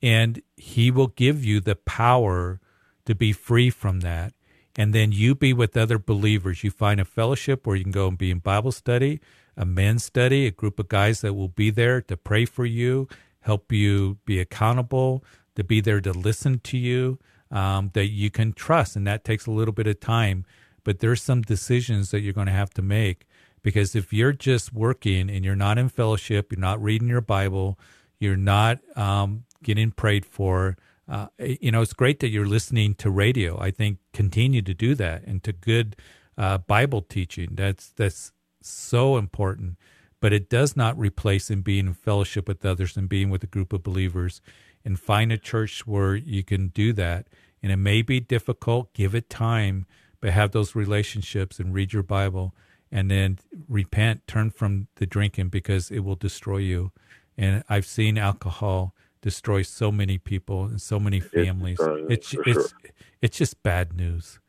and 0.01 0.41
he 0.55 0.91
will 0.91 1.07
give 1.07 1.43
you 1.43 1.59
the 1.59 1.75
power 1.75 2.59
to 3.05 3.15
be 3.15 3.31
free 3.33 3.69
from 3.69 4.01
that 4.01 4.33
and 4.75 4.93
then 4.93 5.11
you 5.11 5.33
be 5.33 5.53
with 5.53 5.75
other 5.75 5.97
believers 5.97 6.63
you 6.63 6.69
find 6.69 6.99
a 6.99 7.05
fellowship 7.05 7.65
where 7.65 7.75
you 7.75 7.83
can 7.83 7.91
go 7.91 8.07
and 8.07 8.17
be 8.17 8.31
in 8.31 8.39
bible 8.39 8.71
study 8.71 9.19
a 9.57 9.65
men's 9.65 10.03
study 10.03 10.45
a 10.45 10.51
group 10.51 10.79
of 10.79 10.87
guys 10.87 11.21
that 11.21 11.33
will 11.33 11.49
be 11.49 11.69
there 11.69 12.01
to 12.01 12.15
pray 12.15 12.45
for 12.45 12.65
you 12.65 13.07
help 13.41 13.71
you 13.71 14.17
be 14.25 14.39
accountable 14.39 15.23
to 15.55 15.63
be 15.63 15.81
there 15.81 16.01
to 16.01 16.11
listen 16.11 16.59
to 16.59 16.77
you 16.77 17.19
um, 17.49 17.91
that 17.93 18.07
you 18.07 18.29
can 18.29 18.53
trust 18.53 18.95
and 18.95 19.07
that 19.07 19.23
takes 19.23 19.45
a 19.45 19.51
little 19.51 19.73
bit 19.73 19.87
of 19.87 19.99
time 19.99 20.45
but 20.83 20.99
there's 20.99 21.21
some 21.21 21.41
decisions 21.41 22.11
that 22.11 22.21
you're 22.21 22.33
going 22.33 22.47
to 22.47 22.53
have 22.53 22.73
to 22.73 22.81
make 22.81 23.27
because 23.63 23.95
if 23.95 24.13
you're 24.13 24.33
just 24.33 24.71
working 24.71 25.29
and 25.29 25.43
you're 25.43 25.55
not 25.55 25.77
in 25.77 25.89
fellowship 25.89 26.51
you're 26.51 26.59
not 26.59 26.81
reading 26.81 27.07
your 27.07 27.21
bible 27.21 27.77
you're 28.19 28.37
not 28.37 28.79
um, 28.97 29.43
getting 29.63 29.91
prayed 29.91 30.25
for. 30.25 30.77
Uh, 31.07 31.27
you 31.39 31.71
know, 31.71 31.81
it's 31.81 31.93
great 31.93 32.19
that 32.19 32.29
you're 32.29 32.47
listening 32.47 32.93
to 32.95 33.09
radio. 33.09 33.59
I 33.59 33.71
think 33.71 33.99
continue 34.13 34.61
to 34.61 34.73
do 34.73 34.95
that 34.95 35.23
and 35.23 35.43
to 35.43 35.53
good 35.53 35.95
uh, 36.37 36.57
Bible 36.59 37.01
teaching. 37.01 37.49
That's 37.53 37.89
that's 37.95 38.31
so 38.67 39.17
important. 39.17 39.77
But 40.19 40.33
it 40.33 40.49
does 40.49 40.75
not 40.75 40.97
replace 40.97 41.51
in 41.51 41.61
being 41.61 41.87
in 41.87 41.93
fellowship 41.93 42.47
with 42.47 42.65
others 42.65 42.97
and 42.97 43.07
being 43.07 43.29
with 43.29 43.43
a 43.43 43.47
group 43.47 43.71
of 43.71 43.83
believers. 43.83 44.41
And 44.83 44.99
find 44.99 45.31
a 45.31 45.37
church 45.37 45.85
where 45.85 46.15
you 46.15 46.43
can 46.43 46.69
do 46.69 46.93
that. 46.93 47.27
And 47.61 47.71
it 47.71 47.77
may 47.77 48.01
be 48.01 48.19
difficult. 48.19 48.93
Give 48.93 49.13
it 49.13 49.29
time, 49.29 49.85
but 50.21 50.31
have 50.31 50.51
those 50.51 50.75
relationships 50.75 51.59
and 51.59 51.73
read 51.73 51.93
your 51.93 52.03
Bible, 52.03 52.55
and 52.91 53.11
then 53.11 53.39
repent, 53.67 54.25
turn 54.27 54.49
from 54.49 54.87
the 54.95 55.05
drinking 55.05 55.49
because 55.49 55.91
it 55.91 55.99
will 55.99 56.15
destroy 56.15 56.57
you. 56.57 56.91
And 57.37 57.63
I've 57.67 57.85
seen 57.85 58.17
alcohol 58.17 58.95
destroy 59.21 59.61
so 59.61 59.91
many 59.91 60.17
people 60.17 60.65
and 60.65 60.81
so 60.81 60.99
many 60.99 61.19
families. 61.19 61.77
It's 61.81 62.33
it's 62.33 62.47
it's, 62.47 62.69
sure. 62.69 62.91
it's 63.21 63.37
just 63.37 63.61
bad 63.63 63.93
news. 63.93 64.39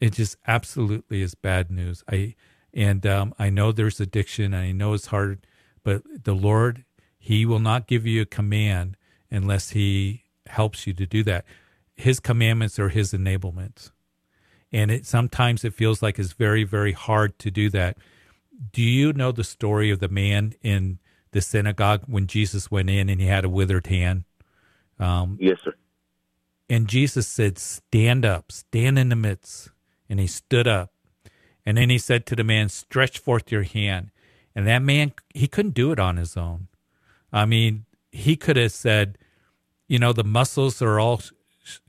It 0.00 0.12
just 0.12 0.36
absolutely 0.46 1.20
is 1.20 1.34
bad 1.34 1.70
news. 1.70 2.04
I 2.08 2.34
and 2.72 3.06
um, 3.06 3.34
I 3.38 3.50
know 3.50 3.72
there's 3.72 4.00
addiction. 4.00 4.54
and 4.54 4.56
I 4.56 4.72
know 4.72 4.94
it's 4.94 5.06
hard, 5.06 5.46
but 5.82 6.02
the 6.24 6.34
Lord, 6.34 6.84
He 7.18 7.46
will 7.46 7.58
not 7.58 7.86
give 7.86 8.06
you 8.06 8.22
a 8.22 8.26
command 8.26 8.96
unless 9.30 9.70
He 9.70 10.24
helps 10.46 10.86
you 10.86 10.92
to 10.94 11.06
do 11.06 11.22
that. 11.24 11.44
His 11.96 12.20
commandments 12.20 12.78
are 12.78 12.88
His 12.88 13.12
enablements, 13.12 13.90
and 14.72 14.90
it 14.90 15.06
sometimes 15.06 15.64
it 15.64 15.74
feels 15.74 16.02
like 16.02 16.18
it's 16.18 16.32
very 16.32 16.64
very 16.64 16.92
hard 16.92 17.38
to 17.40 17.50
do 17.50 17.70
that. 17.70 17.98
Do 18.72 18.82
you 18.82 19.12
know 19.12 19.32
the 19.32 19.44
story 19.44 19.90
of 19.90 20.00
the 20.00 20.08
man 20.08 20.54
in 20.62 20.98
the 21.32 21.40
synagogue 21.40 22.02
when 22.06 22.26
Jesus 22.26 22.70
went 22.70 22.90
in 22.90 23.08
and 23.08 23.20
he 23.20 23.26
had 23.26 23.44
a 23.44 23.48
withered 23.48 23.86
hand? 23.86 24.24
Um, 24.98 25.38
yes, 25.40 25.58
sir. 25.64 25.74
And 26.68 26.86
Jesus 26.86 27.26
said, 27.26 27.58
Stand 27.58 28.24
up, 28.24 28.52
stand 28.52 28.98
in 28.98 29.08
the 29.08 29.16
midst. 29.16 29.70
And 30.08 30.20
he 30.20 30.26
stood 30.26 30.68
up. 30.68 30.92
And 31.70 31.78
then 31.78 31.88
he 31.88 31.98
said 31.98 32.26
to 32.26 32.34
the 32.34 32.42
man, 32.42 32.68
Stretch 32.68 33.20
forth 33.20 33.52
your 33.52 33.62
hand. 33.62 34.10
And 34.56 34.66
that 34.66 34.82
man, 34.82 35.12
he 35.32 35.46
couldn't 35.46 35.74
do 35.74 35.92
it 35.92 36.00
on 36.00 36.16
his 36.16 36.36
own. 36.36 36.66
I 37.32 37.44
mean, 37.44 37.84
he 38.10 38.34
could 38.34 38.56
have 38.56 38.72
said, 38.72 39.16
You 39.86 40.00
know, 40.00 40.12
the 40.12 40.24
muscles 40.24 40.82
are 40.82 40.98
all, 40.98 41.22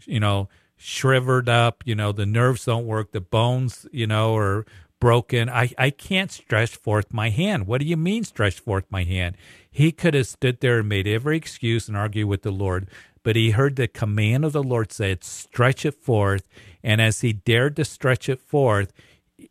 you 0.06 0.20
know, 0.20 0.50
shriveled 0.78 1.50
up, 1.50 1.82
you 1.84 1.96
know, 1.96 2.12
the 2.12 2.28
nerves 2.28 2.66
don't 2.66 2.86
work, 2.86 3.12
the 3.12 3.22
bones, 3.22 3.88
you 3.92 4.06
know, 4.06 4.38
are 4.38 4.68
broken. 5.00 5.50
I, 5.50 5.72
I 5.80 5.90
can't 5.90 6.32
stretch 6.32 6.76
forth 6.76 7.12
my 7.12 7.32
hand. 7.32 7.66
What 7.66 7.82
do 7.82 7.88
you 7.88 7.98
mean, 7.98 8.24
stretch 8.24 8.60
forth 8.60 8.86
my 8.92 9.04
hand? 9.04 9.36
He 9.72 9.92
could 9.92 10.14
have 10.14 10.28
stood 10.28 10.60
there 10.60 10.78
and 10.78 10.90
made 10.90 11.08
every 11.08 11.38
excuse 11.38 11.88
and 11.88 11.98
argue 11.98 12.28
with 12.28 12.44
the 12.44 12.52
Lord, 12.52 12.88
but 13.24 13.36
he 13.36 13.50
heard 13.50 13.78
the 13.78 13.88
command 13.88 14.46
of 14.46 14.52
the 14.52 14.62
Lord 14.62 14.92
said, 14.92 15.24
stretch 15.24 15.88
it 15.88 15.96
forth. 15.96 16.48
And 16.84 17.02
as 17.02 17.22
he 17.22 17.34
dared 17.34 17.78
to 17.78 17.86
stretch 17.86 18.30
it 18.30 18.40
forth, 18.40 18.94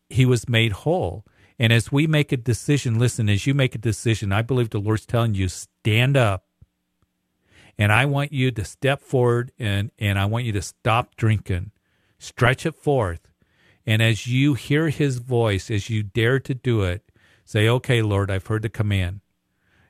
he 0.08 0.26
was 0.26 0.48
made 0.48 0.72
whole. 0.72 1.24
And 1.58 1.72
as 1.72 1.92
we 1.92 2.06
make 2.06 2.32
a 2.32 2.36
decision, 2.36 2.98
listen, 2.98 3.28
as 3.28 3.46
you 3.46 3.54
make 3.54 3.74
a 3.74 3.78
decision, 3.78 4.32
I 4.32 4.42
believe 4.42 4.70
the 4.70 4.78
Lord's 4.78 5.06
telling 5.06 5.34
you, 5.34 5.48
stand 5.48 6.16
up 6.16 6.44
And 7.80 7.92
I 7.92 8.04
want 8.04 8.30
you 8.30 8.50
to 8.50 8.64
step 8.64 9.00
forward 9.00 9.52
and, 9.58 9.90
and 9.98 10.18
I 10.18 10.26
want 10.26 10.44
you 10.44 10.52
to 10.52 10.60
stop 10.60 11.16
drinking. 11.16 11.70
Stretch 12.18 12.66
it 12.66 12.74
forth. 12.74 13.20
And 13.86 14.02
as 14.02 14.26
you 14.26 14.52
hear 14.52 14.90
his 14.90 15.16
voice, 15.16 15.70
as 15.70 15.88
you 15.88 16.02
dare 16.02 16.38
to 16.40 16.54
do 16.54 16.82
it, 16.82 17.10
say, 17.46 17.70
okay, 17.70 18.02
Lord, 18.02 18.30
I've 18.30 18.46
heard 18.46 18.62
the 18.62 18.68
command. 18.68 19.20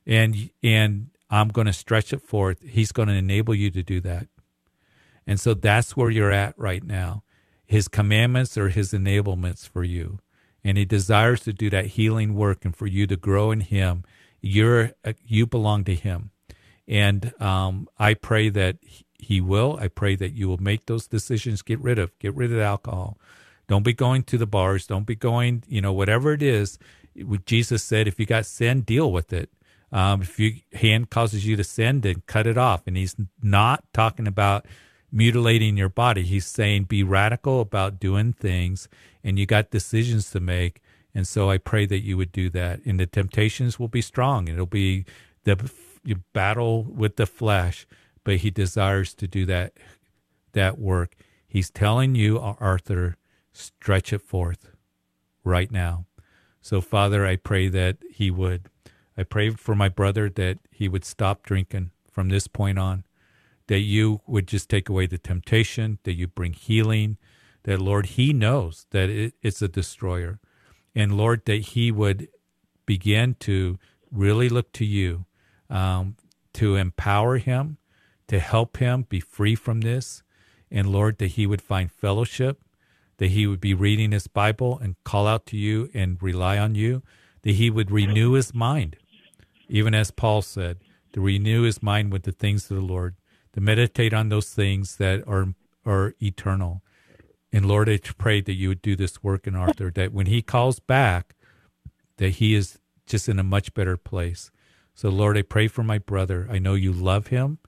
And, 0.06 0.50
and 0.62 1.10
I'm 1.28 1.48
going 1.48 1.66
to 1.66 1.72
stretch 1.72 2.12
it 2.12 2.22
forth. 2.22 2.62
He's 2.62 2.92
going 2.92 3.08
to 3.08 3.14
enable 3.14 3.56
you 3.56 3.72
to 3.72 3.82
do 3.82 4.00
that. 4.02 4.28
And 5.26 5.40
so 5.40 5.52
that's 5.54 5.96
where 5.96 6.10
you're 6.10 6.30
at 6.30 6.56
right 6.56 6.84
now. 6.84 7.24
His 7.70 7.86
commandments 7.86 8.58
are 8.58 8.68
his 8.68 8.90
enablements 8.92 9.68
for 9.68 9.84
you. 9.84 10.18
And 10.64 10.76
he 10.76 10.84
desires 10.84 11.42
to 11.42 11.52
do 11.52 11.70
that 11.70 11.86
healing 11.86 12.34
work 12.34 12.64
and 12.64 12.74
for 12.74 12.88
you 12.88 13.06
to 13.06 13.16
grow 13.16 13.52
in 13.52 13.60
him. 13.60 14.02
You're, 14.40 14.90
you 15.24 15.46
belong 15.46 15.84
to 15.84 15.94
him. 15.94 16.32
And 16.88 17.32
um, 17.40 17.88
I 17.96 18.14
pray 18.14 18.48
that 18.48 18.78
he 19.20 19.40
will. 19.40 19.78
I 19.80 19.86
pray 19.86 20.16
that 20.16 20.32
you 20.32 20.48
will 20.48 20.60
make 20.60 20.86
those 20.86 21.06
decisions. 21.06 21.62
Get 21.62 21.78
rid 21.78 22.00
of, 22.00 22.18
get 22.18 22.34
rid 22.34 22.52
of 22.52 22.58
alcohol. 22.58 23.18
Don't 23.68 23.84
be 23.84 23.92
going 23.92 24.24
to 24.24 24.36
the 24.36 24.48
bars. 24.48 24.88
Don't 24.88 25.06
be 25.06 25.14
going, 25.14 25.62
you 25.68 25.80
know, 25.80 25.92
whatever 25.92 26.32
it 26.32 26.42
is. 26.42 26.76
Jesus 27.46 27.84
said, 27.84 28.08
if 28.08 28.18
you 28.18 28.26
got 28.26 28.46
sin, 28.46 28.80
deal 28.80 29.12
with 29.12 29.32
it. 29.32 29.48
Um, 29.92 30.22
if 30.22 30.40
your 30.40 30.54
hand 30.72 31.10
causes 31.10 31.46
you 31.46 31.54
to 31.54 31.62
sin, 31.62 32.00
then 32.00 32.24
cut 32.26 32.48
it 32.48 32.58
off. 32.58 32.82
And 32.88 32.96
he's 32.96 33.14
not 33.40 33.84
talking 33.92 34.26
about 34.26 34.66
mutilating 35.12 35.76
your 35.76 35.88
body. 35.88 36.22
He's 36.22 36.46
saying 36.46 36.84
be 36.84 37.02
radical 37.02 37.60
about 37.60 38.00
doing 38.00 38.32
things 38.32 38.88
and 39.24 39.38
you 39.38 39.46
got 39.46 39.70
decisions 39.70 40.30
to 40.30 40.40
make. 40.40 40.80
And 41.14 41.26
so 41.26 41.50
I 41.50 41.58
pray 41.58 41.86
that 41.86 42.04
you 42.04 42.16
would 42.16 42.32
do 42.32 42.48
that. 42.50 42.80
And 42.84 43.00
the 43.00 43.06
temptations 43.06 43.78
will 43.78 43.88
be 43.88 44.02
strong. 44.02 44.48
It'll 44.48 44.66
be 44.66 45.04
the 45.44 45.70
battle 46.32 46.84
with 46.84 47.16
the 47.16 47.26
flesh, 47.26 47.86
but 48.24 48.36
he 48.36 48.50
desires 48.50 49.14
to 49.14 49.26
do 49.26 49.44
that 49.46 49.72
that 50.52 50.78
work. 50.78 51.14
He's 51.46 51.70
telling 51.70 52.14
you, 52.14 52.38
Arthur, 52.38 53.16
stretch 53.52 54.12
it 54.12 54.22
forth 54.22 54.70
right 55.44 55.70
now. 55.70 56.06
So 56.60 56.80
Father, 56.80 57.26
I 57.26 57.36
pray 57.36 57.68
that 57.68 57.98
he 58.10 58.30
would. 58.30 58.68
I 59.16 59.24
pray 59.24 59.50
for 59.50 59.74
my 59.74 59.88
brother 59.88 60.30
that 60.30 60.58
he 60.70 60.88
would 60.88 61.04
stop 61.04 61.42
drinking 61.42 61.90
from 62.10 62.28
this 62.28 62.46
point 62.46 62.78
on 62.78 63.04
that 63.70 63.80
you 63.80 64.20
would 64.26 64.48
just 64.48 64.68
take 64.68 64.88
away 64.88 65.06
the 65.06 65.16
temptation, 65.16 66.00
that 66.02 66.14
you 66.14 66.26
bring 66.26 66.52
healing, 66.52 67.16
that 67.62 67.80
Lord, 67.80 68.06
He 68.06 68.32
knows 68.32 68.86
that 68.90 69.08
it, 69.08 69.34
it's 69.42 69.62
a 69.62 69.68
destroyer. 69.68 70.40
And 70.92 71.16
Lord, 71.16 71.44
that 71.44 71.60
He 71.60 71.92
would 71.92 72.26
begin 72.84 73.36
to 73.38 73.78
really 74.10 74.48
look 74.48 74.72
to 74.72 74.84
you 74.84 75.24
um, 75.70 76.16
to 76.54 76.74
empower 76.74 77.38
him, 77.38 77.78
to 78.26 78.40
help 78.40 78.78
him 78.78 79.06
be 79.08 79.20
free 79.20 79.54
from 79.54 79.82
this. 79.82 80.24
And 80.68 80.90
Lord, 80.90 81.18
that 81.18 81.28
he 81.28 81.46
would 81.46 81.62
find 81.62 81.92
fellowship, 81.92 82.60
that 83.18 83.30
he 83.30 83.46
would 83.46 83.60
be 83.60 83.72
reading 83.72 84.10
his 84.10 84.26
Bible 84.26 84.80
and 84.82 84.96
call 85.04 85.28
out 85.28 85.46
to 85.46 85.56
you 85.56 85.88
and 85.94 86.20
rely 86.20 86.58
on 86.58 86.74
you, 86.74 87.04
that 87.42 87.52
he 87.52 87.70
would 87.70 87.92
renew 87.92 88.32
his 88.32 88.52
mind, 88.52 88.96
even 89.68 89.94
as 89.94 90.10
Paul 90.10 90.42
said, 90.42 90.78
to 91.12 91.20
renew 91.20 91.62
his 91.62 91.80
mind 91.80 92.12
with 92.12 92.24
the 92.24 92.32
things 92.32 92.68
of 92.68 92.76
the 92.76 92.82
Lord 92.82 93.14
to 93.60 93.64
meditate 93.64 94.14
on 94.14 94.28
those 94.28 94.50
things 94.50 94.96
that 94.96 95.26
are 95.28 95.54
are 95.84 96.14
eternal. 96.20 96.82
And 97.52 97.66
Lord, 97.66 97.88
I 97.88 97.98
pray 97.98 98.40
that 98.40 98.52
you 98.52 98.68
would 98.68 98.82
do 98.82 98.96
this 98.96 99.22
work 99.22 99.46
in 99.46 99.56
Arthur, 99.56 99.90
that 99.92 100.12
when 100.12 100.26
he 100.26 100.42
calls 100.42 100.78
back, 100.78 101.34
that 102.18 102.30
he 102.30 102.54
is 102.54 102.78
just 103.06 103.28
in 103.28 103.38
a 103.38 103.44
much 103.44 103.74
better 103.74 103.96
place. 103.96 104.50
So 104.94 105.08
Lord, 105.08 105.36
I 105.36 105.42
pray 105.42 105.68
for 105.68 105.82
my 105.82 105.98
brother. 105.98 106.46
I 106.50 106.58
know 106.58 106.74
you 106.74 106.92
love 106.92 107.28
him 107.28 107.58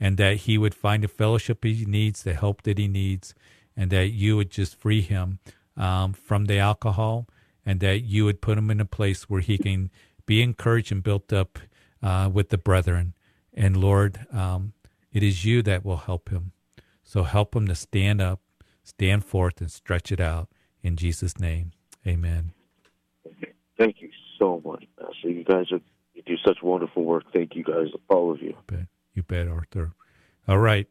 and 0.00 0.16
that 0.16 0.36
he 0.38 0.58
would 0.58 0.74
find 0.74 1.04
the 1.04 1.08
fellowship 1.08 1.62
he 1.62 1.84
needs, 1.84 2.22
the 2.22 2.34
help 2.34 2.62
that 2.62 2.78
he 2.78 2.88
needs, 2.88 3.34
and 3.76 3.90
that 3.90 4.08
you 4.08 4.36
would 4.36 4.50
just 4.50 4.74
free 4.74 5.02
him 5.02 5.38
um, 5.76 6.12
from 6.12 6.46
the 6.46 6.58
alcohol 6.58 7.28
and 7.64 7.80
that 7.80 8.00
you 8.00 8.24
would 8.24 8.40
put 8.40 8.58
him 8.58 8.70
in 8.70 8.80
a 8.80 8.86
place 8.86 9.28
where 9.28 9.42
he 9.42 9.58
can 9.58 9.90
be 10.26 10.42
encouraged 10.42 10.90
and 10.90 11.02
built 11.02 11.32
up 11.32 11.58
uh, 12.02 12.28
with 12.32 12.48
the 12.48 12.58
brethren. 12.58 13.14
And 13.52 13.76
Lord, 13.76 14.26
um, 14.32 14.72
it 15.12 15.22
is 15.22 15.44
you 15.44 15.62
that 15.62 15.84
will 15.84 15.98
help 15.98 16.28
him. 16.28 16.52
So 17.02 17.24
help 17.24 17.56
him 17.56 17.66
to 17.66 17.74
stand 17.74 18.20
up, 18.20 18.40
stand 18.84 19.24
forth, 19.24 19.60
and 19.60 19.70
stretch 19.70 20.12
it 20.12 20.20
out. 20.20 20.48
In 20.82 20.96
Jesus' 20.96 21.38
name, 21.38 21.72
amen. 22.06 22.52
Thank 23.78 24.00
you 24.00 24.10
so 24.38 24.62
much. 24.64 24.84
So 25.22 25.28
you 25.28 25.44
guys 25.44 25.72
are 25.72 25.80
you 26.14 26.22
do 26.22 26.36
such 26.46 26.62
wonderful 26.62 27.04
work. 27.04 27.24
Thank 27.32 27.54
you 27.54 27.64
guys, 27.64 27.88
all 28.08 28.30
of 28.30 28.42
you. 28.42 28.48
You 28.48 28.56
bet, 28.66 28.86
you 29.14 29.22
bet 29.22 29.48
Arthur. 29.48 29.92
All 30.46 30.58
right. 30.58 30.86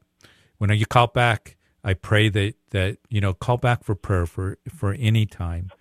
When 0.57 0.69
you 0.71 0.85
call 0.85 1.07
back, 1.07 1.55
I 1.83 1.93
pray 1.93 2.29
that, 2.29 2.55
that 2.71 2.97
you 3.09 3.21
know, 3.21 3.33
call 3.33 3.57
back 3.57 3.83
for 3.83 3.95
prayer 3.95 4.25
for, 4.25 4.57
for 4.69 4.93
any 4.93 5.25
time. 5.25 5.71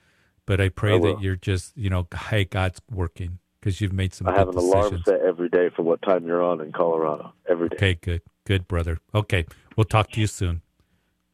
But 0.47 0.61
I 0.61 0.69
pray 0.69 0.95
I 0.95 0.99
that 1.01 1.21
you're 1.21 1.37
just, 1.37 1.77
you 1.77 1.91
know, 1.91 2.07
hey, 2.31 2.45
God's 2.45 2.81
working 2.91 3.39
because 3.61 3.81
you've 3.81 3.93
made 3.93 4.15
some. 4.15 4.29
I 4.29 4.33
have 4.33 4.49
an 4.49 4.55
decisions. 4.55 4.75
alarm 4.75 5.03
set 5.05 5.21
every 5.21 5.49
day 5.49 5.71
for 5.75 5.83
what 5.83 6.01
time 6.03 6.27
you're 6.27 6.43
on 6.43 6.61
in 6.61 6.73
Colorado. 6.73 7.33
Every 7.49 7.69
day. 7.69 7.77
Okay, 7.77 7.95
good, 8.01 8.23
good, 8.45 8.69
brother. 8.69 8.99
Okay, 9.15 9.47
we'll 9.77 9.85
talk 9.85 10.11
to 10.13 10.21
you 10.21 10.27
soon. 10.27 10.63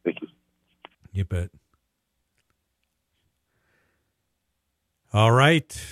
Thank 0.04 0.22
you. 0.22 0.28
You 1.12 1.24
bet. 1.24 1.50
All 5.12 5.32
right, 5.32 5.86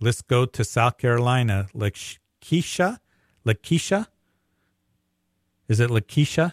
let's 0.00 0.22
go 0.22 0.46
to 0.46 0.64
South 0.64 0.98
Carolina. 0.98 1.68
Lakeisha, 1.74 2.98
Lakeisha. 3.46 4.06
Is 5.68 5.80
it 5.80 5.90
Lakeisha? 5.90 6.52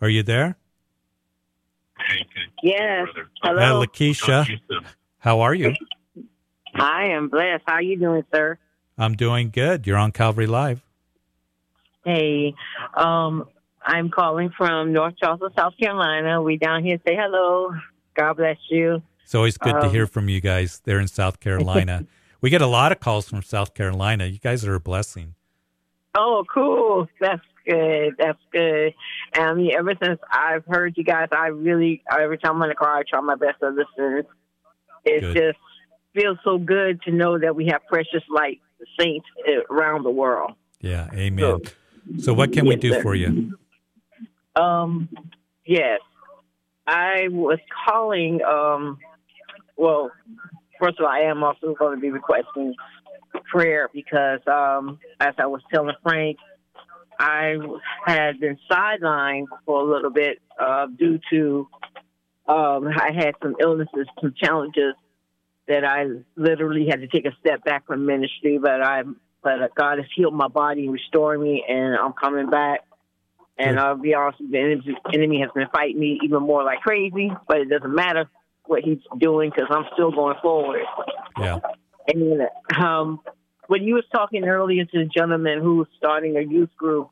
Are 0.00 0.08
you 0.08 0.22
there? 0.22 0.56
Yes. 2.62 3.08
Hello, 3.42 3.80
uh, 3.80 3.86
Lakeisha. 3.86 4.60
How 5.18 5.40
are 5.40 5.54
you? 5.54 5.74
I 6.74 7.08
am 7.08 7.28
blessed. 7.28 7.62
How 7.66 7.74
are 7.74 7.82
you 7.82 7.98
doing, 7.98 8.24
sir? 8.32 8.58
I'm 8.98 9.14
doing 9.14 9.50
good. 9.50 9.86
You're 9.86 9.96
on 9.96 10.12
Calvary 10.12 10.46
Live. 10.46 10.82
Hey, 12.04 12.54
um, 12.94 13.48
I'm 13.84 14.10
calling 14.10 14.50
from 14.56 14.92
North 14.92 15.14
Charleston, 15.18 15.50
South 15.56 15.74
Carolina. 15.80 16.42
We 16.42 16.56
down 16.56 16.84
here 16.84 16.98
say 17.06 17.16
hello. 17.16 17.72
God 18.14 18.34
bless 18.34 18.58
you. 18.70 19.02
It's 19.24 19.34
always 19.34 19.56
good 19.56 19.74
um, 19.74 19.82
to 19.82 19.88
hear 19.88 20.06
from 20.06 20.28
you 20.28 20.40
guys 20.40 20.80
there 20.84 21.00
in 21.00 21.08
South 21.08 21.40
Carolina. 21.40 22.06
we 22.40 22.50
get 22.50 22.60
a 22.60 22.66
lot 22.66 22.92
of 22.92 23.00
calls 23.00 23.28
from 23.28 23.42
South 23.42 23.74
Carolina. 23.74 24.26
You 24.26 24.38
guys 24.38 24.64
are 24.64 24.74
a 24.74 24.80
blessing. 24.80 25.34
Oh, 26.14 26.44
cool. 26.52 27.08
That's 27.20 27.40
good. 27.66 28.14
That's 28.18 28.38
good. 28.52 28.94
And 29.34 29.44
I 29.44 29.54
mean, 29.54 29.72
ever 29.76 29.94
since 30.02 30.20
I've 30.30 30.64
heard 30.66 30.94
you 30.96 31.04
guys, 31.04 31.28
I 31.32 31.46
really, 31.46 32.02
every 32.10 32.38
time 32.38 32.56
I'm 32.56 32.62
in 32.62 32.68
the 32.70 32.74
car, 32.74 32.98
I 32.98 33.02
try 33.08 33.20
my 33.20 33.36
best 33.36 33.60
to 33.60 33.68
listen. 33.68 34.24
It's 35.04 35.26
good. 35.26 35.34
just 35.34 35.58
feels 36.14 36.38
so 36.44 36.58
good 36.58 37.02
to 37.02 37.10
know 37.10 37.38
that 37.38 37.54
we 37.54 37.66
have 37.66 37.82
precious 37.88 38.22
light 38.28 38.60
saints 38.98 39.26
around 39.70 40.04
the 40.04 40.10
world. 40.10 40.52
Yeah, 40.80 41.08
amen. 41.12 41.38
So, 41.38 41.60
so 42.18 42.34
what 42.34 42.52
can 42.52 42.66
yes, 42.66 42.74
we 42.74 42.76
do 42.76 42.92
sir. 42.94 43.02
for 43.02 43.14
you? 43.14 43.56
Um, 44.56 45.08
yes, 45.64 46.00
I 46.86 47.28
was 47.28 47.58
calling. 47.86 48.40
Um, 48.42 48.98
well, 49.76 50.10
first 50.80 50.98
of 50.98 51.06
all, 51.06 51.10
I 51.10 51.20
am 51.20 51.42
also 51.42 51.74
going 51.78 51.96
to 51.96 52.00
be 52.00 52.10
requesting 52.10 52.74
prayer 53.50 53.88
because, 53.92 54.40
um, 54.46 54.98
as 55.20 55.34
I 55.38 55.46
was 55.46 55.62
telling 55.72 55.94
Frank, 56.02 56.38
I 57.18 57.56
had 58.04 58.40
been 58.40 58.58
sidelined 58.70 59.46
for 59.64 59.80
a 59.80 59.84
little 59.84 60.10
bit 60.10 60.38
uh, 60.60 60.86
due 60.98 61.20
to 61.30 61.68
um, 62.48 62.88
I 62.88 63.12
had 63.14 63.34
some 63.40 63.54
illnesses, 63.60 64.06
some 64.20 64.34
challenges 64.36 64.94
that 65.68 65.84
I 65.84 66.06
literally 66.36 66.86
had 66.88 67.00
to 67.00 67.08
take 67.08 67.24
a 67.24 67.36
step 67.40 67.64
back 67.64 67.86
from 67.86 68.06
ministry, 68.06 68.58
but 68.58 68.82
I 68.82 69.02
but 69.42 69.74
God 69.74 69.98
has 69.98 70.06
healed 70.14 70.34
my 70.34 70.48
body 70.48 70.84
and 70.84 70.92
restored 70.92 71.40
me, 71.40 71.64
and 71.68 71.96
I'm 71.96 72.12
coming 72.12 72.48
back. 72.48 72.80
And 73.58 73.78
I'll 73.78 73.96
be 73.96 74.14
honest, 74.14 74.38
the 74.38 74.96
enemy 75.12 75.40
has 75.40 75.50
been 75.54 75.68
fighting 75.72 76.00
me 76.00 76.18
even 76.24 76.42
more 76.42 76.64
like 76.64 76.80
crazy, 76.80 77.30
but 77.46 77.58
it 77.58 77.68
doesn't 77.68 77.94
matter 77.94 78.28
what 78.66 78.82
he's 78.82 78.98
doing 79.18 79.50
because 79.50 79.68
I'm 79.70 79.84
still 79.92 80.10
going 80.10 80.36
forward. 80.42 80.80
Yeah. 81.38 81.58
And 82.08 82.48
um, 82.76 83.20
when 83.68 83.84
you 83.84 83.94
was 83.94 84.04
talking 84.12 84.44
earlier 84.44 84.84
to 84.84 84.98
the 84.98 85.04
gentleman 85.04 85.60
who's 85.60 85.86
starting 85.96 86.36
a 86.36 86.40
youth 86.40 86.70
group, 86.76 87.10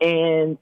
and 0.00 0.58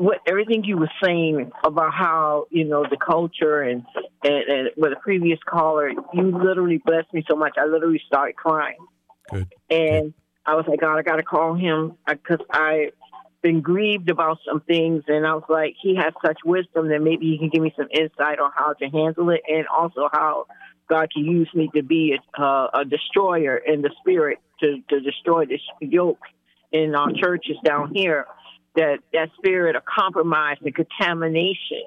what 0.00 0.16
everything 0.26 0.64
you 0.64 0.78
were 0.78 0.90
saying 1.04 1.52
about 1.62 1.92
how 1.92 2.46
you 2.48 2.64
know 2.64 2.86
the 2.88 2.96
culture 2.96 3.60
and 3.60 3.84
and, 4.24 4.48
and 4.48 4.70
with 4.76 4.92
the 4.92 5.00
previous 5.02 5.38
caller, 5.46 5.90
you 5.90 6.22
literally 6.22 6.78
blessed 6.78 7.12
me 7.12 7.22
so 7.30 7.36
much. 7.36 7.56
I 7.58 7.66
literally 7.66 8.00
started 8.06 8.34
crying. 8.34 8.78
Good. 9.30 9.52
And 9.68 10.04
Good. 10.04 10.14
I 10.46 10.54
was 10.54 10.64
like, 10.66 10.80
God, 10.80 10.96
I 10.96 11.02
got 11.02 11.16
to 11.16 11.22
call 11.22 11.54
him 11.54 11.98
because 12.08 12.40
I 12.50 12.92
been 13.42 13.60
grieved 13.60 14.08
about 14.10 14.38
some 14.46 14.60
things, 14.60 15.04
and 15.06 15.26
I 15.26 15.34
was 15.34 15.44
like, 15.50 15.74
he 15.80 15.96
has 15.96 16.14
such 16.24 16.38
wisdom 16.46 16.88
that 16.88 17.00
maybe 17.00 17.30
he 17.30 17.38
can 17.38 17.50
give 17.50 17.62
me 17.62 17.72
some 17.76 17.88
insight 17.90 18.38
on 18.38 18.50
how 18.54 18.72
to 18.72 18.86
handle 18.86 19.28
it, 19.28 19.42
and 19.48 19.66
also 19.66 20.08
how 20.10 20.46
God 20.88 21.12
can 21.12 21.26
use 21.26 21.48
me 21.54 21.70
to 21.74 21.82
be 21.82 22.16
a, 22.16 22.42
uh, 22.42 22.70
a 22.72 22.84
destroyer 22.86 23.58
in 23.58 23.82
the 23.82 23.90
spirit 24.00 24.38
to 24.60 24.80
to 24.88 25.00
destroy 25.00 25.44
this 25.44 25.60
yoke 25.82 26.20
in 26.72 26.94
our 26.94 27.12
churches 27.12 27.56
down 27.64 27.92
here 27.94 28.26
that 28.76 28.98
that 29.12 29.30
spirit 29.38 29.76
of 29.76 29.82
compromise 29.84 30.56
and 30.64 30.74
contamination 30.74 31.82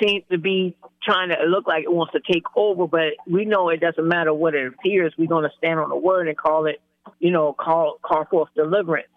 seems 0.00 0.24
to 0.30 0.38
be 0.38 0.76
trying 1.02 1.30
to 1.30 1.36
look 1.46 1.66
like 1.66 1.84
it 1.84 1.92
wants 1.92 2.12
to 2.12 2.20
take 2.32 2.44
over, 2.56 2.86
but 2.86 3.12
we 3.26 3.44
know 3.44 3.68
it 3.68 3.80
doesn't 3.80 4.06
matter 4.06 4.32
what 4.32 4.54
it 4.54 4.66
appears. 4.66 5.12
We're 5.16 5.28
going 5.28 5.44
to 5.44 5.56
stand 5.58 5.78
on 5.78 5.88
the 5.88 5.96
word 5.96 6.28
and 6.28 6.36
call 6.36 6.66
it, 6.66 6.80
you 7.18 7.30
know, 7.30 7.52
call 7.52 7.98
call 8.02 8.24
forth 8.26 8.48
deliverance. 8.54 9.08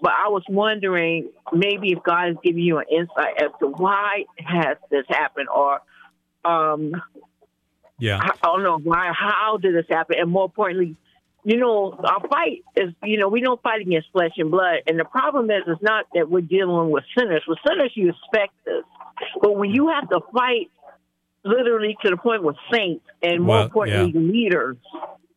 But 0.00 0.12
I 0.12 0.28
was 0.28 0.42
wondering 0.48 1.30
maybe 1.52 1.92
if 1.92 2.02
God 2.02 2.30
is 2.30 2.36
giving 2.44 2.62
you 2.62 2.78
an 2.78 2.84
insight 2.90 3.40
as 3.40 3.50
to 3.60 3.68
why 3.68 4.24
has 4.38 4.76
this 4.90 5.04
happened, 5.08 5.48
or 5.48 5.80
um, 6.44 6.92
yeah, 7.98 8.18
I 8.20 8.32
don't 8.42 8.62
know 8.62 8.78
why. 8.78 9.12
How 9.14 9.56
did 9.56 9.74
this 9.74 9.86
happen? 9.88 10.16
And 10.18 10.30
more 10.30 10.44
importantly, 10.44 10.96
you 11.44 11.58
know, 11.58 11.92
our 12.02 12.26
fight 12.28 12.62
is, 12.76 12.90
you 13.02 13.18
know, 13.18 13.28
we 13.28 13.40
don't 13.40 13.60
fight 13.62 13.80
against 13.82 14.10
flesh 14.12 14.32
and 14.38 14.50
blood. 14.50 14.78
And 14.86 14.98
the 14.98 15.04
problem 15.04 15.50
is, 15.50 15.62
it's 15.66 15.82
not 15.82 16.06
that 16.14 16.30
we're 16.30 16.40
dealing 16.40 16.90
with 16.90 17.04
sinners. 17.16 17.42
With 17.46 17.58
sinners, 17.68 17.92
you 17.94 18.10
expect 18.10 18.52
this. 18.64 18.82
But 19.40 19.56
when 19.56 19.70
you 19.70 19.88
have 19.88 20.08
to 20.08 20.20
fight 20.32 20.70
literally 21.44 21.96
to 22.02 22.10
the 22.10 22.16
point 22.16 22.42
with 22.42 22.56
saints 22.72 23.04
and 23.22 23.42
more 23.42 23.56
Well, 23.56 23.64
importantly, 23.64 24.12
yeah. 24.20 24.32
leaders, 24.32 24.76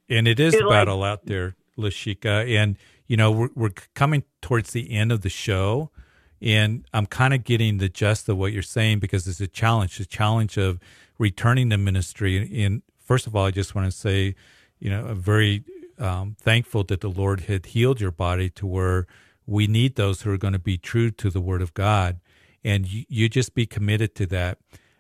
And 0.10 0.28
it 0.28 0.40
is 0.40 0.54
a 0.56 0.66
like- 0.66 0.70
battle 0.70 1.04
out 1.04 1.26
there, 1.26 1.56
Lashika. 1.78 2.48
And, 2.58 2.78
you 3.08 3.18
know, 3.18 3.32
we're, 3.32 3.50
we're 3.56 3.70
coming 3.94 4.24
towards 4.42 4.72
the 4.72 4.92
end 4.92 5.12
of 5.12 5.22
the 5.22 5.30
show. 5.30 5.92
And 6.42 6.86
I'm 6.94 7.08
kind 7.08 7.34
of 7.34 7.44
getting 7.44 7.80
the 7.80 7.90
gist 7.90 8.30
of 8.30 8.38
what 8.38 8.54
you're 8.54 8.62
saying 8.62 9.00
because 9.00 9.28
it's 9.28 9.42
a 9.42 9.48
challenge, 9.48 10.00
a 10.00 10.06
challenge 10.06 10.58
of 10.58 10.80
returning 11.18 11.70
to 11.72 11.78
ministry. 11.78 12.64
And 12.64 12.84
first 13.04 13.26
of 13.28 13.36
all, 13.36 13.46
I 13.46 13.52
just 13.52 13.74
want 13.76 13.92
to 13.92 13.98
say, 13.98 14.36
you 14.80 14.90
know, 14.92 15.08
I'm 15.08 15.20
very 15.20 15.64
um, 16.00 16.36
thankful 16.40 16.84
that 16.86 17.02
the 17.02 17.10
Lord 17.10 17.42
had 17.42 17.68
healed 17.68 18.00
your 18.00 18.12
body 18.12 18.50
to 18.52 18.66
where 18.66 19.08
we 19.46 19.68
need 19.68 19.96
those 19.96 20.22
who 20.22 20.32
are 20.32 20.38
going 20.38 20.54
to 20.54 20.60
be 20.60 20.78
true 20.78 21.10
to 21.12 21.30
the 21.30 21.42
Word 21.42 21.62
of 21.62 21.74
God. 21.74 22.20
And 22.64 22.86
you, 22.86 23.06
you 23.08 23.30
just 23.30 23.54
be 23.54 23.66
committed 23.66 24.14
to 24.16 24.26
that. 24.28 24.60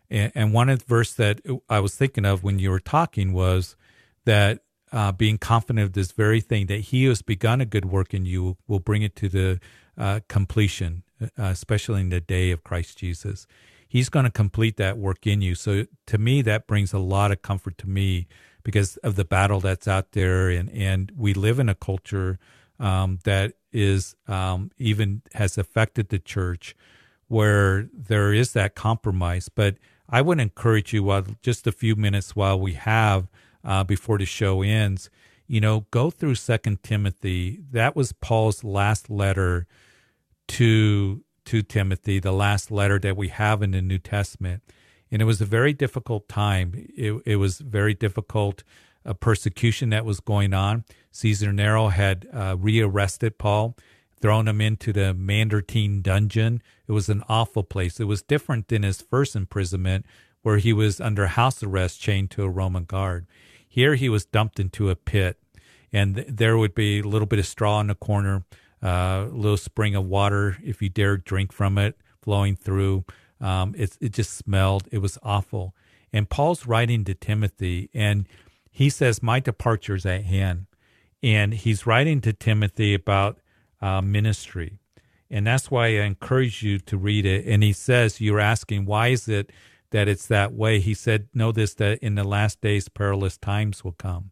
And, 0.09 0.31
and 0.33 0.53
one 0.53 0.69
of 0.69 0.79
the 0.79 0.85
verse 0.85 1.13
that 1.13 1.41
I 1.69 1.79
was 1.79 1.95
thinking 1.95 2.25
of 2.25 2.43
when 2.43 2.59
you 2.59 2.71
were 2.71 2.79
talking 2.79 3.33
was 3.33 3.75
that 4.25 4.61
uh, 4.91 5.11
being 5.11 5.37
confident 5.37 5.83
of 5.83 5.93
this 5.93 6.11
very 6.11 6.39
thing, 6.39 6.67
that 6.67 6.79
he 6.79 7.05
has 7.05 7.21
begun 7.21 7.59
a 7.59 7.65
good 7.65 7.85
work 7.85 8.13
in 8.13 8.25
you 8.25 8.57
will 8.67 8.79
bring 8.79 9.01
it 9.01 9.15
to 9.17 9.27
the 9.27 9.59
uh, 9.97 10.21
completion, 10.29 11.03
uh, 11.21 11.27
especially 11.37 12.01
in 12.01 12.09
the 12.09 12.21
day 12.21 12.51
of 12.51 12.63
Christ 12.63 12.97
Jesus. 12.97 13.47
He's 13.87 14.09
going 14.09 14.25
to 14.25 14.31
complete 14.31 14.77
that 14.77 14.97
work 14.97 15.25
in 15.25 15.41
you. 15.41 15.55
So 15.55 15.85
to 16.07 16.17
me, 16.17 16.41
that 16.43 16.67
brings 16.67 16.93
a 16.93 16.99
lot 16.99 17.31
of 17.31 17.41
comfort 17.41 17.77
to 17.79 17.89
me 17.89 18.27
because 18.68 18.97
of 18.97 19.15
the 19.15 19.24
battle 19.24 19.61
that's 19.61 19.88
out 19.88 20.11
there. 20.11 20.49
And, 20.49 20.70
and 20.72 21.09
we 21.15 21.34
live 21.34 21.57
in 21.57 21.70
a 21.70 21.74
culture 21.74 22.38
um, 22.82 23.20
that 23.24 23.53
is 23.72 24.13
um, 24.28 24.72
even 24.78 25.22
has 25.36 25.57
affected 25.57 26.09
the 26.09 26.20
church 26.20 26.76
where 27.30 27.88
there 27.93 28.34
is 28.34 28.51
that 28.51 28.76
compromise. 28.76 29.47
But 29.47 29.78
I 30.09 30.22
would 30.22 30.41
encourage 30.41 30.91
you 30.91 31.03
while 31.03 31.24
just 31.41 31.65
a 31.65 31.72
few 31.72 31.95
minutes 31.95 32.36
while 32.36 32.59
we 32.59 32.74
have 32.74 33.30
uh, 33.63 33.86
before 33.86 34.18
the 34.18 34.26
show 34.26 34.61
ends, 34.61 35.09
you 35.47 35.61
know, 35.61 35.86
go 35.89 36.09
through 36.09 36.36
Second 36.36 36.84
Timothy. 36.84 37.61
That 37.72 37.95
was 37.95 38.11
Paul's 38.11 38.65
last 38.65 39.09
letter 39.09 39.65
to 40.49 41.24
to 41.45 41.61
Timothy, 41.61 42.20
the 42.20 42.34
last 42.34 42.70
letter 42.70 42.99
that 42.99 43.15
we 43.15 43.30
have 43.30 43.61
in 43.63 43.72
the 43.72 43.82
New 43.82 43.99
Testament, 43.99 44.61
and 45.11 45.21
it 45.21 45.25
was 45.25 45.41
a 45.41 45.45
very 45.45 45.73
difficult 45.73 46.27
time. 46.27 46.73
It, 46.95 47.21
it 47.25 47.35
was 47.37 47.59
very 47.59 47.93
difficult 47.93 48.63
uh, 49.05 49.13
persecution 49.13 49.89
that 49.89 50.05
was 50.05 50.19
going 50.19 50.53
on. 50.53 50.83
Caesar 51.11 51.53
Nero 51.53 51.87
had 51.87 52.27
uh, 52.33 52.55
rearrested 52.59 53.37
Paul, 53.37 53.75
thrown 54.19 54.47
him 54.47 54.61
into 54.61 54.91
the 54.91 55.13
Mamertine 55.13 56.01
dungeon. 56.01 56.61
It 56.87 56.91
was 56.91 57.09
an 57.09 57.23
awful 57.29 57.63
place. 57.63 57.99
It 57.99 58.05
was 58.05 58.21
different 58.21 58.67
than 58.67 58.83
his 58.83 59.01
first 59.01 59.35
imprisonment, 59.35 60.05
where 60.41 60.57
he 60.57 60.73
was 60.73 60.99
under 61.01 61.27
house 61.27 61.63
arrest, 61.63 62.01
chained 62.01 62.31
to 62.31 62.43
a 62.43 62.49
Roman 62.49 62.85
guard. 62.85 63.27
Here 63.67 63.95
he 63.95 64.09
was 64.09 64.25
dumped 64.25 64.59
into 64.59 64.89
a 64.89 64.95
pit, 64.95 65.37
and 65.91 66.15
th- 66.15 66.27
there 66.29 66.57
would 66.57 66.75
be 66.75 66.99
a 66.99 67.03
little 67.07 67.27
bit 67.27 67.39
of 67.39 67.45
straw 67.45 67.79
in 67.79 67.87
the 67.87 67.95
corner, 67.95 68.43
uh, 68.83 69.27
a 69.27 69.33
little 69.33 69.57
spring 69.57 69.95
of 69.95 70.05
water 70.05 70.57
if 70.63 70.81
you 70.81 70.89
dared 70.89 71.23
drink 71.23 71.51
from 71.51 71.77
it 71.77 71.97
flowing 72.21 72.55
through. 72.55 73.05
Um, 73.39 73.75
it 73.77 73.97
it 74.01 74.13
just 74.13 74.33
smelled. 74.33 74.88
It 74.91 74.99
was 74.99 75.17
awful. 75.23 75.75
And 76.13 76.29
Paul's 76.29 76.65
writing 76.65 77.03
to 77.05 77.13
Timothy, 77.13 77.89
and 77.93 78.27
he 78.71 78.89
says, 78.89 79.21
"My 79.21 79.39
departure 79.39 79.95
is 79.95 80.05
at 80.05 80.23
hand." 80.25 80.67
And 81.23 81.53
he's 81.53 81.88
writing 81.88 82.21
to 82.21 82.33
Timothy 82.33 82.93
about 82.93 83.39
uh, 83.81 84.01
ministry, 84.01 84.79
and 85.29 85.45
that's 85.45 85.71
why 85.71 85.88
I 85.88 86.03
encourage 86.03 86.63
you 86.63 86.79
to 86.79 86.97
read 86.97 87.25
it. 87.25 87.45
And 87.45 87.63
he 87.63 87.73
says, 87.73 88.21
"You're 88.21 88.39
asking 88.39 88.85
why 88.85 89.09
is 89.09 89.27
it 89.27 89.51
that 89.91 90.07
it's 90.07 90.27
that 90.27 90.53
way?" 90.53 90.79
He 90.79 90.93
said, 90.93 91.27
"Know 91.33 91.51
this: 91.51 91.73
that 91.75 91.99
in 91.99 92.15
the 92.15 92.23
last 92.23 92.61
days, 92.61 92.89
perilous 92.89 93.38
times 93.38 93.83
will 93.83 93.93
come." 93.93 94.31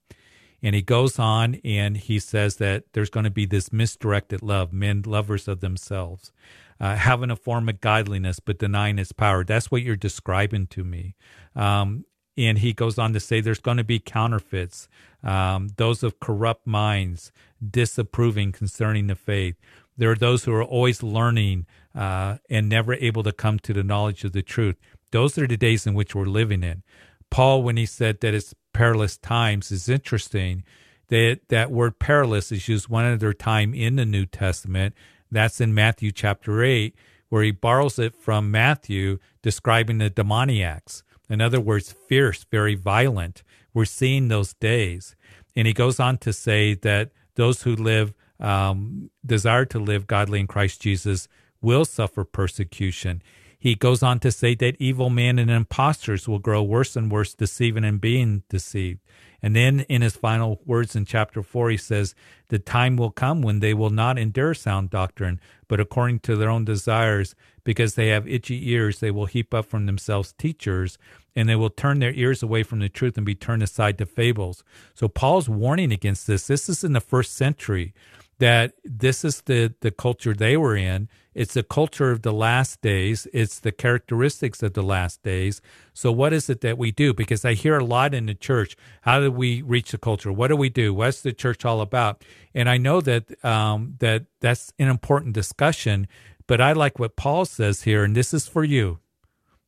And 0.66 0.74
he 0.74 0.82
goes 0.82 1.20
on 1.20 1.62
and 1.64 1.96
he 1.96 2.18
says 2.18 2.56
that 2.56 2.86
there's 2.94 3.12
going 3.12 3.26
to 3.26 3.30
be 3.30 3.46
this 3.46 3.72
misdirected 3.72 4.42
love, 4.42 4.74
men 4.74 5.04
lovers 5.06 5.48
of 5.48 5.60
themselves, 5.60 6.32
uh, 6.80 6.96
having 6.96 7.32
a 7.32 7.36
form 7.36 7.70
of 7.70 7.82
godliness 7.82 8.40
but 8.40 8.60
denying 8.60 9.00
its 9.00 9.12
power. 9.12 9.44
That's 9.44 9.72
what 9.72 9.82
you're 9.82 9.96
describing 9.96 10.68
to 10.68 10.84
me. 10.84 11.16
Um, 11.56 12.06
and 12.38 12.58
he 12.58 12.74
goes 12.74 12.98
on 13.00 13.14
to 13.14 13.20
say 13.20 13.40
there's 13.40 13.60
going 13.60 13.78
to 13.78 13.84
be 13.84 14.00
counterfeits, 14.00 14.90
um, 15.24 15.70
those 15.78 16.04
of 16.04 16.20
corrupt 16.20 16.68
minds, 16.68 17.32
disapproving 17.66 18.52
concerning 18.52 19.08
the 19.08 19.16
faith. 19.16 19.56
There 19.98 20.12
are 20.12 20.16
those 20.16 20.44
who 20.44 20.54
are 20.54 20.64
always 20.64 21.02
learning 21.02 21.66
uh, 21.96 22.38
and 22.50 22.68
never 22.68 22.94
able 22.94 23.24
to 23.24 23.32
come 23.32 23.60
to 23.60 23.74
the 23.74 23.84
knowledge 23.84 24.26
of 24.26 24.34
the 24.34 24.42
truth. 24.42 24.76
Those 25.12 25.38
are 25.38 25.48
the 25.48 25.56
days 25.56 25.88
in 25.88 25.94
which 25.94 26.14
we're 26.14 26.26
living 26.26 26.64
in. 26.64 26.84
Paul, 27.30 27.64
when 27.64 27.78
he 27.78 27.86
said 27.86 28.20
that 28.20 28.34
it's 28.34 28.54
perilous 28.74 29.18
times, 29.18 29.72
is 29.72 29.88
interesting. 29.88 30.64
That 31.08 31.42
that 31.50 31.72
word 31.72 32.00
perilous 32.00 32.52
is 32.52 32.68
used 32.68 32.90
one 32.90 33.06
other 33.06 33.32
time 33.32 33.74
in 33.74 33.96
the 33.96 34.06
New 34.06 34.26
Testament. 34.26 34.94
That's 35.32 35.62
in 35.62 35.74
Matthew 35.74 36.12
chapter 36.12 36.64
eight, 36.64 36.96
where 37.30 37.44
he 37.44 37.52
borrows 37.52 38.00
it 38.00 38.16
from 38.16 38.52
Matthew, 38.52 39.20
describing 39.42 39.98
the 39.98 40.10
demoniacs. 40.10 41.04
In 41.30 41.42
other 41.42 41.60
words, 41.60 41.92
fierce, 41.92 42.46
very 42.52 42.76
violent. 42.76 43.44
We're 43.74 43.86
seeing 43.86 44.28
those 44.28 44.54
days, 44.54 45.16
and 45.56 45.68
he 45.68 45.74
goes 45.74 46.00
on 46.00 46.18
to 46.20 46.32
say 46.32 46.76
that 46.76 47.12
those 47.36 47.64
who 47.64 47.76
live 47.76 48.14
um, 48.40 49.10
desire 49.26 49.66
to 49.66 49.80
live 49.80 50.08
godly 50.08 50.40
in 50.40 50.48
Christ 50.48 50.82
Jesus 50.82 51.28
will 51.62 51.86
suffer 51.86 52.24
persecution. 52.24 53.22
He 53.58 53.74
goes 53.74 54.04
on 54.04 54.20
to 54.20 54.32
say 54.32 54.54
that 54.56 54.76
evil 54.80 55.10
men 55.10 55.40
and 55.40 55.50
impostors 55.50 56.28
will 56.28 56.40
grow 56.40 56.62
worse 56.62 56.96
and 56.96 57.12
worse, 57.12 57.34
deceiving 57.34 57.84
and 57.84 58.00
being 58.00 58.44
deceived. 58.50 59.00
And 59.46 59.56
then 59.56 59.82
in 59.82 60.02
his 60.02 60.16
final 60.16 60.60
words 60.66 60.96
in 60.96 61.06
chapter 61.06 61.44
4, 61.44 61.70
he 61.70 61.78
says, 61.78 62.16
The 62.48 62.58
time 62.58 62.98
will 62.98 63.12
come 63.12 63.44
when 63.44 63.60
they 63.60 63.76
will 63.76 63.92
not 63.92 64.18
endure 64.18 64.56
sound 64.56 64.90
doctrine, 64.90 65.40
but 65.68 65.80
according 65.80 66.22
to 66.22 66.36
their 66.36 66.50
own 66.50 66.66
desires, 66.66 67.36
because 67.64 67.94
they 67.94 68.08
have 68.08 68.28
itchy 68.28 68.72
ears, 68.72 69.02
they 69.02 69.12
will 69.12 69.28
heap 69.28 69.54
up 69.54 69.68
from 69.68 69.86
themselves 69.86 70.34
teachers, 70.40 70.98
and 71.36 71.48
they 71.48 71.56
will 71.56 71.70
turn 71.70 72.00
their 72.00 72.14
ears 72.14 72.42
away 72.42 72.64
from 72.64 72.80
the 72.80 72.90
truth 72.90 73.18
and 73.18 73.26
be 73.26 73.36
turned 73.36 73.62
aside 73.62 74.00
to 74.00 74.08
fables. 74.08 74.64
So 74.96 75.08
Paul's 75.08 75.48
warning 75.48 75.92
against 75.92 76.26
this. 76.26 76.48
This 76.48 76.68
is 76.68 76.84
in 76.84 76.94
the 76.94 77.00
first 77.00 77.36
century 77.36 77.94
that 78.40 78.74
this 78.84 79.24
is 79.24 79.42
the, 79.42 79.74
the 79.82 79.92
culture 79.92 80.34
they 80.34 80.58
were 80.58 80.76
in. 80.76 81.08
It's 81.34 81.54
the 81.54 81.64
culture 81.64 82.12
of 82.12 82.22
the 82.22 82.32
last 82.32 82.82
days. 82.82 83.28
It's 83.34 83.60
the 83.60 83.72
characteristics 83.72 84.64
of 84.64 84.74
the 84.74 84.82
last 84.82 85.22
days. 85.24 85.62
So 85.94 86.12
what 86.12 86.34
is 86.34 86.50
it 86.50 86.62
that 86.62 86.78
we 86.78 86.92
do? 86.92 87.14
Because 87.14 87.44
I 87.44 87.54
hear 87.54 87.78
a 87.78 87.84
lot 87.84 88.14
in 88.14 88.26
the 88.26 88.34
church. 88.34 88.78
How 89.02 89.20
do 89.20 89.32
we 89.32 89.62
reach 89.62 89.92
the 89.92 89.98
culture? 89.98 90.32
What 90.32 90.48
do 90.48 90.56
we 90.56 90.70
do? 90.70 90.94
What's 90.94 91.22
the 91.22 91.34
church 91.34 91.66
all 91.66 91.82
about? 91.82 92.24
And 92.54 92.70
I 92.70 92.78
know 92.78 93.02
that 93.02 93.44
um, 93.44 93.96
that 94.00 94.26
that's 94.40 94.72
an 94.80 94.88
important 94.88 95.34
discussion. 95.34 96.08
But 96.48 96.62
I 96.62 96.74
like 96.74 97.00
what 97.00 97.16
Paul 97.16 97.46
says 97.46 97.84
here, 97.84 98.04
and 98.04 98.16
this 98.16 98.34
is 98.34 98.48
for 98.48 98.64
you. 98.64 99.00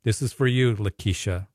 This 0.04 0.22
is 0.22 0.32
for 0.32 0.48
you, 0.48 0.76
Lakeisha 0.76 1.48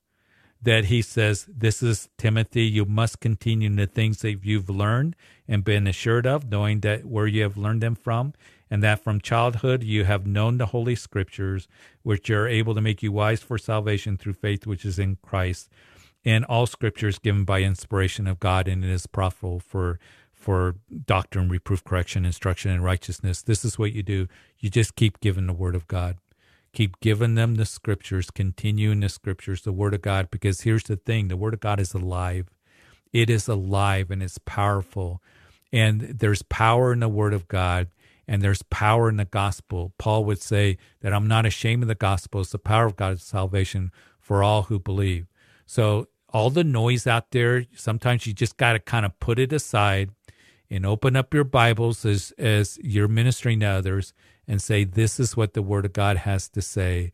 that 0.63 0.87
he 0.87 1.03
says, 1.03 1.47
This 1.49 1.83
is 1.83 2.09
Timothy, 2.17 2.63
you 2.63 2.85
must 2.85 3.21
continue 3.21 3.67
in 3.67 3.77
the 3.77 3.87
things 3.87 4.21
that 4.23 4.45
you've 4.45 4.71
learned 4.71 5.17
and 5.49 5.65
been 5.65 5.87
assured 5.87 6.27
of, 6.27 6.51
knowing 6.51 6.81
that 6.81 7.05
where 7.05 7.27
you 7.27 7.43
have 7.43 7.57
learned 7.57 7.83
them 7.83 7.97
from, 7.97 8.33
and 8.71 8.83
that 8.83 9.03
from 9.03 9.21
childhood 9.21 9.83
you 9.83 10.05
have 10.05 10.27
known 10.27 10.59
the 10.59 10.67
Holy 10.67 10.95
Scriptures, 10.95 11.69
which 12.03 12.31
are 12.31 12.47
able 12.47 12.75
to 12.75 12.81
make 12.81 13.03
you 13.03 13.13
wise 13.13 13.43
for 13.43 13.59
salvation 13.59 14.17
through 14.17 14.35
faith 14.35 14.67
which 14.67 14.85
is 14.85 14.99
in 14.99 15.17
Christ. 15.17 15.69
And 16.25 16.45
all 16.45 16.67
scripture 16.67 17.09
is 17.09 17.19
given 17.19 17.45
by 17.45 17.63
inspiration 17.63 18.29
of 18.29 18.39
God 18.39 18.69
and 18.69 18.85
it 18.85 18.91
is 18.91 19.07
profitable 19.09 19.59
for 19.61 19.99
for 20.33 20.75
doctrine, 21.07 21.49
reproof, 21.49 21.85
correction, 21.85 22.25
instruction, 22.25 22.73
and 22.73 22.83
righteousness. 22.83 23.43
This 23.43 23.65
is 23.65 23.79
what 23.79 23.93
you 23.93 24.03
do. 24.03 24.27
You 24.59 24.71
just 24.71 24.97
keep 24.97 25.21
giving 25.21 25.47
the 25.47 25.53
word 25.53 25.77
of 25.77 25.87
God 25.87 26.17
keep 26.73 27.01
giving 27.01 27.35
them 27.35 27.57
the 27.57 27.67
scriptures, 27.67 28.31
continue 28.31 28.91
in 28.91 29.01
the 29.01 29.09
scriptures, 29.09 29.63
the 29.63 29.73
word 29.73 29.95
of 29.95 30.03
God, 30.03 30.31
because 30.31 30.63
here's 30.63 30.85
the 30.85 30.97
thing 30.97 31.29
the 31.29 31.37
word 31.37 31.55
of 31.55 31.61
God 31.61 31.81
is 31.81 31.95
alive. 31.95 32.49
It 33.13 33.31
is 33.31 33.49
alive 33.49 34.11
and 34.11 34.23
it's 34.23 34.39
powerful. 34.39 35.23
And 35.73 36.01
there's 36.01 36.43
power 36.43 36.93
in 36.93 37.01
the 37.01 37.09
word 37.09 37.35
of 37.35 37.49
God. 37.49 37.89
and 38.29 38.41
there's 38.43 38.63
power 38.63 39.09
in 39.09 39.17
the 39.17 39.25
gospel. 39.25 39.93
Paul 39.99 40.25
would 40.25 40.41
say 40.41 40.79
that 41.01 41.13
I'm 41.13 41.27
not 41.27 41.47
ashamed 41.47 41.83
of 41.83 41.89
the 41.89 41.95
gospel. 41.95 42.41
It's 42.41 42.53
the 42.53 42.59
power 42.59 42.87
of 42.87 42.97
God's 42.97 43.23
salvation 43.25 43.91
for 44.21 44.43
all 44.43 44.65
who 44.65 44.79
believe. 44.79 45.27
So 45.67 46.09
all 46.29 46.51
the 46.51 46.65
noise 46.65 47.07
out 47.07 47.33
there, 47.33 47.67
sometimes 47.77 48.27
you 48.27 48.33
just 48.33 48.57
got 48.57 48.75
to 48.75 48.79
kind 48.79 49.05
of 49.05 49.19
put 49.21 49.39
it 49.39 49.53
aside 49.53 50.11
and 50.71 50.87
open 50.87 51.17
up 51.17 51.35
your 51.35 51.45
Bibles 51.45 52.05
as, 52.07 52.33
as 52.39 52.79
you're 52.83 53.09
ministering 53.09 53.61
to 53.61 53.67
others 53.67 54.15
and 54.53 54.61
say, 54.61 54.85
This 54.85 55.19
is 55.19 55.35
what 55.35 55.55
the 55.55 55.63
Word 55.63 55.87
of 55.87 55.95
God 55.95 56.19
has 56.19 56.47
to 56.51 56.61
say. 56.61 57.11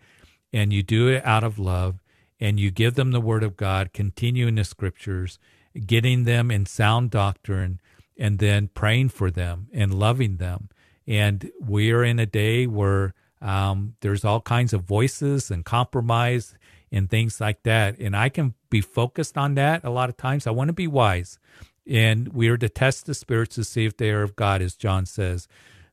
And 0.52 0.72
you 0.72 0.82
do 0.82 1.06
it 1.06 1.24
out 1.24 1.44
of 1.44 1.56
love 1.56 2.00
and 2.40 2.58
you 2.58 2.72
give 2.72 2.96
them 2.96 3.12
the 3.12 3.20
Word 3.20 3.44
of 3.44 3.56
God, 3.56 3.92
continuing 3.92 4.56
the 4.56 4.64
scriptures, 4.64 5.38
getting 5.86 6.24
them 6.24 6.50
in 6.50 6.66
sound 6.66 7.12
doctrine, 7.12 7.80
and 8.16 8.40
then 8.40 8.66
praying 8.74 9.10
for 9.10 9.30
them 9.30 9.68
and 9.72 9.94
loving 9.94 10.38
them. 10.38 10.68
And 11.06 11.52
we're 11.60 12.02
in 12.02 12.18
a 12.18 12.26
day 12.26 12.66
where 12.66 13.14
um, 13.40 13.94
there's 14.00 14.24
all 14.24 14.40
kinds 14.40 14.72
of 14.72 14.82
voices 14.82 15.48
and 15.48 15.64
compromise 15.64 16.56
and 16.90 17.08
things 17.08 17.40
like 17.40 17.62
that. 17.62 18.00
And 18.00 18.16
I 18.16 18.30
can 18.30 18.54
be 18.68 18.80
focused 18.80 19.38
on 19.38 19.54
that 19.54 19.84
a 19.84 19.90
lot 19.90 20.08
of 20.08 20.16
times. 20.16 20.48
I 20.48 20.50
want 20.50 20.70
to 20.70 20.74
be 20.74 20.88
wise. 20.88 21.38
And 21.86 22.34
we 22.34 22.48
are 22.48 22.58
to 22.58 22.68
test 22.68 23.06
the 23.06 23.14
spirits 23.14 23.54
to 23.54 23.62
see 23.62 23.84
if 23.84 23.96
they 23.96 24.10
are 24.10 24.24
of 24.24 24.34
God, 24.34 24.60
as 24.60 24.74
John 24.74 25.06
says. 25.06 25.46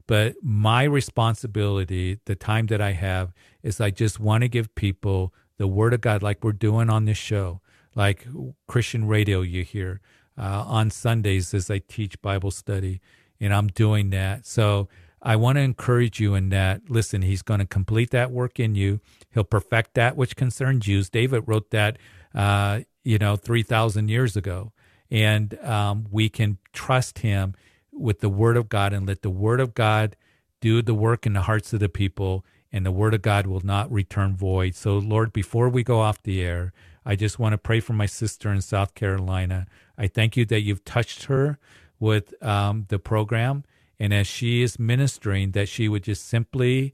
But 0.07 0.35
my 0.43 0.83
responsibility, 0.83 2.19
the 2.25 2.35
time 2.35 2.67
that 2.67 2.81
I 2.81 2.91
have, 2.91 3.33
is 3.63 3.81
I 3.81 3.89
just 3.89 4.19
want 4.19 4.43
to 4.43 4.47
give 4.47 4.73
people 4.75 5.33
the 5.57 5.67
Word 5.67 5.93
of 5.93 6.01
God, 6.01 6.21
like 6.21 6.43
we're 6.43 6.51
doing 6.51 6.89
on 6.89 7.05
this 7.05 7.17
show, 7.17 7.61
like 7.95 8.27
Christian 8.67 9.07
radio 9.07 9.41
you 9.41 9.63
hear 9.63 10.01
uh, 10.37 10.63
on 10.67 10.91
Sundays 10.91 11.53
as 11.53 11.71
I 11.71 11.79
teach 11.79 12.21
Bible 12.21 12.51
study, 12.51 13.01
and 13.39 13.53
I'm 13.53 13.67
doing 13.67 14.09
that. 14.11 14.45
So 14.45 14.89
I 15.21 15.37
want 15.37 15.57
to 15.57 15.61
encourage 15.61 16.19
you 16.19 16.35
in 16.35 16.49
that. 16.49 16.81
Listen, 16.89 17.21
He's 17.21 17.41
going 17.41 17.59
to 17.59 17.65
complete 17.65 18.11
that 18.11 18.31
work 18.31 18.59
in 18.59 18.75
you. 18.75 18.99
He'll 19.33 19.43
perfect 19.43 19.95
that 19.95 20.15
which 20.15 20.35
concerns 20.35 20.87
you. 20.87 21.01
David 21.03 21.43
wrote 21.47 21.71
that, 21.71 21.97
uh, 22.33 22.81
you 23.03 23.17
know, 23.17 23.35
three 23.35 23.63
thousand 23.63 24.09
years 24.09 24.35
ago, 24.35 24.71
and 25.09 25.57
um, 25.63 26.05
we 26.11 26.29
can 26.29 26.59
trust 26.73 27.19
Him 27.19 27.55
with 27.95 28.19
the 28.19 28.29
Word 28.29 28.57
of 28.57 28.69
God 28.69 28.93
and 28.93 29.07
let 29.07 29.21
the 29.21 29.29
Word 29.29 29.59
of 29.59 29.73
God 29.73 30.15
do 30.61 30.81
the 30.81 30.93
work 30.93 31.25
in 31.25 31.33
the 31.33 31.43
hearts 31.43 31.73
of 31.73 31.79
the 31.79 31.89
people 31.89 32.45
and 32.75 32.85
the 32.85 32.91
word 32.91 33.13
of 33.13 33.21
God 33.21 33.47
will 33.47 33.61
not 33.61 33.89
return 33.89 34.35
void. 34.35 34.75
So, 34.75 34.97
Lord, 34.97 35.31
before 35.31 35.69
we 35.69 35.81
go 35.81 36.01
off 36.01 36.21
the 36.21 36.41
air, 36.41 36.73
I 37.05 37.15
just 37.15 37.39
want 37.39 37.53
to 37.53 37.57
pray 37.57 37.79
for 37.79 37.93
my 37.93 38.05
sister 38.05 38.51
in 38.51 38.61
South 38.61 38.95
Carolina. 38.95 39.65
I 39.97 40.07
thank 40.07 40.35
you 40.35 40.43
that 40.47 40.59
you've 40.59 40.83
touched 40.83 41.25
her 41.25 41.57
with 42.01 42.33
um, 42.43 42.85
the 42.89 42.99
program. 42.99 43.63
And 43.97 44.13
as 44.13 44.27
she 44.27 44.61
is 44.61 44.77
ministering, 44.77 45.51
that 45.51 45.69
she 45.69 45.87
would 45.87 46.03
just 46.03 46.27
simply 46.27 46.93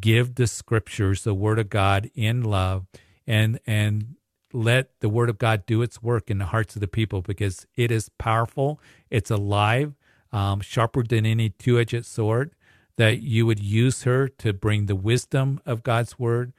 give 0.00 0.34
the 0.34 0.48
scriptures, 0.48 1.22
the 1.22 1.32
word 1.32 1.60
of 1.60 1.70
God 1.70 2.10
in 2.16 2.42
love, 2.42 2.86
and, 3.24 3.60
and 3.68 4.16
let 4.52 4.98
the 4.98 5.08
word 5.08 5.30
of 5.30 5.38
God 5.38 5.64
do 5.64 5.82
its 5.82 6.02
work 6.02 6.28
in 6.28 6.38
the 6.38 6.46
hearts 6.46 6.74
of 6.74 6.80
the 6.80 6.88
people 6.88 7.22
because 7.22 7.68
it 7.76 7.92
is 7.92 8.08
powerful, 8.18 8.80
it's 9.10 9.30
alive, 9.30 9.94
um, 10.32 10.60
sharper 10.60 11.02
than 11.02 11.26
any 11.26 11.50
two 11.50 11.78
edged 11.78 12.06
sword 12.06 12.52
that 12.96 13.22
you 13.22 13.46
would 13.46 13.60
use 13.60 14.02
her 14.02 14.28
to 14.28 14.52
bring 14.52 14.86
the 14.86 14.94
wisdom 14.94 15.60
of 15.64 15.82
God's 15.82 16.18
word 16.18 16.52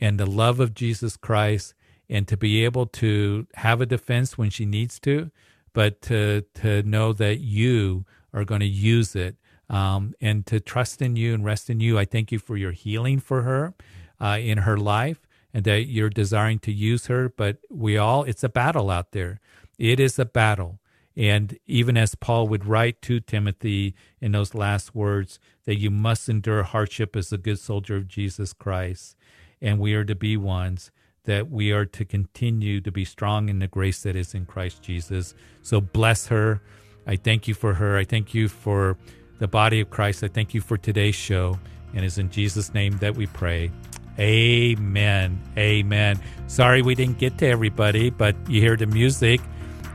and 0.00 0.18
the 0.18 0.26
love 0.26 0.58
of 0.58 0.74
Jesus 0.74 1.16
Christ 1.16 1.74
and 2.08 2.26
to 2.28 2.36
be 2.36 2.64
able 2.64 2.86
to 2.86 3.46
have 3.54 3.80
a 3.80 3.86
defense 3.86 4.36
when 4.36 4.50
she 4.50 4.66
needs 4.66 4.98
to, 5.00 5.30
but 5.72 6.02
to, 6.02 6.44
to 6.54 6.82
know 6.82 7.12
that 7.12 7.38
you 7.38 8.04
are 8.32 8.44
going 8.44 8.60
to 8.60 8.66
use 8.66 9.14
it 9.14 9.36
um, 9.70 10.14
and 10.20 10.44
to 10.46 10.60
trust 10.60 11.00
in 11.00 11.16
you 11.16 11.32
and 11.32 11.44
rest 11.44 11.70
in 11.70 11.80
you. 11.80 11.98
I 11.98 12.04
thank 12.04 12.32
you 12.32 12.38
for 12.38 12.56
your 12.56 12.72
healing 12.72 13.20
for 13.20 13.42
her 13.42 13.74
uh, 14.20 14.38
in 14.40 14.58
her 14.58 14.76
life 14.76 15.26
and 15.52 15.64
that 15.64 15.86
you're 15.86 16.10
desiring 16.10 16.58
to 16.60 16.72
use 16.72 17.06
her. 17.06 17.28
But 17.28 17.58
we 17.70 17.96
all, 17.96 18.24
it's 18.24 18.42
a 18.42 18.48
battle 18.48 18.90
out 18.90 19.12
there. 19.12 19.40
It 19.78 20.00
is 20.00 20.18
a 20.18 20.24
battle. 20.24 20.80
And 21.16 21.58
even 21.66 21.96
as 21.96 22.14
Paul 22.14 22.48
would 22.48 22.66
write 22.66 23.00
to 23.02 23.20
Timothy 23.20 23.94
in 24.20 24.32
those 24.32 24.54
last 24.54 24.94
words, 24.94 25.38
that 25.64 25.78
you 25.78 25.90
must 25.90 26.28
endure 26.28 26.62
hardship 26.64 27.14
as 27.14 27.32
a 27.32 27.38
good 27.38 27.58
soldier 27.58 27.96
of 27.96 28.08
Jesus 28.08 28.52
Christ. 28.52 29.16
And 29.62 29.78
we 29.78 29.94
are 29.94 30.04
to 30.04 30.14
be 30.14 30.36
ones 30.36 30.90
that 31.24 31.50
we 31.50 31.72
are 31.72 31.86
to 31.86 32.04
continue 32.04 32.80
to 32.80 32.92
be 32.92 33.04
strong 33.04 33.48
in 33.48 33.58
the 33.58 33.66
grace 33.66 34.02
that 34.02 34.16
is 34.16 34.34
in 34.34 34.44
Christ 34.44 34.82
Jesus. 34.82 35.34
So 35.62 35.80
bless 35.80 36.26
her. 36.26 36.60
I 37.06 37.16
thank 37.16 37.48
you 37.48 37.54
for 37.54 37.74
her. 37.74 37.96
I 37.96 38.04
thank 38.04 38.34
you 38.34 38.48
for 38.48 38.96
the 39.38 39.48
body 39.48 39.80
of 39.80 39.90
Christ. 39.90 40.22
I 40.22 40.28
thank 40.28 40.54
you 40.54 40.60
for 40.60 40.76
today's 40.76 41.14
show. 41.14 41.58
And 41.94 42.04
it's 42.04 42.18
in 42.18 42.30
Jesus' 42.30 42.74
name 42.74 42.98
that 42.98 43.16
we 43.16 43.26
pray. 43.26 43.70
Amen. 44.18 45.40
Amen. 45.56 46.20
Sorry 46.46 46.82
we 46.82 46.94
didn't 46.94 47.18
get 47.18 47.38
to 47.38 47.46
everybody, 47.46 48.10
but 48.10 48.36
you 48.48 48.60
hear 48.60 48.76
the 48.76 48.86
music. 48.86 49.40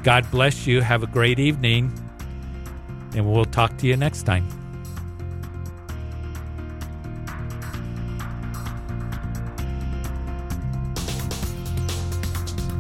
God 0.04 0.30
bless 0.32 0.66
you. 0.66 0.82
Have 0.82 1.04
a 1.04 1.08
great 1.08 1.40
evening. 1.40 1.92
And 3.16 3.32
we'll 3.32 3.46
talk 3.46 3.78
to 3.80 3.88
you 3.88 3.98
next 3.98 4.24
time. 4.24 4.48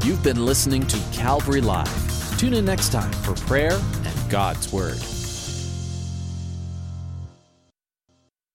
You've 0.03 0.24
been 0.24 0.45
listening 0.45 0.86
to 0.88 0.97
Calvary 1.11 1.61
Live. 1.61 2.38
Tune 2.38 2.53
in 2.53 2.65
next 2.65 2.91
time 2.91 3.11
for 3.11 3.34
prayer 3.45 3.74
and 3.74 4.30
God's 4.30 4.72
Word. 4.72 4.99